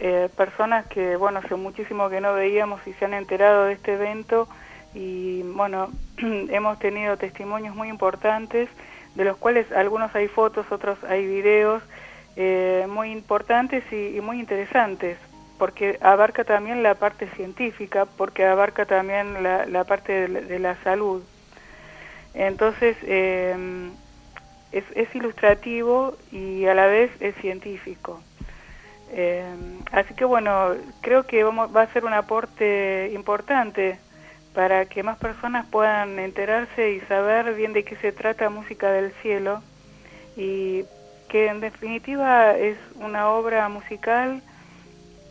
eh, 0.00 0.28
personas 0.36 0.86
que, 0.86 1.16
bueno, 1.16 1.40
hace 1.40 1.54
muchísimo 1.54 2.08
que 2.08 2.20
no 2.20 2.34
veíamos 2.34 2.80
y 2.86 2.92
se 2.94 3.04
han 3.04 3.14
enterado 3.14 3.64
de 3.64 3.74
este 3.74 3.94
evento 3.94 4.48
y, 4.94 5.42
bueno, 5.42 5.90
hemos 6.18 6.78
tenido 6.78 7.16
testimonios 7.16 7.74
muy 7.74 7.88
importantes, 7.88 8.68
de 9.14 9.24
los 9.24 9.36
cuales 9.36 9.70
algunos 9.72 10.14
hay 10.14 10.28
fotos, 10.28 10.66
otros 10.70 10.98
hay 11.04 11.26
videos 11.26 11.82
eh, 12.36 12.86
muy 12.88 13.10
importantes 13.12 13.84
y, 13.92 14.20
muy 14.20 14.40
interesantes, 14.40 15.18
porque 15.58 15.98
abarca 16.02 16.44
también 16.44 16.82
la 16.82 16.96
parte 16.96 17.28
científica, 17.36 18.06
porque 18.06 18.44
abarca 18.44 18.86
también 18.86 19.42
la, 19.42 19.66
la 19.66 19.84
parte 19.84 20.12
de 20.12 20.28
la- 20.28 20.40
de 20.40 20.58
la 20.58 20.76
salud. 20.82 21.22
Entonces, 22.34 22.96
eh, 23.02 23.90
es, 24.72 24.84
es 24.96 25.14
ilustrativo 25.14 26.16
y 26.32 26.66
a 26.66 26.74
la 26.74 26.86
vez 26.86 27.10
es 27.20 27.34
científico. 27.36 28.20
Eh, 29.10 29.44
así 29.92 30.14
que 30.14 30.24
bueno, 30.24 30.74
creo 31.00 31.24
que 31.24 31.44
vamos, 31.44 31.74
va 31.74 31.82
a 31.82 31.92
ser 31.92 32.04
un 32.04 32.12
aporte 32.12 33.10
importante 33.14 33.98
para 34.54 34.86
que 34.86 35.02
más 35.02 35.18
personas 35.18 35.66
puedan 35.66 36.18
enterarse 36.18 36.92
y 36.92 37.00
saber 37.02 37.54
bien 37.54 37.72
de 37.72 37.84
qué 37.84 37.96
se 37.96 38.12
trata 38.12 38.50
Música 38.50 38.90
del 38.90 39.12
Cielo 39.22 39.62
y 40.36 40.84
que 41.28 41.48
en 41.48 41.60
definitiva 41.60 42.56
es 42.56 42.78
una 42.96 43.28
obra 43.28 43.68
musical 43.68 44.42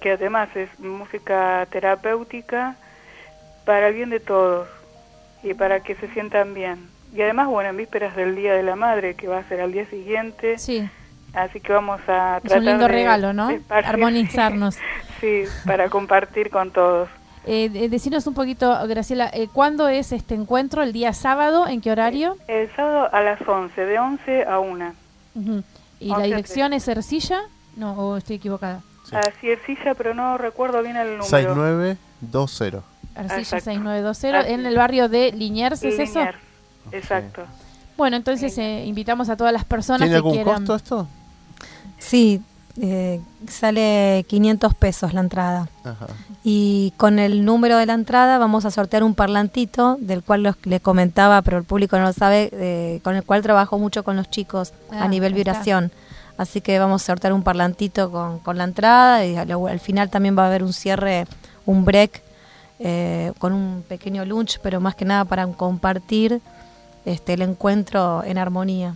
que 0.01 0.11
además 0.11 0.49
es 0.55 0.69
música 0.79 1.65
terapéutica 1.71 2.75
para 3.65 3.87
el 3.87 3.93
bien 3.93 4.09
de 4.09 4.19
todos 4.19 4.67
y 5.43 5.53
para 5.53 5.81
que 5.81 5.95
se 5.95 6.09
sientan 6.09 6.53
bien. 6.53 6.89
Y 7.13 7.21
además, 7.21 7.47
bueno, 7.47 7.69
en 7.69 7.77
vísperas 7.77 8.15
del 8.15 8.35
Día 8.35 8.53
de 8.53 8.63
la 8.63 8.75
Madre, 8.75 9.15
que 9.15 9.27
va 9.27 9.37
a 9.37 9.47
ser 9.47 9.61
al 9.61 9.71
día 9.71 9.85
siguiente, 9.85 10.57
Sí. 10.57 10.89
Así 11.33 11.59
que 11.59 11.73
vamos 11.73 11.99
a 12.07 12.37
Es 12.37 12.43
tratar 12.43 12.59
un 12.59 12.65
lindo 12.65 12.83
de- 12.87 12.91
regalo, 12.93 13.33
¿no? 13.33 13.49
Armonizarnos. 13.69 14.75
sí, 15.21 15.43
para 15.65 15.89
compartir 15.89 16.49
con 16.49 16.71
todos. 16.71 17.09
Eh, 17.45 17.69
de- 17.69 17.89
decinos 17.89 18.25
un 18.27 18.33
poquito, 18.33 18.75
Graciela, 18.87 19.29
eh, 19.33 19.47
¿cuándo 19.51 19.87
es 19.89 20.11
este 20.11 20.33
encuentro? 20.35 20.81
¿El 20.81 20.93
día 20.93 21.11
sábado? 21.13 21.67
¿En 21.67 21.81
qué 21.81 21.91
horario? 21.91 22.37
El 22.47 22.73
sábado 22.75 23.09
a 23.13 23.21
las 23.21 23.41
11, 23.47 23.81
de 23.85 23.99
11 23.99 24.43
a 24.45 24.59
1. 24.59 24.93
Ujú. 25.35 25.63
¿Y 25.99 26.09
la 26.09 26.19
dirección 26.23 26.73
es 26.73 26.87
Ercilla? 26.87 27.41
No, 27.75 27.93
o 27.93 28.17
estoy 28.17 28.37
equivocada. 28.37 28.81
Sí. 29.09 29.15
Así 29.15 29.49
es, 29.49 29.59
silla, 29.65 29.93
pero 29.95 30.13
no 30.13 30.37
recuerdo 30.37 30.81
bien 30.81 30.95
el 30.95 31.07
número. 31.17 31.23
6920. 31.23 31.99
Ercilla 33.15 33.39
Exacto. 33.39 33.43
6920, 33.55 34.37
Así 34.37 34.53
en 34.53 34.59
es. 34.61 34.65
el 34.67 34.75
barrio 34.77 35.09
de 35.09 35.31
Liniers, 35.33 35.83
¿es 35.83 35.99
eso? 35.99 36.19
Liniers, 36.19 36.37
Exacto. 36.91 37.43
Bueno, 37.97 38.15
entonces 38.17 38.57
eh, 38.57 38.85
invitamos 38.85 39.29
a 39.29 39.37
todas 39.37 39.53
las 39.53 39.65
personas 39.65 39.99
¿Tiene 39.99 40.13
que 40.13 40.17
algún 40.17 40.33
quieran... 40.33 40.55
costo 40.65 40.75
esto? 40.75 41.07
Sí, 42.03 42.41
eh, 42.81 43.21
sale 43.47 44.25
500 44.27 44.73
pesos 44.73 45.13
la 45.13 45.21
entrada. 45.21 45.69
Ajá. 45.83 46.07
Y 46.43 46.93
con 46.97 47.19
el 47.19 47.45
número 47.45 47.77
de 47.77 47.85
la 47.85 47.93
entrada 47.93 48.37
vamos 48.37 48.65
a 48.65 48.71
sortear 48.71 49.03
un 49.03 49.15
parlantito, 49.15 49.97
del 50.01 50.23
cual 50.23 50.43
los, 50.43 50.55
les 50.65 50.81
comentaba, 50.81 51.41
pero 51.41 51.57
el 51.57 51.63
público 51.63 51.97
no 51.97 52.03
lo 52.05 52.13
sabe, 52.13 52.49
eh, 52.51 52.99
con 53.03 53.15
el 53.15 53.23
cual 53.23 53.41
trabajo 53.41 53.77
mucho 53.79 54.03
con 54.03 54.17
los 54.17 54.29
chicos 54.29 54.73
Ah, 54.91 55.03
a 55.03 55.07
nivel 55.07 55.33
está. 55.33 55.37
vibración. 55.51 55.91
Así 56.37 56.61
que 56.61 56.79
vamos 56.79 57.03
a 57.03 57.05
sortear 57.05 57.31
un 57.31 57.43
parlantito 57.43 58.11
con, 58.11 58.39
con 58.39 58.57
la 58.57 58.63
entrada 58.63 59.23
y 59.25 59.35
al, 59.35 59.51
al 59.51 59.79
final 59.79 60.09
también 60.09 60.37
va 60.37 60.43
a 60.43 60.47
haber 60.47 60.63
un 60.63 60.73
cierre, 60.73 61.25
un 61.65 61.85
break, 61.85 62.21
eh, 62.79 63.31
con 63.37 63.53
un 63.53 63.83
pequeño 63.87 64.25
lunch, 64.25 64.59
pero 64.61 64.81
más 64.81 64.95
que 64.95 65.05
nada 65.05 65.23
para 65.25 65.45
compartir 65.47 66.41
este, 67.05 67.33
el 67.33 67.43
encuentro 67.43 68.23
en 68.25 68.37
armonía 68.39 68.95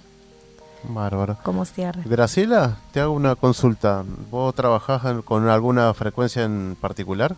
Bárbaro. 0.87 1.37
como 1.43 1.65
cierre. 1.65 2.01
Graciela, 2.05 2.77
te 2.91 2.99
hago 2.99 3.13
una 3.13 3.35
consulta. 3.35 4.03
¿Vos 4.29 4.53
trabajás 4.55 5.01
con 5.23 5.47
alguna 5.49 5.93
frecuencia 5.93 6.43
en 6.43 6.75
particular? 6.79 7.35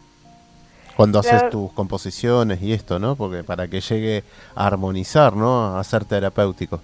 Cuando 0.95 1.19
haces 1.19 1.49
tus 1.49 1.71
composiciones 1.71 2.61
y 2.61 2.73
esto, 2.73 2.99
¿no? 2.99 3.15
Porque 3.15 3.43
para 3.43 3.69
que 3.69 3.79
llegue 3.79 4.23
a 4.53 4.67
armonizar, 4.67 5.33
¿no? 5.33 5.77
A 5.77 5.83
ser 5.85 6.03
terapéutico. 6.03 6.81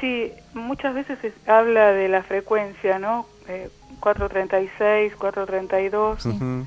Sí, 0.00 0.32
muchas 0.54 0.94
veces 0.94 1.18
se 1.20 1.32
habla 1.50 1.92
de 1.92 2.08
la 2.08 2.22
frecuencia, 2.22 2.98
¿no? 2.98 3.26
Eh, 3.48 3.70
436, 4.00 5.14
432. 5.16 6.26
Ujú. 6.26 6.66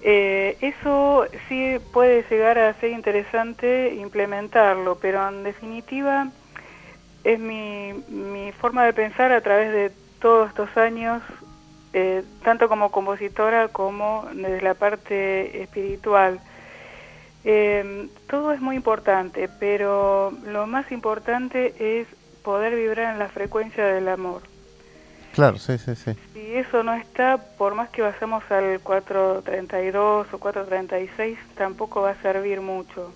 Eh, 0.00 0.56
eso 0.60 1.24
sí 1.48 1.78
puede 1.92 2.24
llegar 2.30 2.58
a 2.58 2.74
ser 2.74 2.90
interesante 2.90 3.94
implementarlo, 3.96 4.96
pero 5.00 5.28
en 5.28 5.42
definitiva 5.42 6.28
es 7.24 7.38
mi, 7.38 7.92
mi 8.08 8.52
forma 8.52 8.84
de 8.84 8.92
pensar 8.92 9.32
a 9.32 9.40
través 9.40 9.72
de 9.72 9.92
todos 10.20 10.48
estos 10.48 10.76
años, 10.76 11.22
eh, 11.92 12.22
tanto 12.42 12.68
como 12.68 12.90
compositora 12.90 13.68
como 13.68 14.28
desde 14.32 14.60
la 14.62 14.74
parte 14.74 15.62
espiritual. 15.62 16.40
Eh, 17.44 18.08
todo 18.28 18.52
es 18.52 18.60
muy 18.60 18.76
importante, 18.76 19.48
pero 19.60 20.32
lo 20.46 20.66
más 20.66 20.90
importante 20.92 22.00
es 22.00 22.06
poder 22.42 22.74
vibrar 22.74 23.12
en 23.12 23.18
la 23.18 23.28
frecuencia 23.28 23.84
del 23.86 24.08
amor. 24.08 24.42
Claro, 25.32 25.58
sí, 25.58 25.78
sí, 25.78 25.94
sí. 25.94 26.12
Si 26.34 26.54
eso 26.56 26.82
no 26.82 26.94
está, 26.94 27.36
por 27.36 27.74
más 27.74 27.90
que 27.90 28.02
vayamos 28.02 28.42
al 28.50 28.80
432 28.80 30.26
o 30.32 30.38
436, 30.38 31.38
tampoco 31.54 32.02
va 32.02 32.10
a 32.10 32.22
servir 32.22 32.60
mucho. 32.60 33.12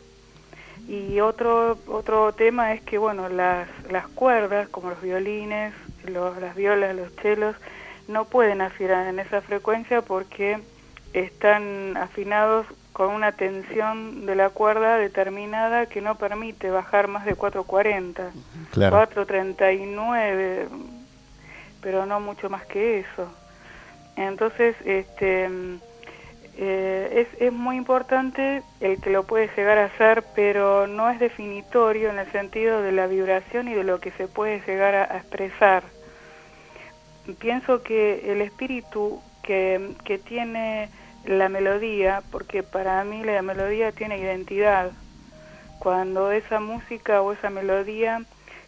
Y 0.88 1.20
otro 1.20 1.78
otro 1.86 2.32
tema 2.32 2.72
es 2.72 2.82
que, 2.82 2.98
bueno, 2.98 3.28
las, 3.28 3.68
las 3.90 4.08
cuerdas, 4.08 4.68
como 4.68 4.90
los 4.90 5.00
violines, 5.00 5.72
los, 6.04 6.38
las 6.40 6.54
violas, 6.56 6.94
los 6.94 7.14
chelos, 7.16 7.56
no 8.08 8.24
pueden 8.24 8.60
afinar 8.60 9.06
en 9.06 9.18
esa 9.18 9.40
frecuencia 9.40 10.02
porque 10.02 10.58
están 11.12 11.96
afinados 11.96 12.66
con 12.92 13.08
una 13.10 13.32
tensión 13.32 14.26
de 14.26 14.34
la 14.34 14.50
cuerda 14.50 14.96
determinada 14.96 15.86
que 15.86 16.00
no 16.00 16.16
permite 16.16 16.70
bajar 16.70 17.08
más 17.08 17.24
de 17.24 17.34
440. 17.34 18.30
Claro. 18.72 18.96
439, 18.96 20.68
pero 21.80 22.06
no 22.06 22.20
mucho 22.20 22.50
más 22.50 22.66
que 22.66 23.00
eso. 23.00 23.32
Entonces, 24.16 24.76
este, 24.84 25.48
eh, 26.56 27.26
es, 27.26 27.42
es 27.42 27.52
muy 27.52 27.76
importante 27.76 28.62
el 28.80 29.00
que 29.00 29.10
lo 29.10 29.24
puede 29.24 29.48
llegar 29.56 29.78
a 29.78 29.86
hacer, 29.86 30.24
pero 30.34 30.86
no 30.86 31.08
es 31.10 31.18
definitorio 31.18 32.10
en 32.10 32.18
el 32.18 32.30
sentido 32.30 32.82
de 32.82 32.92
la 32.92 33.06
vibración 33.06 33.68
y 33.68 33.74
de 33.74 33.84
lo 33.84 34.00
que 34.00 34.10
se 34.12 34.28
puede 34.28 34.60
llegar 34.66 34.94
a, 34.94 35.04
a 35.14 35.18
expresar. 35.18 35.82
Pienso 37.38 37.82
que 37.82 38.32
el 38.32 38.40
espíritu 38.40 39.22
que, 39.42 39.94
que 40.04 40.18
tiene 40.18 40.88
la 41.24 41.48
melodía, 41.48 42.22
porque 42.30 42.62
para 42.62 43.02
mí 43.04 43.22
la 43.22 43.42
melodía 43.42 43.92
tiene 43.92 44.18
identidad, 44.18 44.90
cuando 45.78 46.32
esa 46.32 46.60
música 46.60 47.22
o 47.22 47.32
esa 47.32 47.50
melodía 47.50 48.22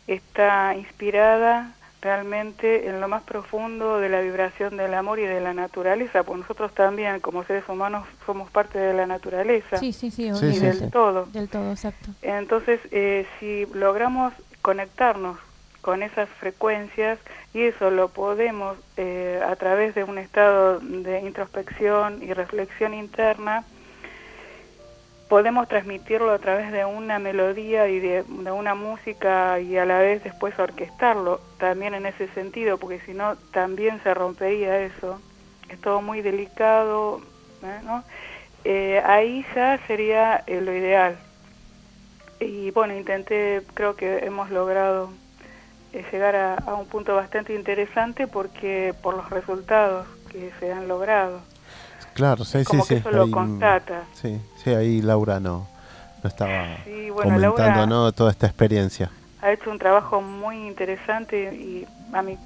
está 0.07 0.75
inspirada 0.77 1.73
realmente 2.05 2.87
en 2.87 3.01
lo 3.01 3.09
más 3.09 3.23
profundo 3.23 3.99
de 3.99 4.11
la 4.11 4.21
vibración 4.21 4.77
del 4.77 4.93
amor 4.93 5.19
y 5.19 5.23
de 5.25 5.41
la 5.41 5.55
naturaleza, 5.55 6.23
pues 6.23 6.39
nosotros 6.39 6.73
también 6.75 7.19
como 7.21 7.45
seres 7.45 7.65
humanos 7.67 8.07
somos 8.27 8.51
parte 8.51 8.79
de 8.79 8.93
la 8.93 9.07
naturaleza 9.07 9.79
Sí, 9.79 9.93
sí, 9.93 10.11
sí, 10.11 10.31
Sí, 10.35 10.47
y 10.47 10.59
del 10.59 10.79
sí. 10.79 10.91
todo. 10.91 11.25
Del 11.33 11.49
todo, 11.49 11.71
exacto. 11.71 12.11
Entonces, 12.21 12.79
eh, 12.91 13.27
si 13.41 13.67
logramos 13.73 14.35
conectarnos 14.61 15.39
con 15.81 16.03
esas 16.03 16.29
frecuencias 16.29 17.19
y 17.55 17.63
eso 17.63 17.91
lo 17.91 18.09
podemos 18.09 18.77
eh, 18.99 19.41
a 19.47 19.57
través 19.57 19.95
de 19.95 20.05
un 20.05 20.19
estado 20.19 20.81
de 20.81 21.21
introspección 21.21 22.23
y 22.23 22.33
reflexión 22.35 22.93
interna, 22.95 23.65
podemos 25.29 25.69
transmitirlo 25.69 26.33
a 26.33 26.39
través 26.39 26.71
de 26.73 26.85
una 26.85 27.19
melodía 27.19 27.89
y 27.89 27.99
de, 27.99 28.23
de 28.23 28.51
una 28.51 28.75
música 28.75 29.59
y 29.61 29.77
a 29.77 29.87
la 29.87 29.99
vez 29.99 30.23
después 30.23 30.59
orquestarlo 30.59 31.41
también 31.59 31.95
en 31.95 32.07
ese 32.07 32.29
sentido, 32.29 32.79
porque 32.79 33.01
si 33.01 33.15
no 33.15 33.37
también 33.53 34.03
se 34.03 34.13
rompería 34.15 34.81
eso. 34.81 35.21
Es 35.69 35.81
todo 35.81 36.03
muy 36.03 36.21
delicado, 36.21 37.21
¿eh? 37.63 37.81
¿no? 37.85 38.05
Eh, 38.65 39.03
ahí 39.05 39.45
ya 39.55 39.79
sería 39.87 40.43
eh, 40.47 40.61
lo 40.61 40.73
ideal. 40.73 41.17
Y 42.41 42.71
bueno, 42.73 42.95
intenté, 42.95 43.63
creo 43.75 43.97
que 43.97 44.19
hemos 44.27 44.51
logrado 44.51 45.11
eh, 45.93 46.05
llegar 46.13 46.37
a, 46.37 46.55
a 46.57 46.75
un 46.75 46.87
punto 46.87 47.15
bastante 47.15 47.55
interesante 47.55 48.27
porque 48.27 48.95
por 49.03 49.17
los 49.17 49.31
resultados 49.31 50.07
que 50.31 50.51
se 50.61 50.73
han 50.73 50.87
logrado. 50.89 51.41
Claro, 52.15 52.45
sí, 52.45 52.59
sí, 52.59 52.65
Como 52.65 52.85
sí. 52.85 52.95
que 52.95 53.01
eso 53.01 53.11
lo 53.11 53.31
constata. 53.31 54.05
Sí, 54.13 54.41
sí, 54.65 54.71
ahí 54.75 55.03
Laura 55.03 55.41
no, 55.41 55.67
no 56.23 56.29
estaba 56.29 56.79
Sí, 56.85 57.11
bueno, 57.11 57.35
comentando, 57.35 57.63
Laura 57.63 57.87
¿no? 57.87 58.13
Toda 58.13 58.31
esta 58.31 58.47
experiencia. 58.47 59.11
ha 59.43 59.53
hecho 59.53 59.71
un 59.71 59.79
trabajo 59.79 60.21
muy 60.23 60.57
interesante 60.67 61.55
y 61.55 61.87
a 62.13 62.23
mi, 62.23 62.39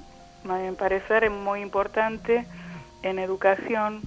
a 0.49 0.53
mi 0.57 0.71
parecer 0.75 1.23
es 1.23 1.31
muy 1.31 1.61
importante 1.61 2.45
en 3.03 3.19
educación 3.19 4.01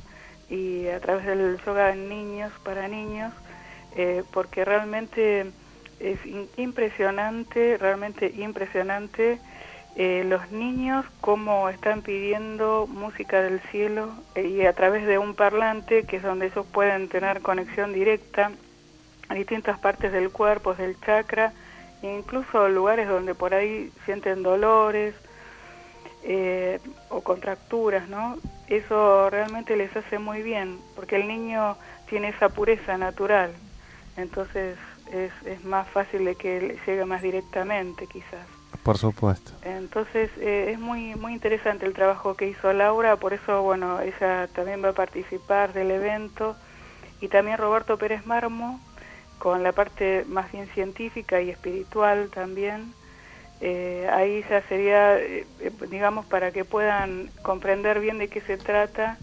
y 0.50 0.86
a 0.88 1.00
través 1.00 1.24
del 1.24 1.58
yoga 1.64 1.92
en 1.92 2.08
niños, 2.10 2.52
para 2.62 2.86
niños, 2.88 3.32
eh, 3.96 4.22
porque 4.32 4.64
realmente 4.64 5.50
es 6.00 6.18
impresionante, 6.58 7.78
realmente 7.78 8.32
impresionante 8.36 9.38
eh, 9.94 10.24
los 10.24 10.50
niños 10.50 11.04
cómo 11.20 11.68
están 11.68 12.00
pidiendo 12.00 12.86
música 12.86 13.42
del 13.42 13.60
cielo 13.70 14.08
eh, 14.34 14.46
y 14.46 14.64
a 14.64 14.72
través 14.72 15.06
de 15.06 15.18
un 15.18 15.34
parlante 15.34 16.04
que 16.04 16.16
es 16.16 16.22
donde 16.22 16.46
ellos 16.46 16.64
pueden 16.72 17.08
tener 17.08 17.42
conexión 17.42 17.92
directa 17.92 18.52
a 19.28 19.34
distintas 19.34 19.78
partes 19.78 20.10
del 20.10 20.30
cuerpo, 20.30 20.74
del 20.74 20.98
chakra, 21.00 21.52
e 22.02 22.10
incluso 22.10 22.68
lugares 22.68 23.06
donde 23.06 23.34
por 23.34 23.52
ahí 23.52 23.92
sienten 24.06 24.42
dolores 24.42 25.14
eh, 26.22 26.80
o 27.10 27.20
contracturas, 27.20 28.08
¿no? 28.08 28.38
Eso 28.68 29.28
realmente 29.28 29.76
les 29.76 29.94
hace 29.94 30.18
muy 30.18 30.42
bien, 30.42 30.78
porque 30.96 31.16
el 31.16 31.28
niño 31.28 31.76
tiene 32.08 32.28
esa 32.30 32.48
pureza 32.48 32.96
natural, 32.96 33.52
entonces 34.16 34.78
es, 35.12 35.32
es 35.46 35.62
más 35.64 35.86
fácil 35.88 36.24
de 36.24 36.34
que 36.34 36.60
le 36.60 36.78
llegue 36.86 37.04
más 37.04 37.20
directamente, 37.20 38.06
quizás. 38.06 38.61
Por 38.82 38.98
supuesto. 38.98 39.52
Entonces 39.62 40.30
eh, 40.38 40.70
es 40.72 40.78
muy 40.78 41.14
muy 41.14 41.32
interesante 41.32 41.86
el 41.86 41.92
trabajo 41.92 42.34
que 42.34 42.48
hizo 42.48 42.72
Laura, 42.72 43.16
por 43.16 43.32
eso 43.32 43.62
bueno 43.62 44.00
ella 44.00 44.48
también 44.54 44.82
va 44.82 44.88
a 44.88 44.92
participar 44.94 45.72
del 45.72 45.90
evento 45.90 46.56
y 47.20 47.28
también 47.28 47.58
Roberto 47.58 47.96
Pérez 47.96 48.26
Marmo 48.26 48.80
con 49.42 49.64
la 49.64 49.72
parte 49.72 50.24
más 50.28 50.52
bien 50.52 50.68
científica 50.68 51.40
y 51.40 51.50
espiritual 51.50 52.30
también. 52.32 52.94
Eh, 53.60 54.08
ahí 54.12 54.44
ya 54.48 54.62
sería, 54.68 55.18
eh, 55.18 55.46
eh, 55.58 55.72
digamos, 55.90 56.26
para 56.26 56.52
que 56.52 56.64
puedan 56.64 57.28
comprender 57.42 57.98
bien 57.98 58.18
de 58.18 58.28
qué 58.28 58.40
se 58.40 58.56
trata 58.56 59.18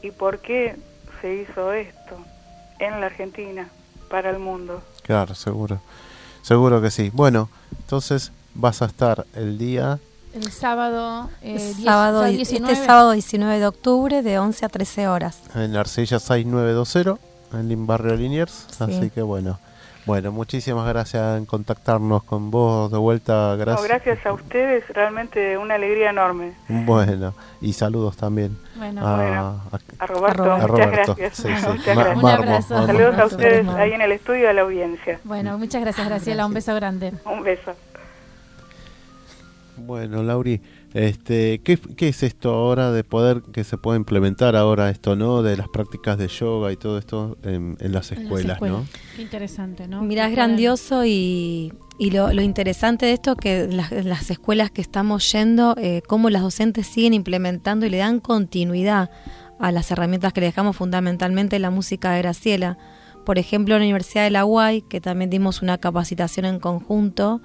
y 0.00 0.12
por 0.12 0.38
qué 0.38 0.76
se 1.20 1.34
hizo 1.34 1.72
esto 1.72 2.16
en 2.78 3.00
la 3.00 3.06
Argentina, 3.06 3.68
para 4.10 4.30
el 4.30 4.38
mundo. 4.38 4.80
Claro, 5.02 5.34
seguro. 5.34 5.80
Seguro 6.42 6.80
que 6.80 6.92
sí. 6.92 7.10
Bueno, 7.12 7.48
entonces 7.80 8.30
vas 8.54 8.82
a 8.82 8.86
estar 8.86 9.26
el 9.34 9.58
día 9.58 9.98
El 10.34 10.50
sábado, 10.50 11.30
eh, 11.42 11.54
Es 11.56 11.76
10 11.76 11.84
sábado, 11.84 12.24
este 12.24 12.36
19. 12.36 12.76
sábado 12.86 13.12
19 13.12 13.58
de 13.60 13.66
octubre 13.66 14.22
de 14.22 14.38
11 14.38 14.66
a 14.66 14.68
13 14.68 15.08
horas. 15.08 15.40
en 15.54 15.76
Arcilla 15.76 16.18
6920, 16.18 17.20
en 17.52 17.70
el 17.70 17.76
barrio 17.76 18.14
Liniers. 18.16 18.66
Sí. 18.70 18.84
Así 18.84 19.10
que 19.10 19.22
bueno. 19.22 19.58
Bueno, 20.06 20.32
muchísimas 20.32 20.86
gracias 20.86 21.38
en 21.38 21.46
contactarnos 21.46 22.24
con 22.24 22.50
vos 22.50 22.92
de 22.92 22.98
vuelta. 22.98 23.52
No, 23.52 23.56
Gracias. 23.56 23.88
gracias 23.88 24.26
a 24.26 24.32
ustedes, 24.34 24.86
realmente 24.90 25.56
una 25.56 25.76
alegría 25.76 26.10
enorme. 26.10 26.52
Bueno, 26.68 27.32
y 27.62 27.72
saludos 27.72 28.14
también 28.14 28.58
Bueno, 28.76 29.00
a, 29.06 29.16
bueno. 29.16 29.62
a- 29.72 30.04
A 30.04 30.06
Roberto, 30.06 30.52
A 30.52 30.58
muchas 30.66 30.90
gracias. 30.90 31.36
Sí, 31.38 31.42
sí. 31.44 31.48
Muchas 31.68 31.86
gracias. 31.96 32.16
Un 32.16 32.22
Marmo, 32.22 32.28
abrazo. 32.28 32.74
Marmo. 32.74 32.86
Saludos 32.88 33.18
a 33.18 33.24
ustedes 33.24 33.68
ahí 33.68 33.92
en 33.92 34.02
el 34.02 34.12
estudio 34.12 34.42
y 34.42 34.46
a 34.46 34.52
la 34.52 34.60
audiencia. 34.60 35.20
Bueno, 35.24 35.56
muchas 35.56 35.80
gracias, 35.80 36.06
Graciela. 36.06 36.44
Un 36.44 36.52
beso 36.52 36.74
grande. 36.74 37.14
Un 37.24 37.42
beso. 37.42 37.72
Bueno, 39.76 40.22
Lauri, 40.22 40.60
este, 40.92 41.60
¿qué, 41.64 41.76
qué 41.76 42.08
es 42.08 42.22
esto 42.22 42.50
ahora 42.50 42.92
de 42.92 43.02
poder 43.02 43.42
que 43.42 43.64
se 43.64 43.76
pueda 43.76 43.96
implementar 43.96 44.54
ahora 44.56 44.90
esto, 44.90 45.16
no? 45.16 45.42
De 45.42 45.56
las 45.56 45.68
prácticas 45.68 46.16
de 46.18 46.28
yoga 46.28 46.72
y 46.72 46.76
todo 46.76 46.98
esto 46.98 47.36
en, 47.42 47.76
en 47.80 47.92
las 47.92 48.12
En 48.12 48.18
las 48.18 48.24
escuelas, 48.24 48.60
¿no? 48.60 48.86
Qué 49.16 49.22
interesante, 49.22 49.88
¿no? 49.88 50.02
Mirá, 50.02 50.26
es 50.28 50.32
grandioso 50.32 51.04
y, 51.04 51.72
y 51.98 52.10
lo, 52.10 52.32
lo 52.32 52.42
interesante 52.42 53.06
de 53.06 53.12
esto 53.12 53.36
que 53.36 53.66
las, 53.66 53.90
las 53.90 54.30
escuelas 54.30 54.70
que 54.70 54.80
estamos 54.80 55.30
yendo, 55.32 55.74
eh, 55.78 56.02
cómo 56.06 56.30
las 56.30 56.42
docentes 56.42 56.86
siguen 56.86 57.14
implementando 57.14 57.86
y 57.86 57.90
le 57.90 57.98
dan 57.98 58.20
continuidad 58.20 59.10
a 59.58 59.72
las 59.72 59.90
herramientas 59.90 60.32
que 60.32 60.40
le 60.40 60.46
dejamos 60.46 60.76
fundamentalmente 60.76 61.58
la 61.58 61.70
música 61.70 62.12
de 62.12 62.22
Graciela. 62.22 62.78
Por 63.24 63.38
ejemplo, 63.38 63.74
en 63.74 63.80
la 63.80 63.86
Universidad 63.86 64.24
de 64.24 64.30
la 64.30 64.44
UAI, 64.44 64.82
que 64.82 65.00
también 65.00 65.30
dimos 65.30 65.62
una 65.62 65.78
capacitación 65.78 66.44
en 66.46 66.60
conjunto 66.60 67.40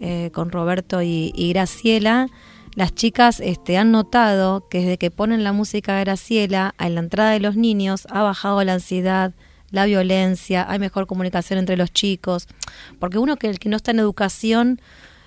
eh, 0.00 0.30
con 0.32 0.50
Roberto 0.50 1.02
y, 1.02 1.32
y 1.34 1.52
Graciela, 1.52 2.28
las 2.74 2.94
chicas 2.94 3.40
este, 3.40 3.78
han 3.78 3.92
notado 3.92 4.68
que 4.68 4.80
desde 4.80 4.98
que 4.98 5.10
ponen 5.10 5.44
la 5.44 5.52
música 5.52 5.96
de 5.96 6.04
Graciela, 6.04 6.74
a 6.76 6.88
la 6.88 7.00
entrada 7.00 7.30
de 7.30 7.40
los 7.40 7.56
niños 7.56 8.06
ha 8.10 8.22
bajado 8.22 8.62
la 8.64 8.74
ansiedad, 8.74 9.32
la 9.70 9.86
violencia, 9.86 10.66
hay 10.68 10.78
mejor 10.78 11.06
comunicación 11.06 11.58
entre 11.58 11.76
los 11.76 11.92
chicos, 11.92 12.48
porque 12.98 13.18
uno 13.18 13.36
que 13.36 13.48
el 13.48 13.58
que 13.58 13.68
no 13.68 13.76
está 13.76 13.92
en 13.92 14.00
educación 14.00 14.80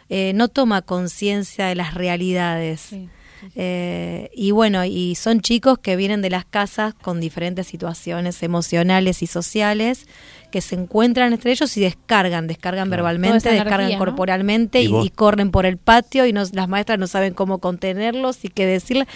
eh, 0.10 0.34
no 0.36 0.50
toma 0.50 0.82
conciencia 0.82 1.68
de 1.68 1.76
las 1.76 1.94
realidades. 1.94 2.82
Sí, 2.82 3.10
sí, 3.40 3.48
sí. 3.48 3.52
Eh, 3.56 4.30
y 4.34 4.52
bueno, 4.52 4.84
y 4.84 5.16
son 5.16 5.42
chicos 5.42 5.80
que 5.80 5.96
vienen 5.96 6.22
de 6.22 6.30
las 6.30 6.44
casas 6.44 6.94
con 6.96 7.22
diferentes 7.22 7.68
situaciones 7.68 8.44
emocionales 8.44 9.22
y 9.22 9.28
sociales 9.28 10.08
que 10.52 10.62
se 10.62 10.76
encuentran 10.76 11.34
entre 11.34 11.52
ellos 11.52 11.76
y 11.78 11.82
descargan, 11.82 12.48
descargan 12.48 12.88
Claro. 12.88 13.04
verbalmente, 13.04 13.50
descargan 13.50 13.80
energía, 13.82 13.98
¿no? 13.98 14.06
corporalmente 14.06 14.82
Y 14.82 14.94
y 15.04 15.10
corren 15.10 15.52
por 15.52 15.66
el 15.66 15.78
patio 15.78 16.26
y 16.26 16.34
nos, 16.34 16.54
las 16.54 16.68
maestras 16.68 17.00
no 17.00 17.08
saben 17.08 17.34
cómo 17.34 17.60
contenerlos 17.60 18.44
y 18.46 18.50
qué 18.50 18.66
decirles. 18.66 19.08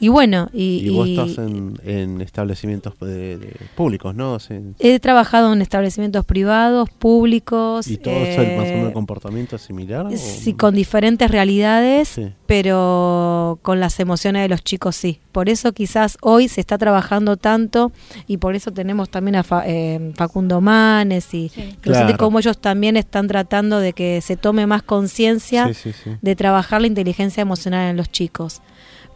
Y 0.00 0.08
bueno, 0.08 0.48
y, 0.52 0.86
Y 0.86 0.90
vos 0.90 1.08
y- 1.08 1.18
estás 1.18 1.38
en, 1.38 1.74
en 1.84 2.20
establecimientos 2.20 2.98
de- 3.00 3.36
de 3.36 3.56
públicos, 3.74 4.14
¿no? 4.14 4.38
Sí. 4.38 4.54
he 4.78 5.00
trabajado 5.00 5.52
en 5.52 5.60
establecimientos 5.60 6.24
privados, 6.24 6.88
públicos. 6.90 7.88
¿Y 7.88 7.96
todo 7.96 8.14
eso 8.14 8.42
el 8.42 8.56
más 8.56 8.66
o 8.66 8.68
eh, 8.70 8.76
menos 8.76 8.92
comportamiento 8.92 9.58
similar? 9.58 10.06
o- 10.06 10.10
Sí, 10.16 10.54
con 10.54 10.74
diferentes 10.74 11.28
realidades, 11.30 12.08
Sí. 12.08 12.28
pero 12.46 13.58
con 13.62 13.80
las 13.80 13.98
emociones 14.00 14.42
de 14.42 14.48
los 14.48 14.62
chicos 14.62 14.94
sí. 14.96 15.20
Por 15.32 15.48
eso 15.48 15.72
quizás 15.72 16.16
hoy 16.20 16.48
se 16.48 16.60
está 16.60 16.78
trabajando 16.78 17.36
tanto 17.36 17.92
y 18.26 18.38
por 18.38 18.54
eso 18.54 18.72
tenemos 18.72 19.08
también 19.10 19.36
a 19.36 19.42
Fa- 19.42 19.64
eh, 19.66 20.12
Facundo 20.16 20.60
Manes 20.60 21.32
y 21.34 21.48
Sí. 21.48 21.76
Claro. 21.80 22.16
como 22.18 22.38
ellos 22.38 22.58
también 22.60 22.96
están 22.96 23.26
tratando 23.28 23.80
de 23.80 23.92
que 23.92 24.20
se 24.20 24.36
tome 24.36 24.66
más 24.66 24.82
conciencia 24.82 25.68
Sí, 25.68 25.74
sí, 25.74 25.92
sí. 25.92 26.10
de 26.20 26.36
trabajar 26.36 26.80
la 26.80 26.86
inteligencia 26.86 27.40
emocional 27.40 27.90
en 27.90 27.96
los 27.96 28.10
chicos. 28.10 28.60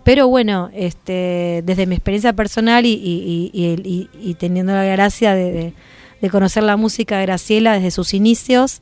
Pero 0.05 0.28
bueno, 0.28 0.70
este, 0.74 1.62
desde 1.64 1.86
mi 1.86 1.94
experiencia 1.94 2.32
personal 2.32 2.84
y, 2.86 2.90
y- 2.92 3.50
y- 3.53 4.09
y 4.20 4.34
teniendo 4.34 4.72
la 4.72 4.84
gracia 4.84 5.34
de, 5.34 5.72
de- 6.20 6.30
conocer 6.30 6.62
la 6.62 6.76
música 6.76 7.18
de 7.18 7.26
Graciela 7.26 7.72
desde 7.74 7.90
sus 7.90 8.14
inicios, 8.14 8.80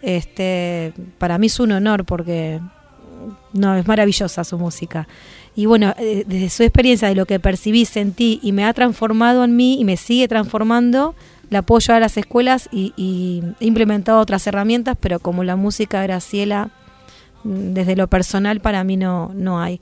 este, 0.00 0.92
para 1.18 1.38
mí 1.38 1.46
es 1.46 1.60
un 1.60 1.72
honor 1.72 2.04
porque 2.04 2.60
no 3.52 3.76
es 3.76 3.86
maravillosa 3.86 4.44
su 4.44 4.58
música. 4.58 5.08
Y 5.54 5.66
bueno, 5.66 5.94
eh, 5.98 6.24
desde 6.26 6.48
su 6.50 6.62
experiencia 6.62 7.08
de 7.08 7.14
lo 7.14 7.26
que 7.26 7.38
percibí, 7.38 7.84
sentí 7.84 8.40
y 8.42 8.52
me 8.52 8.64
ha 8.64 8.72
transformado 8.72 9.44
en 9.44 9.54
mí 9.54 9.78
y 9.80 9.84
me 9.84 9.96
sigue 9.96 10.26
transformando, 10.28 11.14
la 11.50 11.58
apoyo 11.60 11.94
a 11.94 12.00
las 12.00 12.16
escuelas 12.16 12.68
y, 12.72 13.42
he 13.60 13.66
implementado 13.66 14.18
otras 14.20 14.46
herramientas, 14.46 14.96
pero 14.98 15.18
como 15.20 15.44
la 15.44 15.56
música 15.56 16.02
Graciela, 16.02 16.70
mm, 17.44 17.74
desde 17.74 17.94
lo 17.96 18.06
personal 18.08 18.60
para 18.60 18.82
mí 18.84 18.96
no, 18.96 19.30
no 19.34 19.60
hay. 19.60 19.80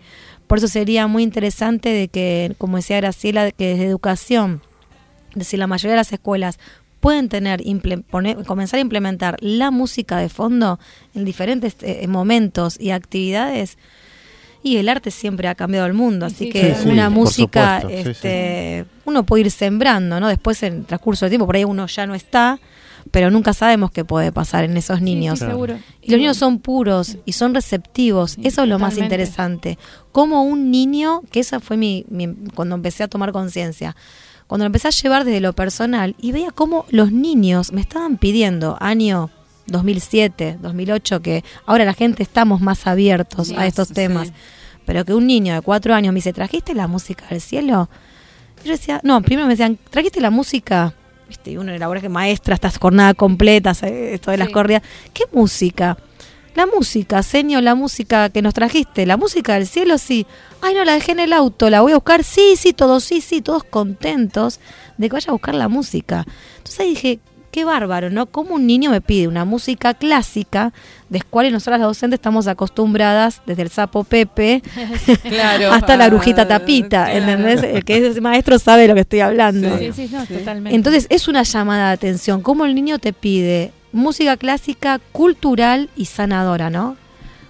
Por 0.50 0.58
eso 0.58 0.68
sería 0.68 1.06
muy 1.06 1.22
interesante 1.22 1.88
de 1.90 2.08
que, 2.08 2.54
como 2.58 2.76
decía 2.76 2.96
Graciela, 2.96 3.52
que 3.52 3.68
desde 3.68 3.84
educación, 3.86 4.60
es 5.30 5.36
decir, 5.38 5.58
la 5.60 5.66
mayoría 5.68 5.92
de 5.92 5.98
las 5.98 6.12
escuelas 6.12 6.58
pueden 6.98 7.28
tener 7.28 7.60
poner- 8.10 8.44
comenzar 8.44 8.78
a 8.78 8.80
implementar 8.82 9.36
la 9.40 9.70
música 9.70 10.18
de 10.18 10.28
fondo 10.28 10.78
en 11.14 11.24
diferentes 11.24 11.76
eh, 11.82 12.06
momentos 12.08 12.78
y 12.80 12.90
actividades 12.90 13.78
y 14.62 14.76
el 14.78 14.88
arte 14.90 15.10
siempre 15.12 15.46
ha 15.48 15.54
cambiado 15.54 15.86
el 15.86 15.94
mundo 15.94 16.26
así 16.26 16.44
Sí, 16.46 16.50
que. 16.50 16.74
Sí, 16.74 16.88
una 16.88 17.08
música 17.08 17.80
supuesto, 17.82 18.10
este 18.10 18.84
uno 19.06 19.24
puede 19.24 19.44
ir 19.44 19.50
sembrando 19.52 20.20
no 20.20 20.28
después 20.28 20.62
en 20.64 20.74
el 20.78 20.84
transcurso 20.84 21.24
del 21.24 21.30
tiempo 21.30 21.46
por 21.46 21.56
ahí 21.56 21.64
uno 21.64 21.86
ya 21.86 22.06
no 22.06 22.14
está 22.14 22.58
pero 23.10 23.30
nunca 23.30 23.52
sabemos 23.52 23.90
qué 23.90 24.04
puede 24.04 24.32
pasar 24.32 24.64
en 24.64 24.76
esos 24.76 25.00
niños 25.00 25.38
Sí, 25.38 25.44
sí, 25.44 25.50
seguro. 25.50 25.78
y 26.02 26.10
los 26.10 26.18
niños 26.18 26.36
son 26.36 26.58
puros 26.58 27.16
y 27.24 27.32
son 27.32 27.54
receptivos. 27.54 28.36
Eso 28.42 28.62
es 28.62 28.68
lo 28.68 28.78
más 28.78 28.98
interesante. 28.98 29.78
Como 30.12 30.42
un 30.42 30.70
niño, 30.70 31.22
que 31.30 31.40
esa 31.40 31.60
fue 31.60 31.76
mi, 31.76 32.04
mi- 32.08 32.34
cuando 32.54 32.74
empecé 32.74 33.02
a 33.04 33.08
tomar 33.08 33.32
conciencia, 33.32 33.94
cuando 34.46 34.64
lo 34.64 34.66
empecé 34.66 34.88
a 34.88 34.90
llevar 34.90 35.24
desde 35.24 35.40
lo 35.40 35.52
personal 35.52 36.16
y 36.18 36.32
veía 36.32 36.50
cómo 36.50 36.84
los 36.90 37.12
niños 37.12 37.72
me 37.72 37.80
estaban 37.80 38.16
pidiendo, 38.16 38.76
año 38.80 39.30
2007, 39.66 40.58
2008, 40.60 41.22
que 41.22 41.44
ahora 41.66 41.84
la 41.84 41.94
gente 41.94 42.22
estamos 42.22 42.60
más 42.60 42.86
abiertos 42.86 43.52
a 43.56 43.66
estos 43.66 43.88
sí. 43.88 43.94
temas, 43.94 44.32
pero 44.84 45.04
que 45.04 45.14
un 45.14 45.26
niño 45.26 45.54
de 45.54 45.60
cuatro 45.60 45.94
años 45.94 46.12
me 46.12 46.18
dice, 46.18 46.32
¿trajiste 46.32 46.74
la 46.74 46.88
música 46.88 47.24
del 47.30 47.40
cielo? 47.40 47.88
Y 48.64 48.66
yo 48.68 48.72
decía, 48.72 49.00
no, 49.04 49.22
primero 49.22 49.46
me 49.46 49.52
decían, 49.54 49.78
¿trajiste 49.90 50.20
la 50.20 50.30
música? 50.30 50.94
Viste, 51.30 51.52
y 51.52 51.58
uno 51.58 51.70
elabora 51.72 52.00
que 52.00 52.08
maestra, 52.08 52.54
estas 52.56 52.76
jornadas 52.76 53.14
completas, 53.14 53.84
eh, 53.84 54.14
esto 54.14 54.32
de 54.32 54.36
las 54.36 54.48
Sí. 54.48 54.52
corridas. 54.52 54.82
¿Qué 55.14 55.22
música? 55.32 55.96
La 56.56 56.66
música, 56.66 57.22
señor, 57.22 57.62
la 57.62 57.76
música 57.76 58.30
que 58.30 58.42
nos 58.42 58.52
trajiste, 58.52 59.06
la 59.06 59.16
música 59.16 59.54
del 59.54 59.68
cielo, 59.68 59.96
sí. 59.98 60.26
Ay, 60.60 60.74
no, 60.74 60.84
la 60.84 60.94
dejé 60.94 61.12
en 61.12 61.20
el 61.20 61.32
auto, 61.32 61.70
la 61.70 61.82
voy 61.82 61.92
a 61.92 61.94
buscar, 61.94 62.24
sí, 62.24 62.54
sí, 62.56 62.72
todos, 62.72 63.04
sí, 63.04 63.20
sí, 63.20 63.42
todos 63.42 63.62
contentos 63.62 64.58
de 64.98 65.08
que 65.08 65.12
vaya 65.12 65.28
a 65.28 65.32
buscar 65.32 65.54
la 65.54 65.68
música. 65.68 66.26
Entonces 66.56 66.80
ahí 66.80 66.88
dije, 66.90 67.20
qué 67.50 67.64
bárbaro, 67.64 68.10
¿no? 68.10 68.26
Como 68.26 68.54
un 68.54 68.66
niño 68.66 68.90
me 68.90 69.00
pide 69.00 69.26
una 69.28 69.44
música 69.44 69.94
clásica, 69.94 70.72
de 71.08 71.20
cual 71.22 71.50
nosotras 71.52 71.80
las 71.80 71.88
docentes 71.88 72.18
estamos 72.18 72.46
acostumbradas, 72.46 73.42
desde 73.46 73.62
el 73.62 73.70
sapo 73.70 74.04
Pepe 74.04 74.62
Claro. 75.28 75.72
hasta 75.72 75.96
la 75.96 76.08
brujita 76.08 76.42
Ah, 76.42 76.48
tapita, 76.48 77.06
claro. 77.06 77.18
¿entendés? 77.18 77.62
El 77.62 77.84
que 77.84 78.06
es 78.06 78.20
maestro 78.20 78.58
sabe 78.58 78.82
de 78.82 78.88
lo 78.88 78.94
que 78.94 79.00
estoy 79.00 79.20
hablando. 79.20 79.76
Sí, 79.78 79.90
sí, 79.92 80.08
no, 80.12 80.24
totalmente. 80.26 80.74
Entonces 80.76 81.06
es 81.10 81.26
una 81.28 81.42
llamada 81.42 81.88
de 81.88 81.94
atención, 81.94 82.40
como 82.42 82.64
el 82.64 82.74
niño 82.74 82.98
te 82.98 83.12
pide 83.12 83.72
música 83.92 84.36
clásica, 84.36 85.00
cultural 85.12 85.90
y 85.96 86.04
sanadora, 86.04 86.70
¿no? 86.70 86.96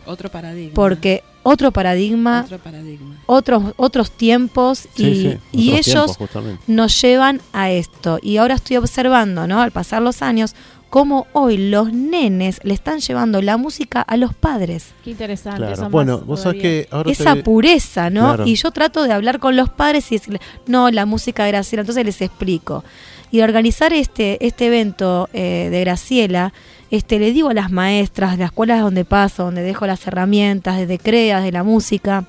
Otro 0.06 0.30
paradigma. 0.30 0.72
Porque 0.74 1.22
otro 1.42 1.70
paradigma, 1.72 2.42
Otro 2.44 2.58
paradigma. 2.58 3.16
otros 3.26 3.62
otros 3.76 4.10
tiempos 4.10 4.86
y, 4.96 5.02
Sí, 5.02 5.38
y 5.52 5.68
otros 5.70 5.86
ellos 5.88 6.16
tiempos, 6.18 6.54
nos 6.66 7.00
llevan 7.02 7.40
a 7.52 7.70
esto. 7.70 8.18
Y 8.22 8.36
ahora 8.38 8.54
estoy 8.54 8.76
observando, 8.76 9.46
¿no? 9.46 9.60
Al 9.62 9.70
pasar 9.70 10.02
los 10.02 10.22
años, 10.22 10.54
cómo 10.90 11.26
hoy 11.32 11.56
los 11.70 11.92
nenes 11.92 12.58
le 12.64 12.74
están 12.74 12.98
llevando 13.00 13.40
la 13.42 13.56
música 13.56 14.02
a 14.02 14.16
los 14.16 14.34
padres. 14.34 14.92
Qué 15.04 15.10
interesante. 15.12 15.58
Claro. 15.58 15.72
eso 15.74 15.88
Bueno, 15.90 16.18
vos 16.18 16.40
sabés 16.40 16.60
que 16.60 16.88
ahora 16.90 17.10
esa 17.12 17.34
te- 17.36 17.42
pureza, 17.44 18.10
¿no? 18.10 18.26
Claro. 18.34 18.46
Y 18.46 18.56
yo 18.56 18.70
trato 18.72 19.04
de 19.04 19.12
hablar 19.12 19.38
con 19.38 19.54
los 19.56 19.70
padres 19.70 20.10
y 20.10 20.16
decirles, 20.16 20.42
no, 20.66 20.90
la 20.90 21.06
música 21.06 21.44
de 21.44 21.52
Graciela, 21.52 21.82
entonces 21.82 22.04
les 22.04 22.20
explico. 22.20 22.82
Y 23.30 23.42
organizar 23.42 23.92
este, 23.92 24.44
este 24.44 24.66
evento 24.66 25.28
eh, 25.32 25.68
de 25.70 25.80
Graciela, 25.80 26.52
este, 26.90 27.18
le 27.20 27.30
digo 27.32 27.50
a 27.50 27.54
las 27.54 27.70
maestras 27.70 28.32
de 28.32 28.38
las 28.38 28.46
escuelas 28.46 28.80
donde 28.80 29.04
paso, 29.04 29.44
donde 29.44 29.62
dejo 29.62 29.86
las 29.86 30.04
herramientas, 30.06 30.78
desde 30.78 30.98
CREAS, 30.98 31.42
de 31.44 31.52
la 31.52 31.62
música, 31.62 32.24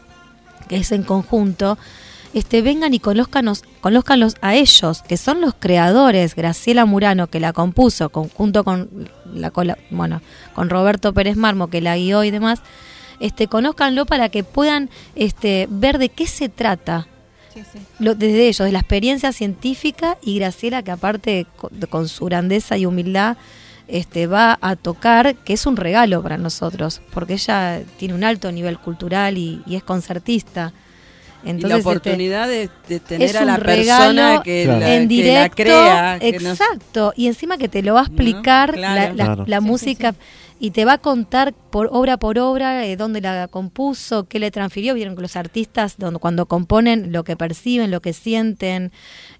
que 0.68 0.78
es 0.78 0.92
en 0.92 1.02
conjunto, 1.04 1.78
este, 2.36 2.62
vengan 2.62 2.94
y 2.94 3.00
conózcanos, 3.00 3.64
conózcanlos 3.82 4.36
a 4.42 4.54
ellos, 4.56 5.02
que 5.02 5.18
son 5.18 5.42
los 5.42 5.54
creadores, 5.56 6.36
Graciela 6.36 6.86
Murano, 6.86 7.28
que 7.28 7.40
la 7.40 7.52
compuso, 7.52 8.10
con- 8.10 8.30
junto 8.30 8.64
con 8.64 9.10
la 9.34 9.50
cola- 9.52 9.78
bueno, 9.90 10.22
con 10.54 10.70
Roberto 10.70 11.14
Pérez 11.14 11.36
Marmo, 11.36 11.68
que 11.70 11.82
la 11.82 11.98
guió 11.98 12.24
y 12.24 12.32
demás, 12.32 12.62
este, 13.20 13.48
conózcanlo 13.48 14.06
para 14.06 14.30
que 14.30 14.44
puedan 14.44 14.90
este, 15.16 15.68
ver 15.70 15.98
de 15.98 16.10
qué 16.10 16.26
se 16.28 16.48
trata 16.48 17.08
Sí, 17.54 17.62
sí. 17.72 17.80
lo- 18.00 18.16
desde 18.16 18.48
ellos, 18.48 18.66
de 18.66 18.72
la 18.72 18.80
experiencia 18.80 19.32
científica 19.32 20.18
y 20.24 20.40
Graciela 20.40 20.84
que 20.84 20.92
aparte 20.92 21.46
co- 21.58 21.70
con, 21.90 22.08
su 22.08 22.26
grandeza 22.26 22.78
y 22.78 22.86
humildad 22.86 23.38
este, 23.88 24.26
va 24.28 24.58
a 24.62 24.76
tocar, 24.78 25.36
que 25.36 25.54
es 25.54 25.66
un 25.66 25.76
regalo 25.76 26.24
para 26.24 26.38
nosotros, 26.38 27.02
porque 27.14 27.34
ella 27.34 27.82
tiene 27.98 28.14
un 28.14 28.24
alto 28.24 28.52
nivel 28.52 28.80
cultural 28.80 29.38
y, 29.38 29.62
y 29.66 29.76
es 29.76 29.84
concertista. 29.84 30.72
Entonces, 31.44 31.66
y 31.66 31.70
la 31.70 31.78
este, 31.78 31.90
oportunidad 31.90 32.48
de, 32.48 32.70
de 32.88 33.00
tener 33.00 33.30
es 33.32 33.36
a 33.36 33.44
la 33.46 33.58
persona 33.58 34.42
que, 34.44 34.64
Claro. 34.64 34.80
la, 34.80 34.96
en 34.96 35.02
que 35.10 35.16
directo, 35.16 35.42
la 35.42 35.50
crea. 35.50 36.20
que 36.20 36.40
nos- 36.40 36.60
exacto, 36.62 37.14
y 37.18 37.28
encima 37.28 37.58
que 37.58 37.68
te 37.68 37.82
lo 37.82 37.96
va 37.96 38.02
a 38.02 38.04
explicar 38.04 38.74
Claro. 38.74 38.96
la, 38.96 39.08
la- 39.10 39.26
Claro. 39.26 39.44
la 39.48 39.58
Sí, 39.58 39.64
sí, 39.64 39.70
música 39.72 40.16
y 40.64 40.70
te 40.70 40.86
va 40.86 40.94
a 40.94 40.98
contar 41.00 41.54
por 41.54 41.90
obra 41.92 42.18
por 42.18 42.38
obra 42.38 42.86
eh, 42.86 42.96
dónde 42.96 43.20
la 43.20 43.48
compuso, 43.48 44.28
qué 44.28 44.38
le 44.38 44.52
transfirió. 44.52 44.94
Vieron 44.94 45.16
que 45.16 45.24
los 45.24 45.36
artistas 45.36 45.96
donde, 45.98 46.20
cuando 46.20 46.46
componen 46.46 47.12
lo 47.12 47.24
que 47.24 47.36
perciben, 47.36 47.90
lo 47.90 48.00
que 48.00 48.14
sienten, 48.14 48.92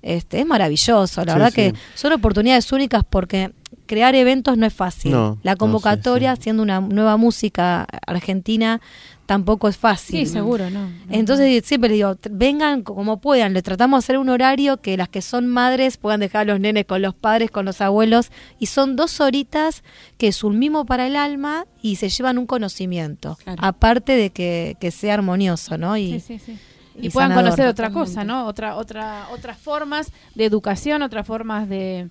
este 0.02 0.40
es 0.40 0.48
maravilloso. 0.48 1.24
La 1.24 1.34
Sí, 1.34 1.38
verdad 1.40 1.50
sí. 1.50 1.56
que 1.56 1.74
son 1.94 2.14
oportunidades 2.14 2.72
únicas 2.72 3.04
porque 3.08 3.52
crear 3.92 4.16
eventos 4.16 4.58
no 4.58 4.66
es 4.66 4.74
fácil. 4.74 5.12
No, 5.12 5.38
la 5.44 5.52
no, 5.52 5.58
convocatoria, 5.58 6.34
sí, 6.36 6.38
sí. 6.38 6.44
siendo 6.44 6.64
una 6.64 6.80
nueva 6.80 7.18
música 7.18 7.86
argentina, 8.08 8.80
tampoco 9.26 9.68
es 9.68 9.76
fácil. 9.76 10.26
Sí, 10.26 10.32
seguro, 10.32 10.70
¿no? 10.70 10.86
No, 10.88 10.92
Entonces 11.10 11.66
siempre 11.66 11.90
le 11.90 11.96
digo, 11.96 12.16
vengan 12.30 12.84
como 12.84 13.20
puedan, 13.20 13.52
le 13.54 13.62
tratamos 13.62 13.98
de 13.98 14.06
hacer 14.06 14.18
un 14.18 14.30
horario 14.30 14.78
que 14.78 14.96
las 14.96 15.10
que 15.10 15.22
son 15.22 15.46
madres 15.48 15.98
puedan 15.98 16.22
dejar 16.22 16.44
a 16.44 16.46
los 16.54 16.60
nenes 16.62 16.86
con 16.86 17.02
los 17.02 17.14
padres, 17.14 17.52
con 17.52 17.66
los 17.66 17.82
abuelos, 17.82 18.32
y 18.60 18.68
son 18.68 18.96
dos 18.96 19.20
horitas 19.20 19.84
que 20.18 20.30
es 20.30 20.42
un 20.46 20.58
mimo 20.58 20.86
para 20.86 21.06
el 21.06 21.18
alma 21.18 21.66
y 21.82 21.98
se 21.98 22.08
llevan 22.08 22.38
un 22.38 22.46
conocimiento, 22.46 23.38
Claro. 23.44 23.62
aparte 23.62 24.14
de 24.16 24.30
que, 24.30 24.78
que 24.80 24.90
sea 24.92 25.16
armonioso, 25.16 25.78
¿no? 25.78 25.88
no. 25.90 25.98
Y, 25.98 26.22
Sí, 26.22 26.38
sí, 26.38 26.40
sí. 26.40 26.58
y 27.02 27.08
Y, 27.08 27.10
puedan 27.10 27.30
sanador, 27.32 27.44
conocer 27.52 27.68
otra 27.68 27.90
cosa, 27.92 28.24
¿no? 28.24 28.46
Otra, 28.48 28.76
otra, 28.78 29.28
otras 29.34 29.58
formas 29.58 30.12
de 30.36 30.46
educación, 30.46 31.02
otras 31.02 31.26
formas 31.28 31.68
de, 31.68 32.10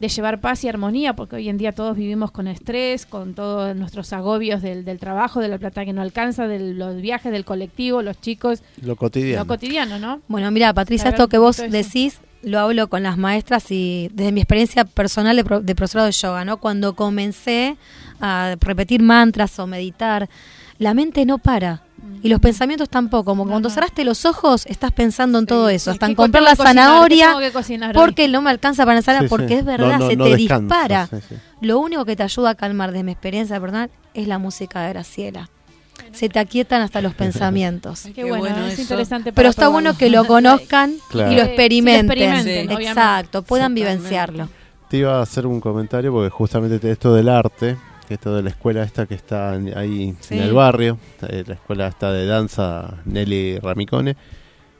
de 0.00 0.08
llevar 0.08 0.40
paz 0.40 0.62
y 0.62 0.68
armonía, 0.68 1.14
porque 1.14 1.36
hoy 1.36 1.48
en 1.48 1.58
día 1.58 1.72
todos 1.72 1.96
vivimos 1.96 2.30
con 2.30 2.46
estrés, 2.46 3.04
con 3.04 3.34
todos 3.34 3.74
nuestros 3.74 4.12
agobios 4.12 4.62
del, 4.62 4.84
del 4.84 4.98
trabajo, 5.00 5.40
de 5.40 5.48
la 5.48 5.58
plata 5.58 5.84
que 5.84 5.92
no 5.92 6.02
alcanza, 6.02 6.46
de 6.46 6.74
los 6.74 7.00
viajes, 7.00 7.32
del 7.32 7.44
colectivo, 7.44 8.00
los 8.02 8.20
chicos, 8.20 8.62
Lo 8.80 8.94
cotidiano. 8.94 9.42
lo 9.42 9.46
cotidiano, 9.48 9.98
¿no? 9.98 10.20
Bueno, 10.28 10.50
mira, 10.52 10.72
Patricia, 10.72 11.08
esto 11.10 11.28
que 11.28 11.38
vos 11.38 11.56
decís 11.56 12.20
lo 12.42 12.60
hablo 12.60 12.86
con 12.88 13.02
las 13.02 13.18
maestras 13.18 13.72
y 13.72 14.10
desde 14.14 14.30
mi 14.30 14.40
experiencia 14.40 14.84
personal 14.84 15.34
de, 15.34 15.42
pro- 15.42 15.60
de 15.60 15.74
profesorado 15.74 16.06
de 16.06 16.12
yoga, 16.12 16.44
¿no? 16.44 16.58
Cuando 16.58 16.94
comencé 16.94 17.76
a 18.20 18.54
repetir 18.60 19.02
mantras 19.02 19.58
o 19.58 19.66
meditar, 19.66 20.28
la 20.78 20.94
mente 20.94 21.26
no 21.26 21.38
para. 21.38 21.82
Y 22.22 22.28
los 22.28 22.40
pensamientos 22.40 22.88
tampoco, 22.88 23.24
como 23.26 23.44
No, 23.44 23.50
cuando 23.50 23.68
no. 23.68 23.74
cerraste 23.74 24.04
los 24.04 24.24
ojos, 24.24 24.66
estás 24.66 24.90
pensando 24.92 25.38
en 25.38 25.46
todo 25.46 25.68
eso, 25.68 25.90
hasta 25.92 26.06
en 26.06 26.12
¿qué 26.12 26.16
comprar 26.16 26.42
la 26.42 26.56
zanahoria, 26.56 27.34
cocinar 27.52 27.94
porque 27.94 28.26
no 28.28 28.42
me 28.42 28.50
alcanza 28.50 28.84
para 28.84 29.00
la 29.00 29.20
Sí, 29.20 29.26
porque 29.28 29.48
sí. 29.48 29.54
es 29.54 29.64
verdad, 29.64 29.98
No, 29.98 29.98
no, 29.98 30.08
se 30.08 30.16
no 30.16 30.24
te 30.24 30.36
dispara. 30.36 31.06
sí, 31.06 31.16
sí. 31.28 31.34
Lo 31.60 31.78
único 31.78 32.04
que 32.04 32.16
te 32.16 32.22
ayuda 32.24 32.50
a 32.50 32.54
calmar 32.54 32.90
desde 32.92 33.04
mi 33.04 33.12
experiencia 33.12 33.60
personal 33.60 33.90
es 34.14 34.26
la 34.26 34.38
música 34.38 34.82
de 34.82 34.88
Graciela. 34.90 35.48
Se 36.12 36.28
te 36.28 36.38
aquietan 36.38 36.80
hasta 36.82 37.00
los 37.02 37.14
pensamientos. 37.22 38.02
Qué, 38.02 38.12
Qué 38.12 38.24
bueno, 38.24 38.38
bueno 38.54 38.66
es 38.66 38.72
eso. 38.74 38.82
interesante. 38.82 39.32
Pero 39.32 39.34
para 39.34 39.48
está 39.50 39.62
probarlo. 39.62 39.72
bueno 39.88 39.98
que 39.98 40.10
lo 40.10 40.24
conozcan 40.24 40.94
Claro. 41.10 41.32
y 41.32 41.36
lo 41.36 41.42
experimenten. 41.42 42.16
sí, 42.18 42.24
lo 42.24 42.32
experimenten. 42.34 42.86
Exacto, 42.88 43.42
puedan 43.42 43.74
vivenciarlo. 43.74 44.48
Te 44.88 44.96
iba 44.98 45.18
a 45.18 45.22
hacer 45.22 45.46
un 45.46 45.60
comentario 45.60 46.10
porque 46.12 46.30
justamente 46.30 46.78
te- 46.78 46.90
esto 46.90 47.12
del 47.14 47.28
arte, 47.28 47.76
que 48.08 48.14
esto 48.14 48.34
de 48.34 48.42
la 48.42 48.50
escuela 48.50 48.82
esta 48.82 49.06
que 49.06 49.14
está 49.14 49.52
ahí 49.52 50.16
Sí. 50.20 50.36
en 50.36 50.42
el 50.42 50.52
barrio, 50.54 50.98
eh, 51.28 51.44
la 51.46 51.54
escuela 51.54 51.86
esta 51.88 52.10
de 52.12 52.26
danza 52.26 52.94
Nelly 53.04 53.58
Ramicone, 53.60 54.16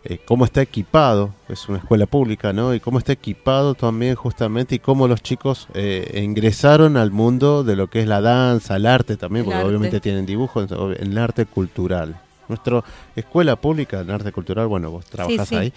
eh, 0.04 0.18
cómo 0.24 0.44
está 0.44 0.62
equipado, 0.62 1.34
es 1.48 1.68
una 1.68 1.78
escuela 1.78 2.06
pública, 2.06 2.52
¿no? 2.52 2.72
Y 2.74 2.80
cómo 2.80 2.98
está 2.98 3.12
equipado 3.12 3.74
también 3.74 4.14
justamente 4.14 4.76
y 4.76 4.78
cómo 4.78 5.06
los 5.08 5.22
chicos 5.22 5.68
eh, 5.74 6.20
ingresaron 6.24 6.96
al 6.96 7.10
mundo 7.10 7.64
de 7.64 7.76
lo 7.76 7.88
que 7.88 8.00
es 8.00 8.06
la 8.06 8.20
danza, 8.20 8.76
el 8.76 8.86
arte 8.86 9.16
también, 9.16 9.40
El 9.42 9.46
porque 9.46 9.58
arte. 9.58 9.68
obviamente 9.68 10.00
tienen 10.00 10.24
dibujos, 10.24 10.70
en 10.70 11.12
el 11.12 11.18
arte 11.18 11.44
cultural. 11.46 12.16
Nuestra 12.48 12.82
escuela 13.14 13.56
pública 13.56 14.00
en 14.00 14.10
arte 14.10 14.32
cultural, 14.32 14.66
bueno, 14.68 14.90
vos 14.90 15.04
trabajás 15.04 15.48
sí. 15.48 15.56
ahí, 15.56 15.72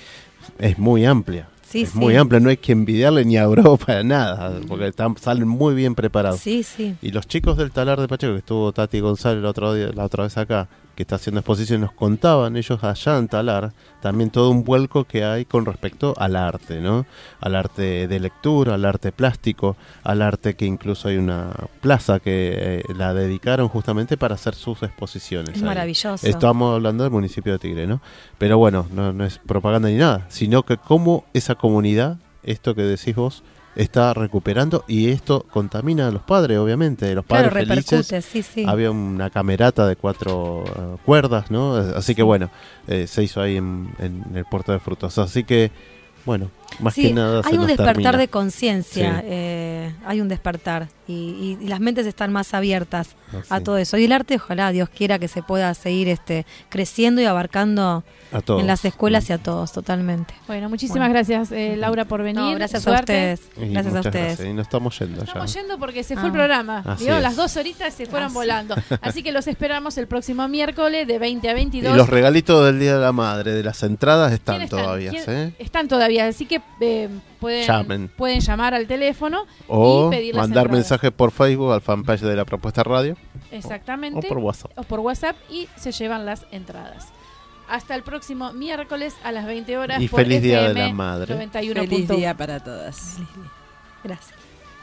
es 0.60 0.80
muy 0.80 1.04
amplia. 1.06 1.50
Sí, 1.72 1.84
es 1.84 1.92
sí. 1.92 1.98
muy 1.98 2.16
amplia, 2.18 2.42
no 2.42 2.50
hay 2.50 2.58
que 2.58 2.74
envidiarle 2.74 3.24
ni 3.24 3.38
a 3.38 3.44
Europa 3.44 4.04
nada, 4.04 4.60
porque 4.68 4.88
están, 4.88 5.16
salen 5.18 5.48
muy 5.48 5.74
bien 5.74 5.96
preparados. 5.96 6.40
Sí, 6.42 6.64
sí. 6.64 6.96
Y 7.02 7.12
los 7.12 7.28
chicos 7.28 7.58
del 7.58 7.72
talar 7.72 8.00
de 8.02 8.08
Pacheco, 8.10 8.34
que 8.34 8.40
estuvo 8.40 8.72
Tati 8.74 9.00
González 9.00 9.44
otro 9.46 9.74
día, 9.74 9.92
la 9.94 10.04
otra 10.04 10.24
vez 10.24 10.38
acá, 10.38 10.68
que 10.96 11.04
está 11.04 11.16
haciendo 11.16 11.40
exposición, 11.40 11.82
nos 11.82 11.92
contaban 11.92 12.56
ellos 12.58 12.84
allá 12.84 13.18
en 13.18 13.28
Talar 13.28 13.74
también 14.02 14.32
todo 14.32 14.50
un 14.50 14.64
vuelco 14.64 15.06
que 15.06 15.24
hay 15.24 15.46
con 15.46 15.66
respecto 15.66 16.14
al 16.18 16.36
arte, 16.36 16.82
¿no? 16.82 17.06
Al 17.40 17.56
arte 17.56 18.08
de 18.08 18.20
lectura, 18.20 18.74
al 18.74 18.84
arte 18.84 19.12
plástico, 19.12 19.78
al 20.04 20.22
arte 20.22 20.56
que 20.56 20.66
incluso 20.66 21.08
hay 21.08 21.18
una 21.18 21.52
plaza 21.82 22.20
que 22.20 22.82
eh, 22.90 22.94
la 22.96 23.14
dedicaron 23.14 23.70
justamente 23.70 24.18
para 24.18 24.36
hacer 24.36 24.56
sus 24.56 24.82
exposiciones. 24.84 25.56
Es 25.56 25.62
ahí. 25.62 25.68
maravilloso. 25.68 26.28
Estamos 26.28 26.76
hablando 26.76 27.04
del 27.04 27.12
municipio 27.12 27.54
de 27.54 27.60
Tigre, 27.60 27.88
¿no? 27.88 28.02
Pero 28.38 28.58
bueno, 28.58 28.88
no, 28.92 29.14
no 29.14 29.24
es 29.24 29.38
propaganda 29.38 29.88
ni 29.88 29.96
nada, 29.96 30.26
sino 30.30 30.64
que 30.64 30.78
cómo 30.78 31.26
esa 31.34 31.56
comunidad, 31.56 32.18
esto 32.44 32.74
que 32.74 32.82
decís 32.82 33.16
vos, 33.16 33.44
está 33.76 34.14
recuperando 34.14 34.84
y 34.88 35.10
esto 35.10 35.46
contamina 35.50 36.08
a 36.08 36.12
los 36.12 36.22
padres, 36.24 36.58
obviamente, 36.58 37.14
los 37.16 37.26
Claro, 37.26 37.50
padres 37.50 37.68
felices. 37.68 38.26
sí, 38.26 38.44
sí. 38.44 38.66
Había 38.68 38.92
una 38.92 39.30
camerata 39.30 39.88
de 39.88 39.96
cuatro 39.96 40.64
eh, 40.68 40.98
cuerdas, 41.06 41.50
¿no? 41.52 41.76
Así 41.76 42.14
que 42.16 42.24
bueno, 42.24 42.50
eh, 42.88 43.08
se 43.08 43.24
hizo 43.24 43.42
ahí 43.42 43.58
en, 43.58 43.94
en 44.00 44.24
el 44.36 44.46
puerto 44.46 44.72
de 44.72 44.80
frutos. 44.80 45.18
Así 45.18 45.44
que, 45.44 45.72
bueno, 46.26 46.52
más 46.80 46.94
Sí, 46.94 47.04
que 47.10 47.14
nada. 47.14 47.44
se 47.44 47.50
hay 47.50 47.58
un 47.58 47.68
despertar 47.68 47.94
termina. 47.96 48.18
de 48.18 48.28
conciencia, 48.28 49.20
Sí. 49.22 49.26
eh, 49.30 49.94
hay 50.06 50.22
un 50.22 50.28
despertar 50.28 50.88
y, 51.08 51.14
y- 51.14 51.58
y 51.62 51.68
las 51.68 51.80
mentes 51.80 52.06
están 52.08 52.32
más 52.32 52.54
abiertas 52.54 53.16
a 53.50 53.56
Así. 53.56 53.64
todo 53.64 53.78
eso. 53.78 53.98
Y 53.98 54.06
el 54.06 54.12
arte, 54.12 54.36
ojalá 54.36 54.72
Dios 54.72 54.90
quiera 54.90 55.20
que 55.20 55.28
se 55.28 55.44
pueda 55.44 55.74
seguir 55.74 56.08
este 56.08 56.46
creciendo 56.70 57.22
y 57.22 57.26
abarcando 57.26 58.04
A 58.32 58.42
todos. 58.42 58.62
en 58.62 58.68
las 58.68 58.86
escuelas 58.86 59.30
y 59.30 59.34
a 59.34 59.38
todos, 59.38 59.72
totalmente. 59.74 60.34
Bueno, 60.48 60.70
muchísimas 60.70 61.00
Bueno. 61.10 61.14
gracias, 61.14 61.52
eh, 61.52 61.76
Laura, 61.78 62.06
por 62.06 62.22
venir. 62.24 62.36
No, 62.42 62.52
gracias 62.56 62.84
Suerte. 62.84 63.32
a 63.32 63.34
ustedes. 63.34 63.42
Y 63.70 63.74
Gracias 63.74 63.96
a 63.96 64.00
ustedes. 64.00 64.26
gracias. 64.38 64.48
Y 64.48 64.54
nos 64.54 64.68
estamos 64.68 64.98
yendo 65.00 65.24
Estamos 65.24 65.54
ya. 65.54 65.60
yendo 65.62 65.78
porque 65.80 66.04
se 66.04 66.14
fue 66.16 66.24
Ah. 66.24 66.28
el 66.28 66.32
programa. 66.32 66.84
Así 66.86 67.04
¿vio? 67.06 67.16
es. 67.18 67.22
Las 67.22 67.36
dos 67.36 67.58
horitas 67.58 67.94
se 67.94 68.06
fueron 68.06 68.28
Así. 68.28 68.36
volando. 68.36 68.76
Así 69.02 69.22
que 69.24 69.32
los 69.34 69.48
esperamos 69.48 69.98
el 69.98 70.08
próximo 70.08 70.48
miércoles 70.48 71.06
de 71.08 71.20
20 71.20 71.50
a 71.50 71.52
Y 71.52 71.56
22. 71.56 71.98
los 71.98 72.10
regalitos 72.10 72.66
del 72.66 72.80
Día 72.80 72.96
de 72.96 73.02
la 73.02 73.12
Madre, 73.12 73.52
de 73.52 73.64
las 73.64 73.84
entradas, 73.84 74.28
¿Quién 74.30 74.36
están 74.36 74.62
están? 74.62 74.80
todavía, 74.84 75.10
¿Quién- 75.12 75.50
¿sí? 75.50 75.56
Están 75.60 75.88
todavía, 75.90 76.28
así 76.28 76.46
que 76.46 76.61
eh, 76.80 77.10
pueden, 77.40 77.68
Llamen. 77.68 78.08
pueden 78.18 78.40
llamar 78.40 78.74
al 78.74 78.88
teléfono 78.88 79.46
O 79.68 80.08
y 80.08 80.16
pedir 80.16 80.36
las 80.36 80.48
mandar 80.48 80.72
mensajes 80.72 81.12
por 81.12 81.32
Facebook 81.32 81.72
al 81.74 81.82
fanpage 81.82 82.22
de 82.22 82.36
la 82.36 82.46
propuesta 82.46 82.84
radio 82.84 83.16
Exactamente. 83.52 84.26
o 84.26 84.30
por 84.30 84.38
WhatsApp. 84.40 84.72
o 84.78 84.84
por 84.84 85.00
WhatsApp 85.02 85.36
y 85.50 85.68
se 85.76 85.92
llevan 85.92 86.26
las 86.26 86.46
entradas. 86.52 87.08
Hasta 87.70 87.96
el 87.96 88.04
próximo 88.04 88.52
miércoles 88.52 89.16
a 89.24 89.32
las 89.32 89.46
20 89.46 89.78
horas. 89.78 90.02
Y 90.02 90.10
por 90.10 90.22
feliz 90.22 90.42
Día 90.42 90.68
de 90.68 90.74
la 90.74 90.94
Madre. 90.94 91.36
91.1. 91.36 91.74
Feliz 91.88 92.10
día 92.10 92.36
para 92.36 92.60
todas. 92.62 93.18
Gracias. 94.04 94.34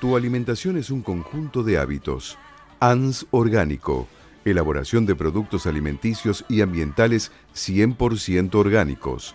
Tu 0.01 0.17
alimentación 0.17 0.79
es 0.79 0.91
un 0.91 1.03
conjunto 1.03 1.63
de 1.63 1.77
hábitos. 1.79 2.39
ANS 2.81 3.27
Orgánico. 3.31 4.07
Elaboración 4.45 5.05
de 5.05 5.15
productos 5.17 5.67
alimenticios 5.67 6.45
y 6.49 6.63
ambientales 6.63 7.31
100% 7.55 8.55
orgánicos. 8.55 9.35